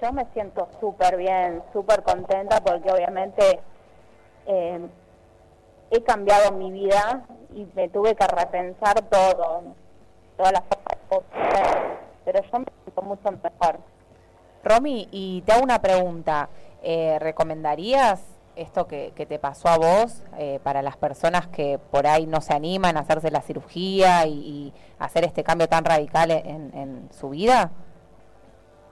Yo 0.00 0.12
me 0.12 0.26
siento 0.32 0.68
súper 0.80 1.16
bien, 1.16 1.62
súper 1.72 2.02
contenta 2.02 2.60
porque 2.60 2.90
obviamente 2.90 3.60
eh, 4.46 4.80
he 5.90 6.02
cambiado 6.02 6.52
mi 6.52 6.70
vida 6.70 7.24
y 7.54 7.66
me 7.74 7.88
tuve 7.88 8.14
que 8.14 8.26
repensar 8.26 9.02
todo, 9.10 9.74
todas 10.36 10.52
las 10.52 10.62
pero 12.24 12.42
yo 12.42 12.58
me 12.58 12.66
siento 12.84 13.02
mucho 13.02 13.30
mejor. 13.30 13.78
Romy, 14.64 15.08
y 15.10 15.42
te 15.42 15.52
hago 15.52 15.62
una 15.62 15.80
pregunta. 15.80 16.48
Eh, 16.82 17.18
¿Recomendarías 17.18 18.22
esto 18.54 18.86
que, 18.86 19.12
que 19.14 19.26
te 19.26 19.38
pasó 19.38 19.68
a 19.68 19.78
vos 19.78 20.22
eh, 20.36 20.60
para 20.62 20.82
las 20.82 20.96
personas 20.96 21.46
que 21.46 21.78
por 21.78 22.06
ahí 22.06 22.26
no 22.26 22.40
se 22.40 22.54
animan 22.54 22.96
a 22.96 23.00
hacerse 23.00 23.30
la 23.30 23.40
cirugía 23.40 24.26
y, 24.26 24.32
y 24.32 24.72
hacer 24.98 25.24
este 25.24 25.44
cambio 25.44 25.68
tan 25.68 25.84
radical 25.84 26.30
en, 26.30 26.72
en 26.74 27.08
su 27.12 27.30
vida? 27.30 27.70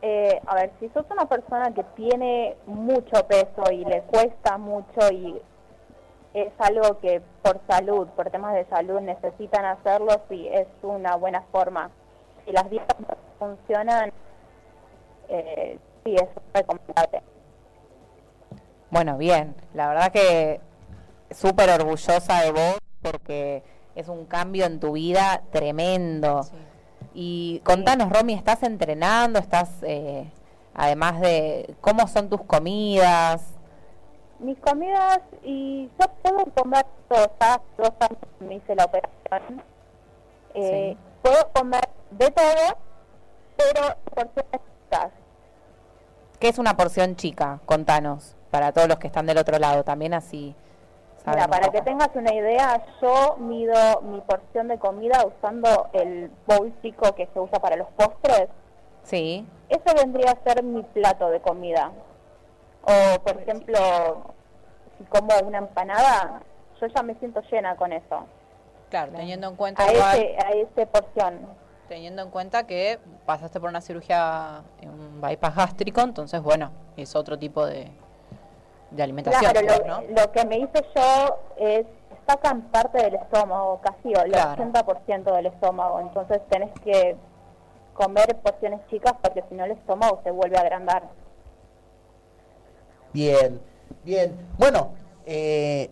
Eh, 0.02 0.40
a 0.46 0.54
ver, 0.54 0.70
si 0.78 0.88
sos 0.90 1.04
una 1.10 1.26
persona 1.26 1.72
que 1.74 1.82
tiene 1.96 2.56
mucho 2.66 3.26
peso 3.26 3.72
y 3.72 3.84
le 3.84 4.02
cuesta 4.02 4.56
mucho 4.56 5.10
y 5.10 5.40
es 6.34 6.52
algo 6.58 6.98
que 7.00 7.22
por 7.42 7.60
salud, 7.68 8.06
por 8.08 8.30
temas 8.30 8.54
de 8.54 8.66
salud 8.66 9.00
necesitan 9.00 9.64
hacerlo, 9.64 10.12
sí, 10.28 10.46
es 10.48 10.68
una 10.82 11.16
buena 11.16 11.42
forma. 11.50 11.90
Si 12.47 12.53
las 12.53 12.70
dietas 12.70 12.97
no 13.01 13.09
funcionan, 13.38 14.12
eh, 15.28 15.78
sí, 16.05 16.14
es 16.14 16.28
recomendable. 16.55 17.22
Bueno, 18.90 19.18
bien. 19.18 19.55
La 19.74 19.88
verdad 19.88 20.12
que 20.12 20.61
súper 21.30 21.70
orgullosa 21.70 22.42
de 22.42 22.53
vos 22.53 22.78
porque 23.03 23.62
es 23.97 24.09
un 24.09 24.26
cambio 24.26 24.64
en 24.66 24.78
tu 24.78 24.92
vida 24.92 25.42
tremendo. 25.51 26.44
Sí. 26.44 26.57
Y 27.14 27.61
contanos, 27.64 28.11
Romy, 28.11 28.34
¿estás 28.34 28.62
entrenando? 28.62 29.38
¿Estás, 29.38 29.82
eh, 29.82 30.30
además 30.74 31.20
de, 31.20 31.74
cómo 31.80 32.07
son 32.07 32.28
tus 32.28 32.42
comidas? 32.42 33.55
Mis 34.38 34.59
comidas, 34.59 35.20
y 35.42 35.90
yo 35.99 36.07
puedo 36.22 36.44
comer 36.55 36.84
hace 37.09 37.61
dos 37.78 37.92
años 38.01 38.18
que 38.38 38.44
me 38.44 38.55
hice 38.57 38.74
la 38.74 38.84
operación. 38.84 39.62
Eh, 40.55 40.94
Sí. 40.94 40.99
Puedo 41.22 41.49
comer 41.55 41.88
de 42.18 42.30
todo, 42.30 42.78
pero 43.56 43.96
porciones 44.14 44.60
chicas. 44.82 45.10
¿Qué 46.38 46.48
es 46.48 46.58
una 46.58 46.76
porción 46.76 47.16
chica? 47.16 47.60
Contanos, 47.66 48.36
para 48.50 48.72
todos 48.72 48.88
los 48.88 48.98
que 48.98 49.06
están 49.06 49.26
del 49.26 49.38
otro 49.38 49.58
lado, 49.58 49.84
también 49.84 50.14
así. 50.14 50.54
Mira, 51.26 51.48
para 51.48 51.70
que 51.70 51.82
tengas 51.82 52.10
una 52.14 52.32
idea, 52.32 52.84
yo 53.02 53.36
mido 53.38 54.00
mi 54.02 54.20
porción 54.20 54.68
de 54.68 54.78
comida 54.78 55.26
usando 55.26 55.88
el 55.92 56.30
bowl 56.46 56.72
chico 56.82 57.14
que 57.16 57.28
se 57.32 57.40
usa 57.40 57.58
para 57.58 57.76
los 57.76 57.88
postres. 57.96 58.48
Sí, 59.02 59.46
Eso 59.68 59.94
vendría 59.96 60.32
a 60.32 60.42
ser 60.44 60.62
mi 60.62 60.82
plato 60.82 61.28
de 61.30 61.40
comida. 61.40 61.90
O, 62.82 63.20
por 63.22 63.40
ejemplo, 63.40 64.34
si 64.98 65.04
como 65.04 65.30
una 65.44 65.58
empanada, 65.58 66.42
yo 66.80 66.86
ya 66.86 67.02
me 67.02 67.14
siento 67.16 67.40
llena 67.50 67.74
con 67.74 67.92
eso. 67.92 68.26
Claro, 68.90 69.12
teniendo 69.12 69.48
en 69.48 69.56
cuenta 69.56 69.82
A 69.82 69.92
igual, 69.92 70.16
ese, 70.16 70.36
a 70.46 70.50
ese 70.50 70.86
porción. 70.86 71.40
Teniendo 71.89 72.22
en 72.22 72.30
cuenta 72.30 72.66
que 72.66 72.99
pasaste 73.24 73.61
por 73.61 73.68
una 73.70 73.80
cirugía, 73.80 74.62
en 74.80 74.91
un 74.91 75.20
bypass 75.20 75.55
gástrico, 75.55 76.01
entonces 76.01 76.41
bueno, 76.43 76.70
es 76.97 77.14
otro 77.14 77.39
tipo 77.39 77.64
de, 77.66 77.91
de 78.91 79.03
alimentación, 79.03 79.53
Claro, 79.53 79.66
pues, 79.66 79.78
lo, 79.80 79.87
¿no? 79.87 80.03
lo 80.22 80.32
que 80.32 80.45
me 80.47 80.59
hice 80.59 80.84
yo 80.95 81.39
es 81.59 81.87
sacan 82.26 82.62
parte 82.72 83.03
del 83.03 83.14
estómago, 83.14 83.80
casi 83.80 84.12
el 84.12 84.32
Claro. 84.32 84.64
80% 84.64 85.34
del 85.37 85.47
estómago. 85.47 86.01
Entonces 86.01 86.41
tenés 86.51 86.70
que 86.80 87.16
comer 87.95 88.37
porciones 88.43 88.80
chicas 88.91 89.14
porque 89.22 89.45
si 89.49 89.55
no 89.55 89.64
el 89.64 89.70
estómago 89.72 90.20
se 90.24 90.32
vuelve 90.32 90.57
a 90.57 90.61
agrandar. 90.62 91.05
Bien, 93.12 93.61
bien. 94.05 94.37
Bueno, 94.59 94.91
eh, 95.24 95.89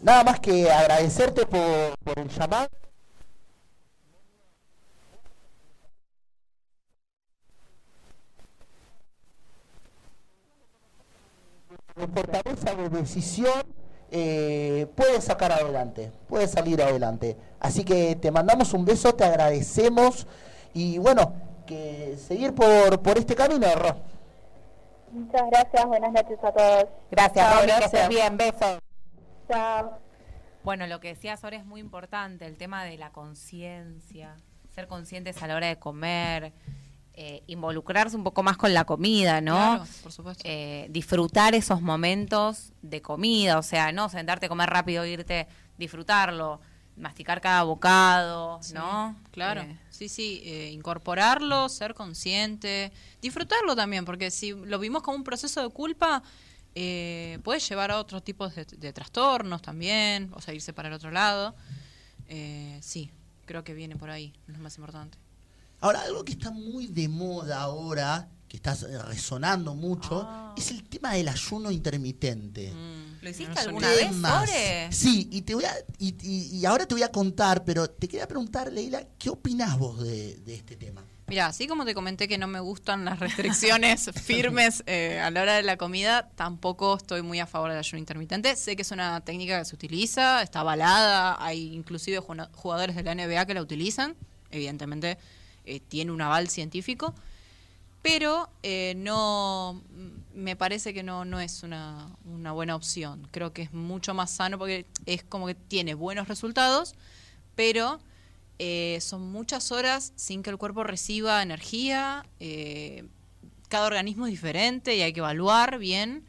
nada 0.00 0.22
más 0.24 0.38
que 0.40 0.70
agradecerte 0.70 1.44
por, 1.46 1.92
por 2.04 2.18
el 2.18 2.28
llamado. 2.28 2.68
De 11.96 12.06
fortaleza 12.08 12.74
de 12.74 12.88
decisión 12.88 13.62
eh, 14.10 14.86
puedes 14.94 15.24
sacar 15.24 15.52
adelante, 15.52 16.12
puedes 16.28 16.50
salir 16.52 16.82
adelante. 16.82 17.36
Así 17.60 17.84
que 17.84 18.16
te 18.16 18.30
mandamos 18.30 18.72
un 18.72 18.84
beso, 18.84 19.14
te 19.14 19.24
agradecemos 19.24 20.26
y 20.72 20.98
bueno, 20.98 21.34
que 21.66 22.16
seguir 22.18 22.54
por, 22.54 23.00
por 23.02 23.18
este 23.18 23.34
camino, 23.34 23.66
Ro. 23.74 23.96
Muchas 25.12 25.42
gracias, 25.50 25.86
buenas 25.86 26.12
noches 26.12 26.38
a 26.42 26.52
todos. 26.52 26.84
gracias, 27.10 27.44
Chao, 27.46 27.54
Romy, 27.54 27.66
que 27.66 27.76
gracias. 27.76 27.92
estés 27.94 28.08
bien, 28.08 28.36
besos. 28.36 28.78
Chao. 29.48 29.98
Bueno, 30.64 30.86
lo 30.86 30.98
que 31.00 31.08
decías 31.08 31.44
ahora 31.44 31.56
es 31.56 31.64
muy 31.64 31.80
importante, 31.80 32.46
el 32.46 32.56
tema 32.56 32.84
de 32.84 32.96
la 32.98 33.10
conciencia, 33.10 34.36
ser 34.74 34.88
conscientes 34.88 35.42
a 35.42 35.46
la 35.46 35.56
hora 35.56 35.66
de 35.68 35.78
comer, 35.78 36.52
eh, 37.16 37.42
involucrarse 37.46 38.16
un 38.16 38.24
poco 38.24 38.42
más 38.42 38.56
con 38.56 38.74
la 38.74 38.84
comida, 38.84 39.40
¿no? 39.40 39.54
Claro, 39.54 39.84
por 40.02 40.12
supuesto. 40.12 40.42
Eh, 40.46 40.88
disfrutar 40.90 41.54
esos 41.54 41.80
momentos 41.80 42.72
de 42.82 43.00
comida, 43.02 43.58
o 43.58 43.62
sea, 43.62 43.92
no 43.92 44.08
sentarte 44.08 44.46
a 44.46 44.48
comer 44.48 44.68
rápido, 44.68 45.06
irte, 45.06 45.46
disfrutarlo, 45.78 46.60
masticar 46.96 47.40
cada 47.40 47.62
bocado, 47.62 48.58
Sí, 48.62 48.74
¿no? 48.74 49.16
Claro, 49.30 49.62
Eh, 49.62 49.78
sí, 49.90 50.08
sí, 50.08 50.42
eh, 50.44 50.70
incorporarlo, 50.72 51.68
ser 51.68 51.94
consciente, 51.94 52.92
disfrutarlo 53.22 53.76
también, 53.76 54.04
porque 54.04 54.30
si 54.30 54.52
lo 54.52 54.78
vimos 54.78 55.02
como 55.02 55.16
un 55.16 55.24
proceso 55.24 55.62
de 55.62 55.68
culpa, 55.70 56.22
eh, 56.74 57.38
puede 57.44 57.60
llevar 57.60 57.92
a 57.92 57.98
otros 57.98 58.24
tipos 58.24 58.54
de, 58.56 58.64
de 58.64 58.92
trastornos 58.92 59.62
también, 59.62 60.30
o 60.34 60.40
sea, 60.40 60.52
irse 60.54 60.72
para 60.72 60.88
el 60.88 60.94
otro 60.94 61.10
lado. 61.12 61.54
Sí, 62.80 63.10
creo 63.44 63.62
que 63.62 63.74
viene 63.74 63.96
por 63.96 64.10
ahí, 64.10 64.32
es 64.48 64.54
lo 64.56 64.60
más 64.62 64.76
importante. 64.78 65.18
Ahora, 65.80 66.02
algo 66.02 66.24
que 66.24 66.32
está 66.32 66.50
muy 66.50 66.86
de 66.86 67.08
moda 67.08 67.60
ahora, 67.62 68.28
que 68.48 68.56
está 68.56 68.74
resonando 69.08 69.74
mucho, 69.74 70.26
Ah. 70.28 70.54
es 70.56 70.70
el 70.70 70.84
tema 70.84 71.12
del 71.14 71.28
ayuno 71.28 71.70
intermitente. 71.70 72.72
Mm, 72.72 73.22
¿Lo 73.24 73.30
hiciste 73.30 73.54
no 73.54 73.60
alguna 73.60 73.88
vez? 73.90 74.96
Sí, 74.96 75.28
y 75.32 75.42
te 75.42 75.54
voy 75.54 75.64
a, 75.64 75.74
y, 75.98 76.14
y- 76.22 76.56
y 76.58 76.64
ahora 76.66 76.86
te 76.86 76.94
voy 76.94 77.02
a 77.02 77.10
contar, 77.10 77.64
pero 77.64 77.88
te 77.88 78.06
quería 78.08 78.28
preguntar, 78.28 78.72
Leila, 78.72 79.06
¿qué 79.18 79.30
opinás 79.30 79.78
vos 79.78 80.02
de, 80.02 80.36
de 80.36 80.54
este 80.54 80.76
tema? 80.76 81.02
Mira, 81.26 81.46
así 81.46 81.66
como 81.66 81.86
te 81.86 81.94
comenté 81.94 82.28
que 82.28 82.36
no 82.36 82.46
me 82.46 82.60
gustan 82.60 83.06
las 83.06 83.18
restricciones 83.18 84.10
firmes 84.22 84.82
eh, 84.86 85.20
a 85.20 85.30
la 85.30 85.40
hora 85.40 85.54
de 85.54 85.62
la 85.62 85.78
comida, 85.78 86.28
tampoco 86.36 86.96
estoy 86.98 87.22
muy 87.22 87.40
a 87.40 87.46
favor 87.46 87.70
del 87.70 87.78
ayuno 87.78 87.98
intermitente. 87.98 88.54
Sé 88.56 88.76
que 88.76 88.82
es 88.82 88.90
una 88.90 89.22
técnica 89.22 89.58
que 89.58 89.64
se 89.64 89.74
utiliza, 89.74 90.42
está 90.42 90.60
avalada, 90.60 91.42
hay 91.42 91.74
inclusive 91.74 92.18
jugadores 92.18 92.94
de 92.94 93.02
la 93.02 93.14
NBA 93.14 93.46
que 93.46 93.54
la 93.54 93.62
utilizan, 93.62 94.16
evidentemente 94.50 95.16
eh, 95.64 95.80
tiene 95.80 96.12
un 96.12 96.20
aval 96.20 96.48
científico, 96.48 97.14
pero 98.02 98.50
eh, 98.62 98.94
no 98.96 99.82
me 100.34 100.56
parece 100.56 100.92
que 100.92 101.02
no, 101.02 101.24
no 101.24 101.40
es 101.40 101.62
una, 101.62 102.14
una 102.24 102.52
buena 102.52 102.76
opción. 102.76 103.26
Creo 103.30 103.52
que 103.52 103.62
es 103.62 103.72
mucho 103.72 104.12
más 104.14 104.30
sano 104.30 104.58
porque 104.58 104.86
es 105.06 105.24
como 105.24 105.46
que 105.46 105.54
tiene 105.54 105.94
buenos 105.94 106.28
resultados, 106.28 106.94
pero 107.54 107.98
eh, 108.58 108.98
son 109.00 109.32
muchas 109.32 109.72
horas 109.72 110.12
sin 110.16 110.42
que 110.42 110.50
el 110.50 110.58
cuerpo 110.58 110.84
reciba 110.84 111.42
energía. 111.42 112.26
cada 113.68 113.86
organismo 113.86 114.26
es 114.26 114.32
diferente 114.32 114.96
y 114.96 115.02
hay 115.02 115.12
que 115.12 115.20
evaluar 115.20 115.78
bien 115.78 116.24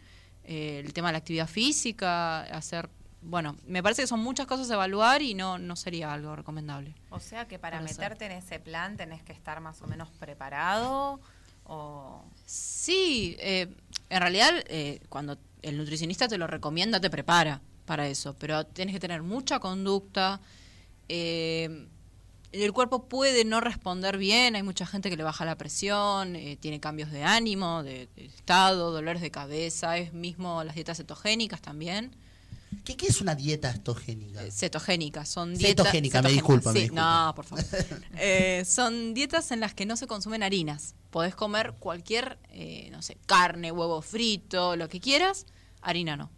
el 0.45 0.93
tema 0.93 1.09
de 1.09 1.13
la 1.13 1.17
actividad 1.17 1.47
física, 1.47 2.41
hacer... 2.43 2.89
Bueno, 3.27 3.55
me 3.65 3.81
parece 3.81 4.03
que 4.03 4.07
son 4.07 4.19
muchas 4.21 4.45
cosas 4.45 4.69
a 4.69 4.75
evaluar 4.75 5.21
y 5.21 5.33
no, 5.33 5.57
no 5.57 5.75
sería 5.75 6.13
algo 6.13 6.35
recomendable. 6.35 6.93
O 7.09 7.19
sea 7.19 7.47
que 7.47 7.57
para 7.57 7.77
Para 7.77 7.85
hacer. 7.85 7.97
meterte 7.97 8.25
en 8.25 8.31
ese 8.33 8.59
plan 8.59 8.97
tenés 8.97 9.23
que 9.23 9.33
estar 9.33 9.59
más 9.61 9.81
o 9.81 9.87
menos 9.87 10.09
preparado 10.19 11.19
o... 11.65 12.23
Sí, 12.45 13.35
eh, 13.39 13.67
en 14.09 14.19
realidad 14.21 14.51
eh, 14.67 14.99
cuando 15.09 15.37
el 15.63 15.77
nutricionista 15.77 16.27
te 16.27 16.37
lo 16.37 16.45
recomienda, 16.45 16.99
te 17.01 17.09
prepara 17.09 17.61
para 17.85 18.07
eso, 18.07 18.35
pero 18.37 18.63
tienes 18.65 18.93
que 18.93 18.99
tener 18.99 19.23
mucha 19.23 19.59
conducta. 19.59 20.39
eh, 21.09 21.87
el 22.51 22.71
cuerpo 22.71 23.03
puede 23.09 23.43
no 23.43 23.59
responder 23.59 24.17
bien, 24.17 24.55
hay 24.55 24.63
mucha 24.63 24.85
gente 24.85 25.09
que 25.09 25.17
le 25.17 25.23
baja 25.23 25.43
la 25.43 25.57
presión, 25.57 26.37
eh, 26.37 26.55
tiene 26.57 26.79
cambios 26.79 27.11
de 27.11 27.21
ánimo, 27.23 27.83
de, 27.83 28.07
de 28.15 28.25
estado, 28.25 28.91
dolores 28.91 29.21
de 29.21 29.29
cabeza, 29.29 29.97
es 29.97 30.13
mismo 30.13 30.63
las 30.63 30.75
dietas 30.75 30.97
cetogénicas 30.97 31.61
también. 31.61 32.15
¿Qué, 32.83 32.97
qué 32.97 33.07
es 33.07 33.21
una 33.21 33.35
dieta 33.35 33.69
estogénica? 33.69 34.43
Eh, 34.43 34.51
cetogénicas, 34.51 35.29
son 35.29 35.55
dietas... 35.55 35.85
Cetogénica, 35.85 36.21
me 36.21 36.31
disculpa, 36.31 36.71
me 36.71 36.79
sí, 36.79 36.83
disculpa. 36.83 37.25
No, 37.25 37.35
por 37.35 37.45
favor. 37.45 37.65
Eh, 38.17 38.63
son 38.65 39.13
dietas 39.13 39.51
en 39.51 39.59
las 39.59 39.73
que 39.73 39.85
no 39.85 39.97
se 39.97 40.07
consumen 40.07 40.43
harinas. 40.43 40.95
Podés 41.11 41.35
comer 41.35 41.73
cualquier, 41.79 42.39
eh, 42.49 42.89
no 42.91 43.01
sé, 43.01 43.17
carne, 43.25 43.71
huevo 43.71 44.01
frito, 44.01 44.75
lo 44.75 44.89
que 44.89 44.99
quieras, 44.99 45.45
harina 45.81 46.17
no. 46.17 46.29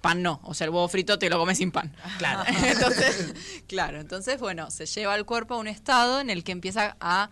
Pan 0.00 0.22
no, 0.22 0.40
o 0.44 0.54
sea, 0.54 0.66
el 0.66 0.70
huevo 0.70 0.88
frito 0.88 1.18
te 1.18 1.28
lo 1.28 1.38
comes 1.38 1.58
sin 1.58 1.70
pan. 1.72 1.94
Claro. 2.18 2.44
entonces, 2.64 3.34
claro, 3.66 4.00
entonces, 4.00 4.40
bueno, 4.40 4.70
se 4.70 4.86
lleva 4.86 5.14
al 5.14 5.26
cuerpo 5.26 5.54
a 5.54 5.58
un 5.58 5.68
estado 5.68 6.20
en 6.20 6.30
el 6.30 6.44
que 6.44 6.52
empieza 6.52 6.96
a 7.00 7.30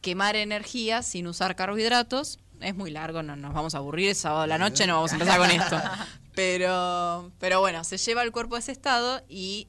quemar 0.00 0.36
energía 0.36 1.02
sin 1.02 1.26
usar 1.26 1.56
carbohidratos. 1.56 2.38
Es 2.60 2.74
muy 2.74 2.90
largo, 2.90 3.22
no 3.22 3.36
nos 3.36 3.52
vamos 3.52 3.74
a 3.74 3.78
aburrir, 3.78 4.10
es 4.10 4.18
sábado 4.18 4.42
a 4.42 4.46
la 4.46 4.58
noche, 4.58 4.86
no 4.86 4.94
vamos 4.94 5.12
a 5.12 5.14
empezar 5.14 5.38
con 5.38 5.50
esto. 5.50 5.80
Pero, 6.34 7.32
pero 7.38 7.60
bueno, 7.60 7.82
se 7.82 7.96
lleva 7.96 8.20
al 8.20 8.30
cuerpo 8.30 8.56
a 8.56 8.58
ese 8.58 8.70
estado 8.70 9.22
y 9.26 9.68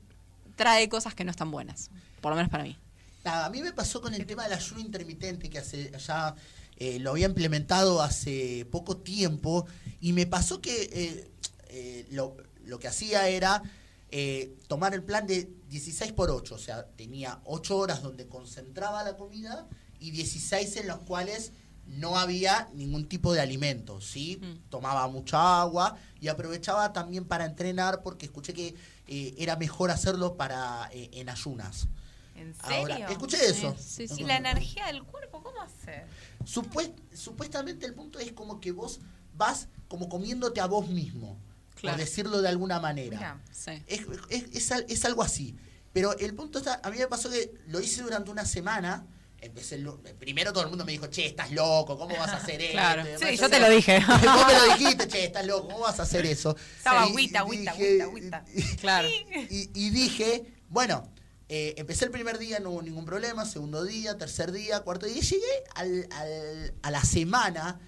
trae 0.57 0.89
cosas 0.89 1.15
que 1.15 1.23
no 1.23 1.31
están 1.31 1.49
buenas, 1.49 1.91
por 2.19 2.29
lo 2.29 2.35
menos 2.35 2.51
para 2.51 2.65
mí. 2.65 2.77
Nada, 3.23 3.45
a 3.45 3.49
mí 3.49 3.61
me 3.61 3.71
pasó 3.71 4.01
con 4.01 4.13
el 4.13 4.25
tema 4.25 4.43
del 4.43 4.51
ayuno 4.51 4.81
intermitente 4.81 5.49
que 5.49 5.59
hace 5.59 5.93
ya 5.97 6.35
eh, 6.75 6.99
lo 6.99 7.11
había 7.11 7.27
implementado 7.27 8.01
hace 8.01 8.67
poco 8.69 8.97
tiempo 8.97 9.65
y 10.01 10.11
me 10.11 10.25
pasó 10.25 10.59
que 10.59 10.89
eh, 10.91 11.31
eh, 11.69 12.05
lo, 12.11 12.35
lo 12.65 12.79
que 12.79 12.89
hacía 12.89 13.29
era 13.29 13.63
eh, 14.09 14.55
tomar 14.67 14.93
el 14.93 15.03
plan 15.03 15.27
de 15.27 15.49
16 15.69 16.13
por 16.13 16.31
8, 16.31 16.55
o 16.55 16.57
sea, 16.57 16.85
tenía 16.95 17.41
8 17.43 17.75
horas 17.77 18.01
donde 18.01 18.27
concentraba 18.27 19.03
la 19.03 19.17
comida 19.17 19.67
y 19.99 20.11
16 20.11 20.77
en 20.77 20.88
los 20.88 20.99
cuales 20.99 21.51
no 21.88 22.17
había 22.17 22.69
ningún 22.73 23.07
tipo 23.07 23.33
de 23.33 23.41
alimento, 23.41 24.01
¿sí? 24.01 24.39
Mm. 24.41 24.69
Tomaba 24.69 25.07
mucha 25.07 25.61
agua 25.61 25.97
y 26.19 26.27
aprovechaba 26.27 26.93
también 26.93 27.25
para 27.25 27.45
entrenar 27.45 28.03
porque 28.03 28.25
escuché 28.25 28.53
que 28.53 28.75
eh, 29.07 29.35
era 29.38 29.55
mejor 29.55 29.89
hacerlo 29.91 30.35
para 30.35 30.89
eh, 30.91 31.09
en 31.13 31.29
ayunas. 31.29 31.88
¿En 32.35 32.53
serio? 32.55 32.77
Ahora, 32.93 32.97
escuché 33.11 33.38
eso. 33.49 33.75
Sí, 33.79 34.07
sí, 34.07 34.13
¿Y 34.13 34.17
sí. 34.17 34.23
la 34.23 34.38
energía 34.38 34.85
del 34.88 35.03
cuerpo 35.03 35.41
cómo 35.41 35.61
hace? 35.61 36.03
Supuest- 36.45 36.99
supuestamente 37.15 37.85
el 37.85 37.93
punto 37.93 38.19
es 38.19 38.31
como 38.33 38.59
que 38.59 38.71
vos 38.71 38.99
vas 39.35 39.67
como 39.88 40.07
comiéndote 40.09 40.59
a 40.61 40.65
vos 40.67 40.88
mismo, 40.89 41.38
Claro. 41.75 41.95
por 41.97 42.05
decirlo 42.05 42.41
de 42.41 42.49
alguna 42.49 42.79
manera. 42.79 43.17
Mira. 43.17 43.41
Sí. 43.51 43.71
Es, 43.88 44.01
es- 44.29 44.71
es 44.71 44.83
es 44.89 45.05
algo 45.05 45.23
así. 45.23 45.55
Pero 45.93 46.15
el 46.19 46.35
punto 46.35 46.59
está, 46.59 46.79
a 46.83 46.91
mí 46.91 46.97
me 46.99 47.07
pasó 47.07 47.29
que 47.29 47.53
lo 47.67 47.79
hice 47.79 48.03
durante 48.03 48.29
una 48.29 48.45
semana. 48.45 49.05
Empecé 49.39 49.77
primero 50.19 50.51
todo 50.51 50.63
el 50.63 50.69
mundo 50.69 50.83
me 50.83 50.91
dijo, 50.91 51.07
che, 51.07 51.27
estás 51.27 51.51
loco, 51.51 51.97
¿cómo 51.97 52.15
vas 52.17 52.29
a 52.31 52.38
hacer 52.38 52.59
eso? 52.61 52.71
Claro. 52.71 53.03
Sí, 53.19 53.38
yo 53.38 53.49
te 53.49 53.59
lo 53.59 53.69
dije. 53.69 53.99
Vos 53.99 54.47
me 54.47 54.53
lo 54.53 54.73
dijiste, 54.75 55.07
che, 55.07 55.25
estás 55.25 55.45
loco, 55.45 55.67
¿cómo 55.67 55.79
vas 55.81 55.99
a 55.99 56.03
hacer 56.03 56.25
eso? 56.25 56.55
Estaba 56.77 57.05
Y- 57.05 57.09
agüita, 57.09 57.39
agüita, 57.39 57.73
dije- 57.73 58.01
agüita, 58.01 58.38
agüita. 58.38 58.77
Claro. 58.81 59.07
y, 59.07 59.69
y 59.75 59.89
dije, 59.91 60.43
bueno, 60.69 61.07
eh, 61.49 61.75
empecé 61.77 62.05
el 62.05 62.11
primer 62.11 62.39
día, 62.39 62.59
no 62.59 62.71
hubo 62.71 62.81
ningún 62.81 63.05
problema, 63.05 63.45
segundo 63.45 63.83
día, 63.83 64.17
tercer 64.17 64.51
día, 64.51 64.79
cuarto 64.81 65.05
día, 65.05 65.17
y 65.17 65.21
llegué 65.21 65.63
al, 65.75 66.07
al- 66.11 66.73
a 66.81 66.91
la 66.91 67.01
semana 67.03 67.79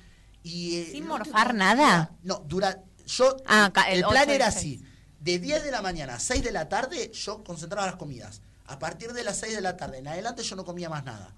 y... 0.43 0.78
eh, 0.78 0.89
¿Sin 0.91 1.08
morfar 1.08 1.56
nada? 1.56 2.12
no, 2.24 2.43
dura, 2.47 2.84
yo, 3.08 3.36
Ah, 3.47 3.72
el, 3.89 4.00
el 4.00 4.06
plan 4.06 4.30
era 4.30 4.47
así, 4.47 4.84
de 5.20 5.39
10 5.39 5.64
de 5.64 5.72
la 5.72 5.82
mañana 5.82 6.14
a 6.14 6.20
6 6.20 6.43
de 6.43 6.52
la 6.52 6.70
tarde 6.70 7.12
yo 7.12 7.43
concentraba 7.43 7.88
las 7.88 7.95
comidas. 7.97 8.41
A 8.70 8.80
partir 8.80 9.13
de 9.13 9.24
las 9.24 9.38
6 9.38 9.55
de 9.55 9.61
la 9.61 9.76
tarde 9.78 9.97
en 9.99 10.07
adelante 10.07 10.43
yo 10.43 10.55
no 10.55 10.63
comía 10.65 10.89
más 10.89 11.03
nada. 11.03 11.34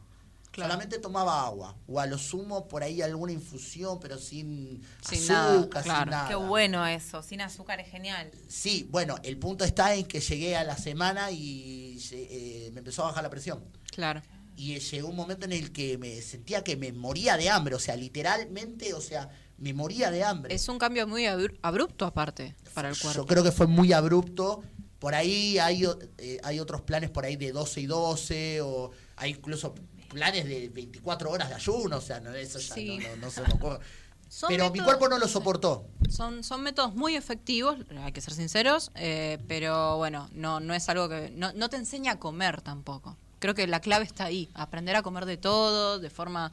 Claro. 0.52 0.70
Solamente 0.74 1.00
tomaba 1.00 1.46
agua. 1.46 1.78
O 1.88 1.98
a 2.00 2.06
lo 2.06 2.18
sumo 2.18 2.68
por 2.68 2.84
ahí 2.84 3.02
alguna 3.02 3.32
infusión, 3.32 4.00
pero 4.02 4.18
sin, 4.18 4.82
Sin 5.02 5.32
azúcar, 5.32 5.32
nada, 5.32 5.70
claro. 5.86 6.02
sin 6.04 6.10
nada. 6.12 6.28
Qué 6.28 6.36
bueno 6.36 6.86
eso, 6.86 7.24
sin 7.24 7.40
azúcar 7.40 7.80
es 7.80 7.90
genial. 7.90 8.30
Sí, 8.50 8.86
bueno, 8.92 9.16
el 9.24 9.38
punto 9.38 9.64
está 9.64 9.96
en 9.96 10.06
que 10.06 10.20
llegué 10.20 10.58
a 10.58 10.66
la 10.66 10.76
semana 10.76 11.32
y 11.32 11.98
eh, 12.12 12.70
me 12.74 12.80
empezó 12.80 13.04
a 13.04 13.08
bajar 13.08 13.24
la 13.24 13.30
presión. 13.30 13.64
Claro. 13.92 14.22
Y 14.58 14.74
eh, 14.76 14.80
llegó 14.82 15.08
un 15.08 15.16
momento 15.16 15.46
en 15.46 15.54
el 15.54 15.72
que 15.72 15.98
me 15.98 16.22
sentía 16.22 16.66
que 16.66 16.76
me 16.76 16.92
moría 16.92 17.38
de 17.38 17.50
hambre, 17.50 17.74
o 17.76 17.80
sea, 17.80 17.96
literalmente, 17.96 18.94
o 18.94 19.00
sea, 19.00 19.30
me 19.58 19.74
moría 19.74 20.12
de 20.12 20.26
hambre. 20.26 20.54
Es 20.54 20.68
un 20.68 20.78
cambio 20.78 21.08
muy 21.08 21.24
abru- 21.24 21.58
abrupto 21.62 22.06
aparte 22.06 22.58
para 22.74 22.90
el 22.90 23.00
cuerpo. 23.00 23.22
Yo 23.22 23.26
creo 23.26 23.42
que 23.44 23.54
fue 23.54 23.68
muy 23.68 23.94
abrupto. 23.94 24.64
Por 25.02 25.16
ahí 25.16 25.58
hay, 25.58 25.84
eh, 26.20 26.40
hay 26.44 26.60
otros 26.60 26.82
planes 26.82 27.10
por 27.10 27.26
ahí 27.26 27.36
de 27.36 27.52
12 27.52 27.82
y 27.82 27.86
12, 27.88 28.62
o 28.62 28.92
hay 29.16 29.32
incluso 29.32 29.74
planes 30.10 30.46
de 30.46 30.70
24 30.70 31.32
horas 31.32 31.50
de 31.50 31.56
ayuno, 31.56 31.98
o 31.98 32.02
sea, 32.02 32.20
no, 32.20 32.32
eso 32.36 32.60
ya 32.60 32.76
Sí. 32.76 33.00
no, 33.00 33.10
no- 33.10 33.16
no 33.16 33.32
se 33.32 33.42
me 33.42 33.52
ocurre. 33.52 33.80
Pero 34.48 34.70
mi 34.70 34.80
cuerpo 34.80 35.10
no 35.10 35.18
lo 35.18 35.28
soportó. 35.28 35.88
Son, 36.08 36.44
son 36.44 36.62
métodos 36.62 36.94
muy 36.94 37.16
efectivos, 37.16 37.78
hay 38.04 38.12
que 38.12 38.22
ser 38.22 38.34
sinceros, 38.36 38.92
eh, 38.96 39.40
pero 39.48 39.98
bueno, 39.98 40.30
no, 40.34 40.60
no 40.60 40.74
es 40.76 40.88
algo 40.88 41.10
que... 41.10 41.32
No, 41.36 41.52
no 41.54 41.68
te 41.70 41.78
enseña 41.78 42.14
a 42.14 42.20
comer 42.20 42.62
tampoco. 42.62 43.18
Creo 43.40 43.56
que 43.56 43.66
la 43.66 43.80
clave 43.82 44.06
está 44.06 44.26
ahí, 44.26 44.50
aprender 44.54 44.96
a 44.96 45.02
comer 45.02 45.26
de 45.26 45.36
todo, 45.38 45.98
de 46.00 46.10
forma 46.12 46.52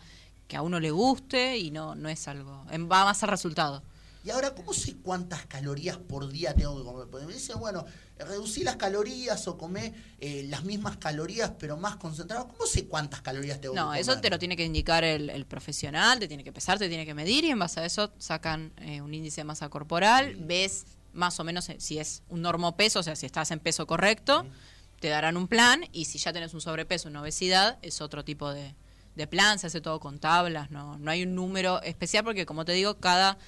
que 0.49 0.57
a 0.57 0.63
uno 0.63 0.81
le 0.81 0.91
guste 0.91 1.59
y 1.59 1.71
no, 1.71 1.95
no 1.95 2.09
es 2.09 2.27
algo... 2.27 2.65
Va 2.91 3.05
más 3.05 3.23
al 3.23 3.29
resultado. 3.29 3.83
Y 4.29 4.31
ahora, 4.31 4.55
¿cómo 4.55 4.75
sé 4.75 4.95
cuántas 4.97 5.47
calorías 5.47 5.97
por 5.97 6.29
día 6.29 6.55
tengo 6.55 6.77
que 6.77 6.85
comer? 6.85 7.09
Porque 7.09 7.27
me 7.27 7.33
dicen, 7.33 7.59
bueno, 7.59 7.87
reducí 8.19 8.63
las 8.63 8.77
calorías 8.77 9.49
o 9.49 9.57
comé 9.57 9.95
eh, 10.21 10.45
las 10.51 10.65
mismas 10.65 10.99
calorías, 10.99 11.53
pero 11.59 11.79
más 11.79 11.97
concentrado. 11.97 12.47
¿Cómo 12.47 12.67
sé 12.67 12.87
cuántas 12.87 13.23
calorías 13.23 13.59
tengo 13.59 13.73
que 13.73 13.81
No, 13.81 13.87
comer? 13.87 14.03
eso 14.03 14.21
te 14.21 14.29
lo 14.29 14.39
tiene 14.39 14.55
que 14.55 14.67
indicar 14.67 15.03
el, 15.03 15.31
el 15.31 15.47
profesional, 15.47 16.19
te 16.19 16.29
tiene 16.29 16.45
que 16.45 16.53
pesar, 16.53 16.79
te 16.79 16.91
tiene 16.91 17.07
que 17.07 17.15
medir 17.15 17.45
y 17.45 17.51
en 17.53 17.59
base 17.59 17.81
a 17.81 17.87
eso 17.87 18.13
sacan 18.19 18.71
eh, 18.83 19.01
un 19.01 19.15
índice 19.15 19.41
de 19.41 19.45
masa 19.47 19.71
corporal, 19.71 20.37
ves 20.37 20.85
más 21.15 21.41
o 21.41 21.45
menos 21.45 21.67
eh, 21.71 21.77
si 21.79 21.99
es 21.99 22.23
un 22.29 22.43
normopeso, 22.43 22.99
o 22.99 23.03
sea, 23.03 23.17
si 23.17 23.25
estás 23.25 23.51
en 23.51 23.61
peso 23.61 23.87
correcto, 23.87 24.45
te 25.01 25.09
darán 25.09 25.39
un 25.39 25.49
plan 25.49 25.87
y 25.91 26.05
si 26.05 26.19
ya 26.19 26.35
tenés 26.35 26.53
un 26.53 26.61
sobrepeso, 26.61 27.09
una 27.09 27.23
obesidad, 27.23 27.79
es 27.81 28.03
otro 28.03 28.27
tipo 28.27 28.53
de, 28.53 28.75
de 29.17 29.27
plan, 29.27 29.59
se 29.59 29.69
hace 29.69 29.81
todo 29.81 30.01
con 30.01 30.19
tablas, 30.19 30.71
no, 30.71 30.99
no 30.99 31.11
hay 31.11 31.23
un 31.23 31.35
número 31.35 31.81
especial 31.81 32.25
porque 32.25 32.45
como 32.45 32.67
te 32.67 32.73
digo, 32.73 32.99
cada 32.99 33.39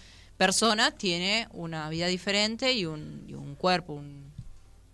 persona 0.44 0.90
tiene 0.90 1.46
una 1.52 1.90
vida 1.90 2.06
diferente 2.06 2.72
y 2.72 2.86
un, 2.86 3.24
y 3.28 3.34
un 3.34 3.54
cuerpo, 3.56 3.92
un- 3.92 4.32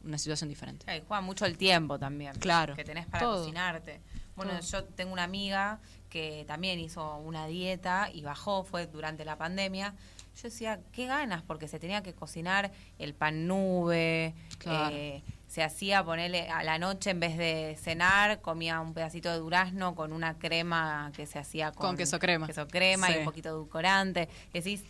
una 0.04 0.18
situación 0.18 0.48
diferente. 0.50 0.84
Ay, 0.88 1.04
juega 1.06 1.20
mucho 1.20 1.46
el 1.46 1.56
tiempo 1.56 2.00
también. 2.00 2.34
Claro, 2.40 2.74
Que 2.74 2.82
tenés 2.82 3.06
para 3.06 3.20
todo. 3.24 3.38
cocinarte. 3.42 4.00
Bueno, 4.34 4.50
Todo. 4.58 4.60
yo 4.62 4.84
tengo 4.96 5.12
una 5.12 5.22
amiga 5.22 5.78
que 6.10 6.44
también 6.48 6.80
hizo 6.80 7.18
una 7.18 7.46
dieta 7.46 8.10
y 8.12 8.22
bajó, 8.22 8.64
fue 8.64 8.88
durante 8.88 9.24
la 9.24 9.36
pandemia. 9.38 9.94
Yo 10.34 10.42
decía, 10.42 10.80
qué 10.92 11.06
ganas, 11.06 11.42
porque 11.42 11.68
se 11.68 11.78
tenía 11.78 12.02
que 12.02 12.12
cocinar 12.12 12.72
el 12.98 13.14
pan 13.14 13.46
nube. 13.46 14.34
Claro. 14.58 14.96
eh, 14.96 15.22
se 15.48 15.62
hacía 15.62 16.02
ponerle 16.04 16.50
a 16.50 16.64
la 16.64 16.76
noche 16.78 17.10
en 17.10 17.20
vez 17.20 17.38
de 17.38 17.78
cenar, 17.80 18.40
comía 18.40 18.80
un 18.80 18.92
pedacito 18.94 19.30
de 19.30 19.38
durazno 19.38 19.94
con 19.94 20.12
una 20.12 20.36
crema 20.38 21.12
que 21.16 21.24
se 21.24 21.38
hacía 21.38 21.70
con, 21.70 21.86
Con 21.86 21.96
queso 21.96 22.18
crema. 22.18 22.46
queso 22.48 22.66
crema 22.66 23.12
y 23.12 23.18
un 23.18 23.24
poquito 23.24 23.48
de 23.50 23.54
edulcorante. 23.54 24.28
Decís, 24.52 24.82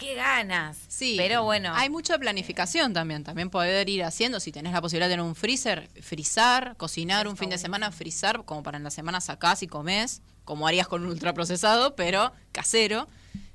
qué 0.00 0.14
ganas. 0.14 0.78
Sí, 0.88 1.14
pero 1.16 1.44
bueno. 1.44 1.72
Hay 1.74 1.90
mucha 1.90 2.18
planificación 2.18 2.92
también. 2.92 3.22
También 3.22 3.50
poder 3.50 3.88
ir 3.88 4.02
haciendo, 4.02 4.40
si 4.40 4.50
tenés 4.50 4.72
la 4.72 4.80
posibilidad 4.80 5.08
de 5.08 5.12
tener 5.12 5.24
un 5.24 5.36
freezer, 5.36 5.88
frizar, 6.00 6.74
cocinar 6.76 7.28
un 7.28 7.36
fin 7.36 7.50
de 7.50 7.58
semana, 7.58 7.92
frizar, 7.92 8.44
como 8.44 8.62
para 8.62 8.78
en 8.78 8.84
la 8.84 8.90
semana 8.90 9.20
sacás 9.20 9.62
y 9.62 9.68
comés, 9.68 10.22
como 10.44 10.66
harías 10.66 10.88
con 10.88 11.02
un 11.02 11.08
ultraprocesado, 11.08 11.94
pero 11.94 12.32
casero. 12.50 13.06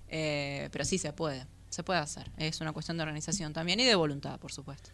Eh, 0.07 0.69
pero 0.71 0.85
sí 0.85 0.99
se 0.99 1.11
puede, 1.11 1.45
se 1.69 1.83
puede 1.83 1.99
hacer. 1.99 2.31
Es 2.37 2.61
una 2.61 2.71
cuestión 2.71 2.95
de 2.95 3.03
organización 3.03 3.51
también 3.51 3.79
y 3.79 3.83
de 3.83 3.95
voluntad, 3.95 4.39
por 4.39 4.51
supuesto. 4.51 4.91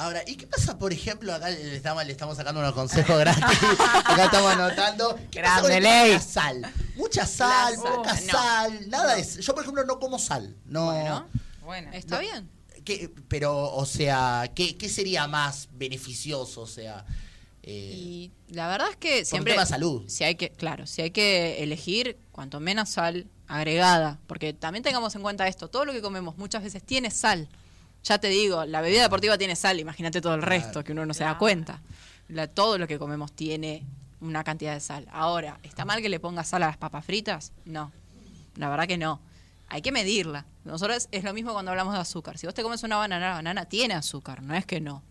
Ahora, 0.00 0.22
¿y 0.26 0.34
qué 0.36 0.46
pasa, 0.46 0.78
por 0.78 0.92
ejemplo, 0.92 1.32
acá 1.34 1.50
le 1.50 1.76
estamos, 1.76 2.04
le 2.06 2.12
estamos 2.12 2.36
sacando 2.36 2.60
unos 2.60 2.72
consejos 2.72 3.18
gratis, 3.18 3.44
acá 4.04 4.24
estamos 4.24 4.52
anotando, 4.52 5.18
¿qué 5.30 5.42
pasa 5.42 5.60
con 5.60 5.70
ley. 5.70 6.12
la 6.12 6.20
sal? 6.20 6.72
Mucha 6.96 7.26
sal, 7.26 7.74
La 7.76 7.90
poca 7.96 8.16
sal, 8.16 8.26
no. 8.26 8.32
sal, 8.32 8.88
nada 8.90 9.14
de 9.14 9.20
eso. 9.20 9.40
Yo, 9.40 9.54
por 9.54 9.62
ejemplo, 9.62 9.84
no 9.84 9.98
como 9.98 10.18
sal. 10.18 10.56
No. 10.64 10.86
Bueno, 10.86 11.28
Bueno. 11.62 11.90
está 11.92 12.14
No. 12.16 12.20
bien. 12.22 12.50
¿Qué- 12.84 13.10
pero, 13.28 13.74
o 13.74 13.84
sea, 13.84 14.50
¿qué, 14.54 14.76
qué 14.78 14.88
sería 14.88 15.26
más 15.28 15.68
beneficioso? 15.72 16.62
O 16.62 16.66
sea, 16.66 17.04
eh, 17.62 17.92
Y 17.94 18.30
la 18.48 18.68
verdad 18.68 18.88
es 18.90 18.96
que 18.96 19.26
siempre. 19.26 19.52
tema 19.52 19.64
de 19.64 19.68
salud. 19.70 20.04
Si 20.08 20.24
hay 20.24 20.34
que, 20.36 20.48
claro, 20.48 20.86
si 20.86 21.02
hay 21.02 21.10
que 21.10 21.62
elegir, 21.62 22.16
cuanto 22.32 22.58
menos 22.58 22.88
sal 22.88 23.26
agregada. 23.48 24.18
Porque 24.26 24.54
también 24.54 24.82
tengamos 24.82 25.14
en 25.14 25.20
cuenta 25.20 25.46
esto: 25.46 25.68
todo 25.68 25.84
lo 25.84 25.92
que 25.92 26.00
comemos 26.00 26.38
muchas 26.38 26.62
veces 26.62 26.82
tiene 26.82 27.10
sal. 27.10 27.48
Ya 28.02 28.18
te 28.18 28.28
digo, 28.28 28.64
la 28.64 28.80
bebida 28.80 29.02
deportiva 29.02 29.36
tiene 29.36 29.56
sal, 29.56 29.78
imagínate 29.78 30.20
todo 30.20 30.34
el 30.34 30.42
resto, 30.42 30.82
que 30.84 30.92
uno 30.92 31.04
no 31.06 31.14
se 31.14 31.24
da 31.24 31.36
cuenta. 31.38 31.80
La- 32.28 32.46
todo 32.48 32.78
lo 32.78 32.86
que 32.86 32.98
comemos 32.98 33.32
tiene 33.32 33.84
una 34.20 34.42
cantidad 34.44 34.74
de 34.74 34.80
sal. 34.80 35.06
Ahora, 35.12 35.58
¿está 35.62 35.84
mal 35.84 36.00
que 36.02 36.08
le 36.08 36.20
pongas 36.20 36.48
sal 36.48 36.62
a 36.62 36.66
las 36.68 36.76
papas 36.76 37.04
fritas? 37.04 37.52
No. 37.64 37.92
La 38.56 38.68
verdad 38.68 38.86
que 38.86 38.96
no. 38.98 39.20
Hay 39.68 39.82
que 39.82 39.92
medirla. 39.92 40.46
Nosotros 40.64 41.08
es 41.12 41.24
lo 41.24 41.32
mismo 41.32 41.52
cuando 41.52 41.70
hablamos 41.70 41.94
de 41.94 42.00
azúcar. 42.00 42.36
Si 42.38 42.46
vos 42.46 42.54
te 42.54 42.62
comes 42.62 42.82
una 42.82 42.96
banana, 42.96 43.28
la 43.30 43.34
banana 43.36 43.64
tiene 43.66 43.94
azúcar, 43.94 44.42
no 44.42 44.54
es 44.54 44.66
que 44.66 44.80
no. 44.80 45.02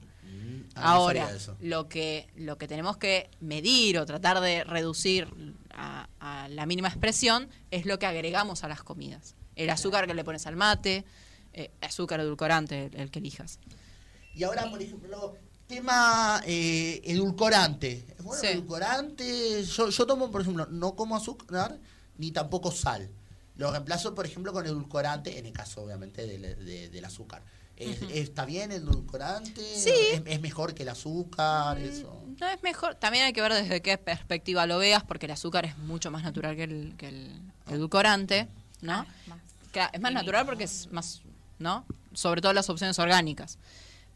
ah, 0.76 0.82
no 0.82 0.82
Ahora, 0.82 1.30
lo 1.62 1.88
que, 1.90 2.28
lo 2.36 2.58
que 2.58 2.68
tenemos 2.68 2.98
que 2.98 3.30
medir 3.40 3.98
o 4.00 4.06
tratar 4.06 4.40
de 4.42 4.64
reducir 4.64 5.28
a, 5.74 6.08
a 6.20 6.48
la 6.50 6.66
mínima 6.66 6.88
expresión 6.90 7.48
es 7.72 7.86
lo 7.86 8.00
que 8.00 8.06
agregamos 8.06 8.64
a 8.64 8.68
las 8.68 8.84
comidas. 8.84 9.36
El 9.56 9.70
azúcar 9.70 10.08
que 10.08 10.14
le 10.14 10.24
pones 10.24 10.46
al 10.46 10.56
mate, 10.56 11.06
eh, 11.60 11.72
azúcar 11.82 12.20
edulcorante, 12.20 12.86
el, 12.86 12.96
el 12.96 13.12
que 13.12 13.20
elijas. 13.20 13.60
Y 14.34 14.44
ahora, 14.44 14.70
por 14.70 14.82
ejemplo, 14.82 15.36
tema 15.68 16.42
eh, 16.46 17.02
edulcorante. 17.04 18.06
¿Es 18.18 18.24
bueno 18.24 18.42
Sí. 18.42 18.48
edulcorante? 18.48 19.64
Yo, 19.64 19.90
yo 19.90 20.06
tomo, 20.06 20.32
por 20.32 20.42
ejemplo, 20.42 20.66
no 20.70 20.96
como 20.96 21.16
azúcar 21.16 21.78
ni 22.18 22.32
tampoco 22.32 22.72
sal. 22.72 23.10
Lo 23.56 23.72
reemplazo, 23.72 24.16
por 24.16 24.26
ejemplo, 24.26 24.54
con 24.54 24.66
edulcorante, 24.66 25.38
en 25.38 25.46
el 25.46 25.54
caso, 25.54 25.84
obviamente, 25.84 26.26
del, 26.26 26.42
de- 26.66 26.90
del 26.90 27.06
azúcar. 27.06 27.42
¿Es- 27.76 28.02
¿Está 28.12 28.46
bien 28.46 28.72
el 28.72 28.84
edulcorante? 28.84 29.62
Sí. 29.76 29.90
¿Es, 30.14 30.22
es 30.26 30.42
mejor 30.42 30.74
que 30.74 30.84
el 30.84 30.90
azúcar? 30.90 31.78
Eso. 31.78 32.24
No 32.40 32.48
es 32.48 32.62
mejor, 32.64 32.96
también 32.96 33.26
hay 33.26 33.34
que 33.34 33.42
ver 33.42 33.54
desde 33.54 33.82
qué 33.82 33.98
perspectiva 33.98 34.66
lo 34.66 34.78
veas, 34.80 35.04
porque 35.04 35.26
el 35.28 35.32
azúcar 35.34 35.66
es 35.66 35.78
mucho 35.78 36.10
más 36.12 36.24
natural 36.24 36.56
que 36.56 36.64
el, 36.64 36.94
que 36.98 37.08
el 37.10 37.42
edulcorante, 37.68 38.48
¿no? 38.82 39.06
Claro, 39.72 39.92
es 39.94 40.02
más 40.02 40.14
natural 40.14 40.46
porque 40.46 40.64
es 40.66 40.90
más, 40.92 41.22
¿no? 41.60 41.86
Sobre 42.14 42.42
todo 42.42 42.54
las 42.54 42.70
opciones 42.70 42.98
orgánicas. 43.00 43.58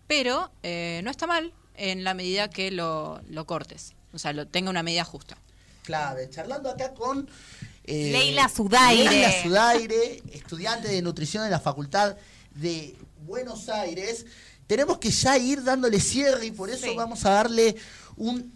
Pero 0.08 0.52
eh, 0.64 1.02
no 1.04 1.12
está 1.12 1.28
mal 1.28 1.54
en 1.76 2.04
la 2.04 2.14
medida 2.14 2.50
que 2.50 2.72
lo, 2.72 3.22
lo 3.30 3.46
cortes, 3.46 3.94
o 4.14 4.20
sea, 4.20 4.34
lo 4.34 4.48
tenga 4.48 4.70
una 4.70 4.84
medida 4.84 5.04
justa. 5.04 5.38
Clave. 5.84 6.30
Charlando 6.30 6.70
acá 6.70 6.94
con... 6.94 7.30
eh, 7.84 8.10
Leila 8.12 8.48
Zudaire. 8.50 9.10
Leila 9.10 9.32
Zudaire, 9.44 10.24
estudiante 10.32 10.88
de 10.88 11.02
nutrición 11.02 11.44
en 11.46 11.52
la 11.52 11.60
Facultad 11.60 12.16
de 12.56 12.96
Buenos 13.26 13.70
Aires. 13.70 14.26
Tenemos 14.68 14.98
que 14.98 15.10
ya 15.12 15.38
ir 15.38 15.64
dándole 15.64 16.00
cierre 16.00 16.46
y 16.46 16.52
por 16.52 16.70
eso 16.70 16.86
Sí. 16.88 16.96
vamos 16.96 17.26
a 17.26 17.32
darle 17.32 17.76
un 18.16 18.54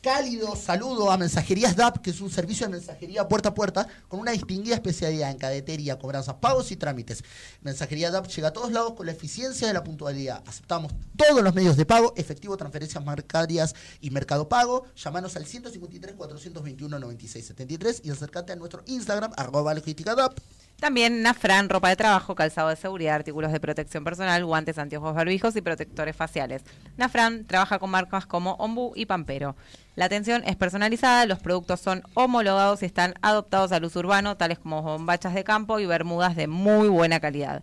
cálido 0.00 0.56
saludo 0.56 1.10
a 1.10 1.18
Mensajerías 1.18 1.76
DAP, 1.76 1.98
que 1.98 2.10
es 2.10 2.20
un 2.20 2.30
servicio 2.30 2.66
de 2.66 2.72
mensajería 2.72 3.28
puerta 3.28 3.50
a 3.50 3.54
puerta 3.54 3.86
con 4.08 4.20
una 4.20 4.32
distinguida 4.32 4.74
especialidad 4.74 5.30
en 5.30 5.38
cadetería, 5.38 5.98
cobranzas, 5.98 6.36
pagos 6.36 6.70
y 6.72 6.76
trámites. 6.76 7.22
Mensajería 7.62 8.10
DAP 8.10 8.26
llega 8.28 8.48
a 8.48 8.52
todos 8.52 8.72
lados 8.72 8.94
con 8.94 9.06
la 9.06 9.12
eficiencia 9.12 9.66
de 9.68 9.74
la 9.74 9.84
puntualidad. 9.84 10.42
Aceptamos 10.46 10.92
todos 11.16 11.42
los 11.42 11.54
medios 11.54 11.76
de 11.76 11.84
pago, 11.84 12.14
efectivo, 12.16 12.56
transferencias 12.56 13.04
bancarias 13.04 13.74
y 14.00 14.10
mercado 14.10 14.48
pago. 14.48 14.86
Llámanos 14.96 15.36
al 15.36 15.46
153 15.46 16.14
421 16.16 16.98
9673 16.98 18.02
y 18.04 18.10
acércate 18.10 18.52
a 18.52 18.56
nuestro 18.56 18.82
Instagram, 18.86 19.32
arroba 19.36 19.74
logística 19.74 20.14
DAP. 20.14 20.38
También 20.80 21.20
Nafran, 21.20 21.68
ropa 21.68 21.90
de 21.90 21.96
trabajo, 21.96 22.34
calzado 22.34 22.70
de 22.70 22.76
seguridad, 22.76 23.16
artículos 23.16 23.52
de 23.52 23.60
protección 23.60 24.02
personal, 24.02 24.42
guantes, 24.46 24.78
anteojos, 24.78 25.14
barbijos 25.14 25.54
y 25.54 25.60
protectores 25.60 26.16
faciales. 26.16 26.62
Nafran 26.96 27.46
trabaja 27.46 27.78
con 27.78 27.90
marcas 27.90 28.24
como 28.24 28.52
Ombu 28.54 28.92
y 28.96 29.04
Pampero. 29.04 29.56
La 30.00 30.06
atención 30.06 30.42
es 30.46 30.56
personalizada, 30.56 31.26
los 31.26 31.40
productos 31.40 31.78
son 31.78 32.02
homologados 32.14 32.82
y 32.82 32.86
están 32.86 33.12
adoptados 33.20 33.70
al 33.70 33.84
uso 33.84 33.98
urbano, 33.98 34.38
tales 34.38 34.58
como 34.58 34.80
bombachas 34.80 35.34
de 35.34 35.44
campo 35.44 35.78
y 35.78 35.84
bermudas 35.84 36.36
de 36.36 36.46
muy 36.46 36.88
buena 36.88 37.20
calidad. 37.20 37.62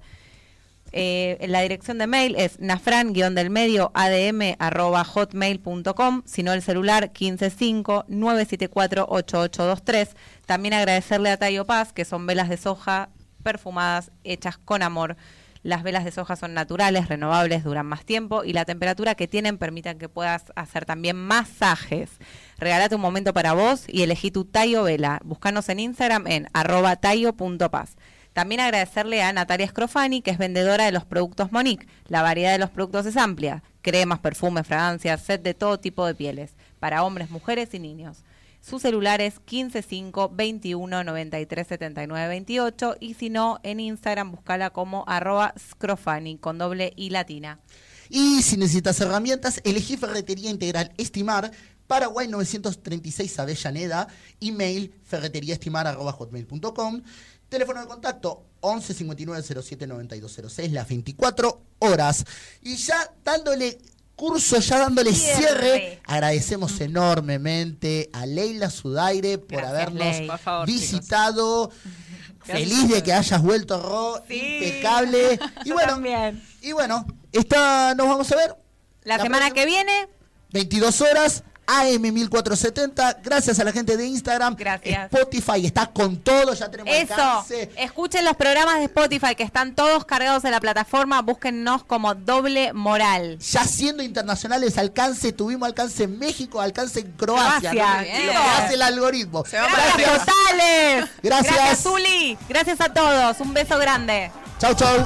Eh, 0.92 1.44
la 1.48 1.62
dirección 1.62 1.98
de 1.98 2.06
mail 2.06 2.36
es 2.38 2.60
nafran-del 2.60 3.50
medio 3.50 3.90
adm 3.96 4.56
arroba 4.60 5.04
hotmail.com, 5.04 6.22
sino 6.26 6.54
el 6.54 6.62
celular 6.62 7.12
155-974-8823. 7.12 10.10
También 10.46 10.76
agradecerle 10.76 11.32
a 11.32 11.38
Tayo 11.38 11.66
Paz, 11.66 11.92
que 11.92 12.06
son 12.06 12.28
velas 12.28 12.50
de 12.50 12.58
soja 12.58 13.10
perfumadas, 13.42 14.12
hechas 14.24 14.60
con 14.60 14.84
amor. 14.84 15.18
Las 15.64 15.84
velas 15.84 16.06
de 16.06 16.12
soja 16.12 16.36
son 16.36 16.54
naturales, 16.54 17.10
renovables, 17.10 17.64
duran 17.64 17.86
más 17.86 18.06
tiempo 18.06 18.44
y 18.44 18.54
la 18.54 18.66
temperatura 18.66 19.16
que 19.16 19.28
tienen 19.28 19.58
permiten 19.58 19.98
que 19.98 20.10
puedas 20.10 20.52
hacer 20.56 20.86
también 20.86 21.16
masajes. 21.16 22.12
Regálate 22.58 22.96
un 22.96 23.02
momento 23.02 23.34
para 23.34 23.54
vos 23.54 23.86
y 23.88 24.04
elegí 24.04 24.32
tu 24.32 24.46
Tayo 24.46 24.84
Vela. 24.84 25.20
Búscanos 25.24 25.70
en 25.70 25.80
Instagram 25.80 26.28
en 26.28 26.48
arroba 26.54 26.96
tayo.paz. 26.96 27.96
También 28.38 28.62
agradecerle 28.62 29.24
a 29.24 29.34
Natalia 29.34 29.68
Scrofani, 29.68 30.22
que 30.22 30.30
es 30.30 30.38
vendedora 30.38 30.86
de 30.86 30.92
los 30.92 31.06
productos 31.06 31.52
Monique. 31.52 31.88
La 32.08 32.22
variedad 32.22 32.52
de 32.52 32.60
los 32.60 32.70
productos 32.70 33.08
es 33.08 33.18
amplia. 33.18 33.64
Cremas, 33.82 34.20
perfumes, 34.20 34.68
fragancias, 34.68 35.24
set 35.24 35.42
de 35.42 35.56
todo 35.56 35.80
tipo 35.80 36.06
de 36.06 36.14
pieles. 36.14 36.56
Para 36.80 37.04
hombres, 37.04 37.32
mujeres 37.32 37.74
y 37.74 37.80
niños. 37.80 38.24
Su 38.68 38.80
celular 38.80 39.22
es 39.22 39.36
155 39.48 40.32
21 40.34 41.06
93 41.06 41.68
79 41.68 42.28
28 42.28 42.96
y 43.00 43.14
si 43.14 43.30
no, 43.30 43.62
en 43.64 43.80
Instagram 43.80 44.34
buscala 44.34 44.72
como 44.72 45.06
arroba 45.08 45.54
scrofani 45.58 46.38
con 46.38 46.58
doble 46.58 46.92
i 46.98 47.10
latina. 47.10 47.62
Y 48.10 48.42
si 48.42 48.58
necesitas 48.58 49.00
herramientas, 49.00 49.62
elegí 49.64 49.96
Ferretería 49.96 50.50
Integral 50.50 50.92
Estimar, 50.98 51.50
Paraguay 51.88 52.28
936 52.28 53.40
Avellaneda, 53.40 54.10
email 54.42 54.94
ferreteriaestimar.com, 55.06 57.04
teléfono 57.48 57.80
de 57.80 57.88
contacto 57.88 58.48
11 58.60 58.94
59 58.94 59.44
07 59.64 59.88
9206, 59.88 60.74
las 60.74 60.90
24 60.90 61.62
horas. 61.80 62.26
Y 62.64 62.76
ya 62.76 63.14
dándole 63.24 63.78
curso, 64.18 64.60
ya 64.60 64.80
dándole 64.80 65.14
cierre, 65.14 65.38
Cierre. 65.38 66.02
agradecemos 66.06 66.82
enormemente 66.82 68.10
a 68.12 68.26
Leila 68.26 68.70
Sudaire 68.70 69.38
por 69.38 69.60
Gracias, 69.60 69.70
habernos 69.72 70.00
Ley. 70.18 70.28
Por 70.28 70.40
favor, 70.40 70.68
visitado. 70.68 71.70
Gracias 72.46 72.70
Feliz 72.70 72.90
de 72.90 73.04
que 73.04 73.14
hayas 73.14 73.42
vuelto, 73.42 73.82
Ro, 73.82 74.24
Sí. 74.28 74.36
impecable. 74.40 75.40
Y 75.66 75.72
bueno, 75.72 75.94
también. 75.94 76.44
y 76.62 76.72
bueno, 76.74 77.06
esta 77.32 77.94
nos 77.96 78.08
vamos 78.08 78.32
a 78.32 78.36
ver 78.36 78.56
La, 79.04 79.18
La 79.18 79.24
semana 79.24 79.46
próxima- 79.48 79.54
que 79.56 79.66
viene, 79.66 80.08
22 80.52 81.02
horas, 81.02 81.44
AM 81.68 82.02
1470. 82.02 83.20
Gracias 83.24 83.60
a 83.60 83.64
la 83.64 83.72
gente 83.72 83.98
de 83.98 84.06
Instagram. 84.08 84.56
Gracias. 84.56 85.12
Spotify 85.12 85.66
está 85.66 85.88
con 85.88 86.18
todo, 86.18 86.54
ya 86.54 86.72
tenemos 86.72 86.94
eso. 86.94 87.14
alcance. 87.14 87.70
Escuchen 87.78 88.26
los 88.26 88.36
programas 88.36 88.78
de 88.78 88.86
Spotify 88.86 89.36
que 89.36 89.44
están 89.44 89.76
todos 89.76 90.06
cargados 90.06 90.46
en 90.46 90.52
la 90.52 90.60
plataforma. 90.60 91.22
Búsquennos 91.22 91.84
como 91.84 92.16
doble 92.16 92.74
moral. 92.74 93.38
Ya 93.40 93.66
siendo 93.66 94.02
internacionales, 94.02 94.78
alcance, 94.78 95.34
tuvimos 95.34 95.68
alcance 95.68 96.04
en 96.04 96.18
México, 96.18 96.62
alcance 96.62 97.02
en 97.02 97.12
Croacia. 97.12 97.72
Croacia, 97.72 98.18
¿no? 98.20 98.26
Lo 98.26 98.32
que 98.32 98.38
hace 98.38 98.74
el 98.76 98.82
algoritmo. 98.82 99.44
Gracias, 99.44 99.94
arriba. 99.94 100.26
totales. 100.26 101.10
Gracias. 101.22 101.56
Gracias, 101.56 101.84
Zuli. 101.84 102.38
Gracias 102.48 102.82
a 102.82 102.94
todos. 102.94 103.40
Un 103.42 103.54
beso 103.54 103.78
grande. 103.78 104.32
Chau, 104.60 104.74
chau. 104.74 105.06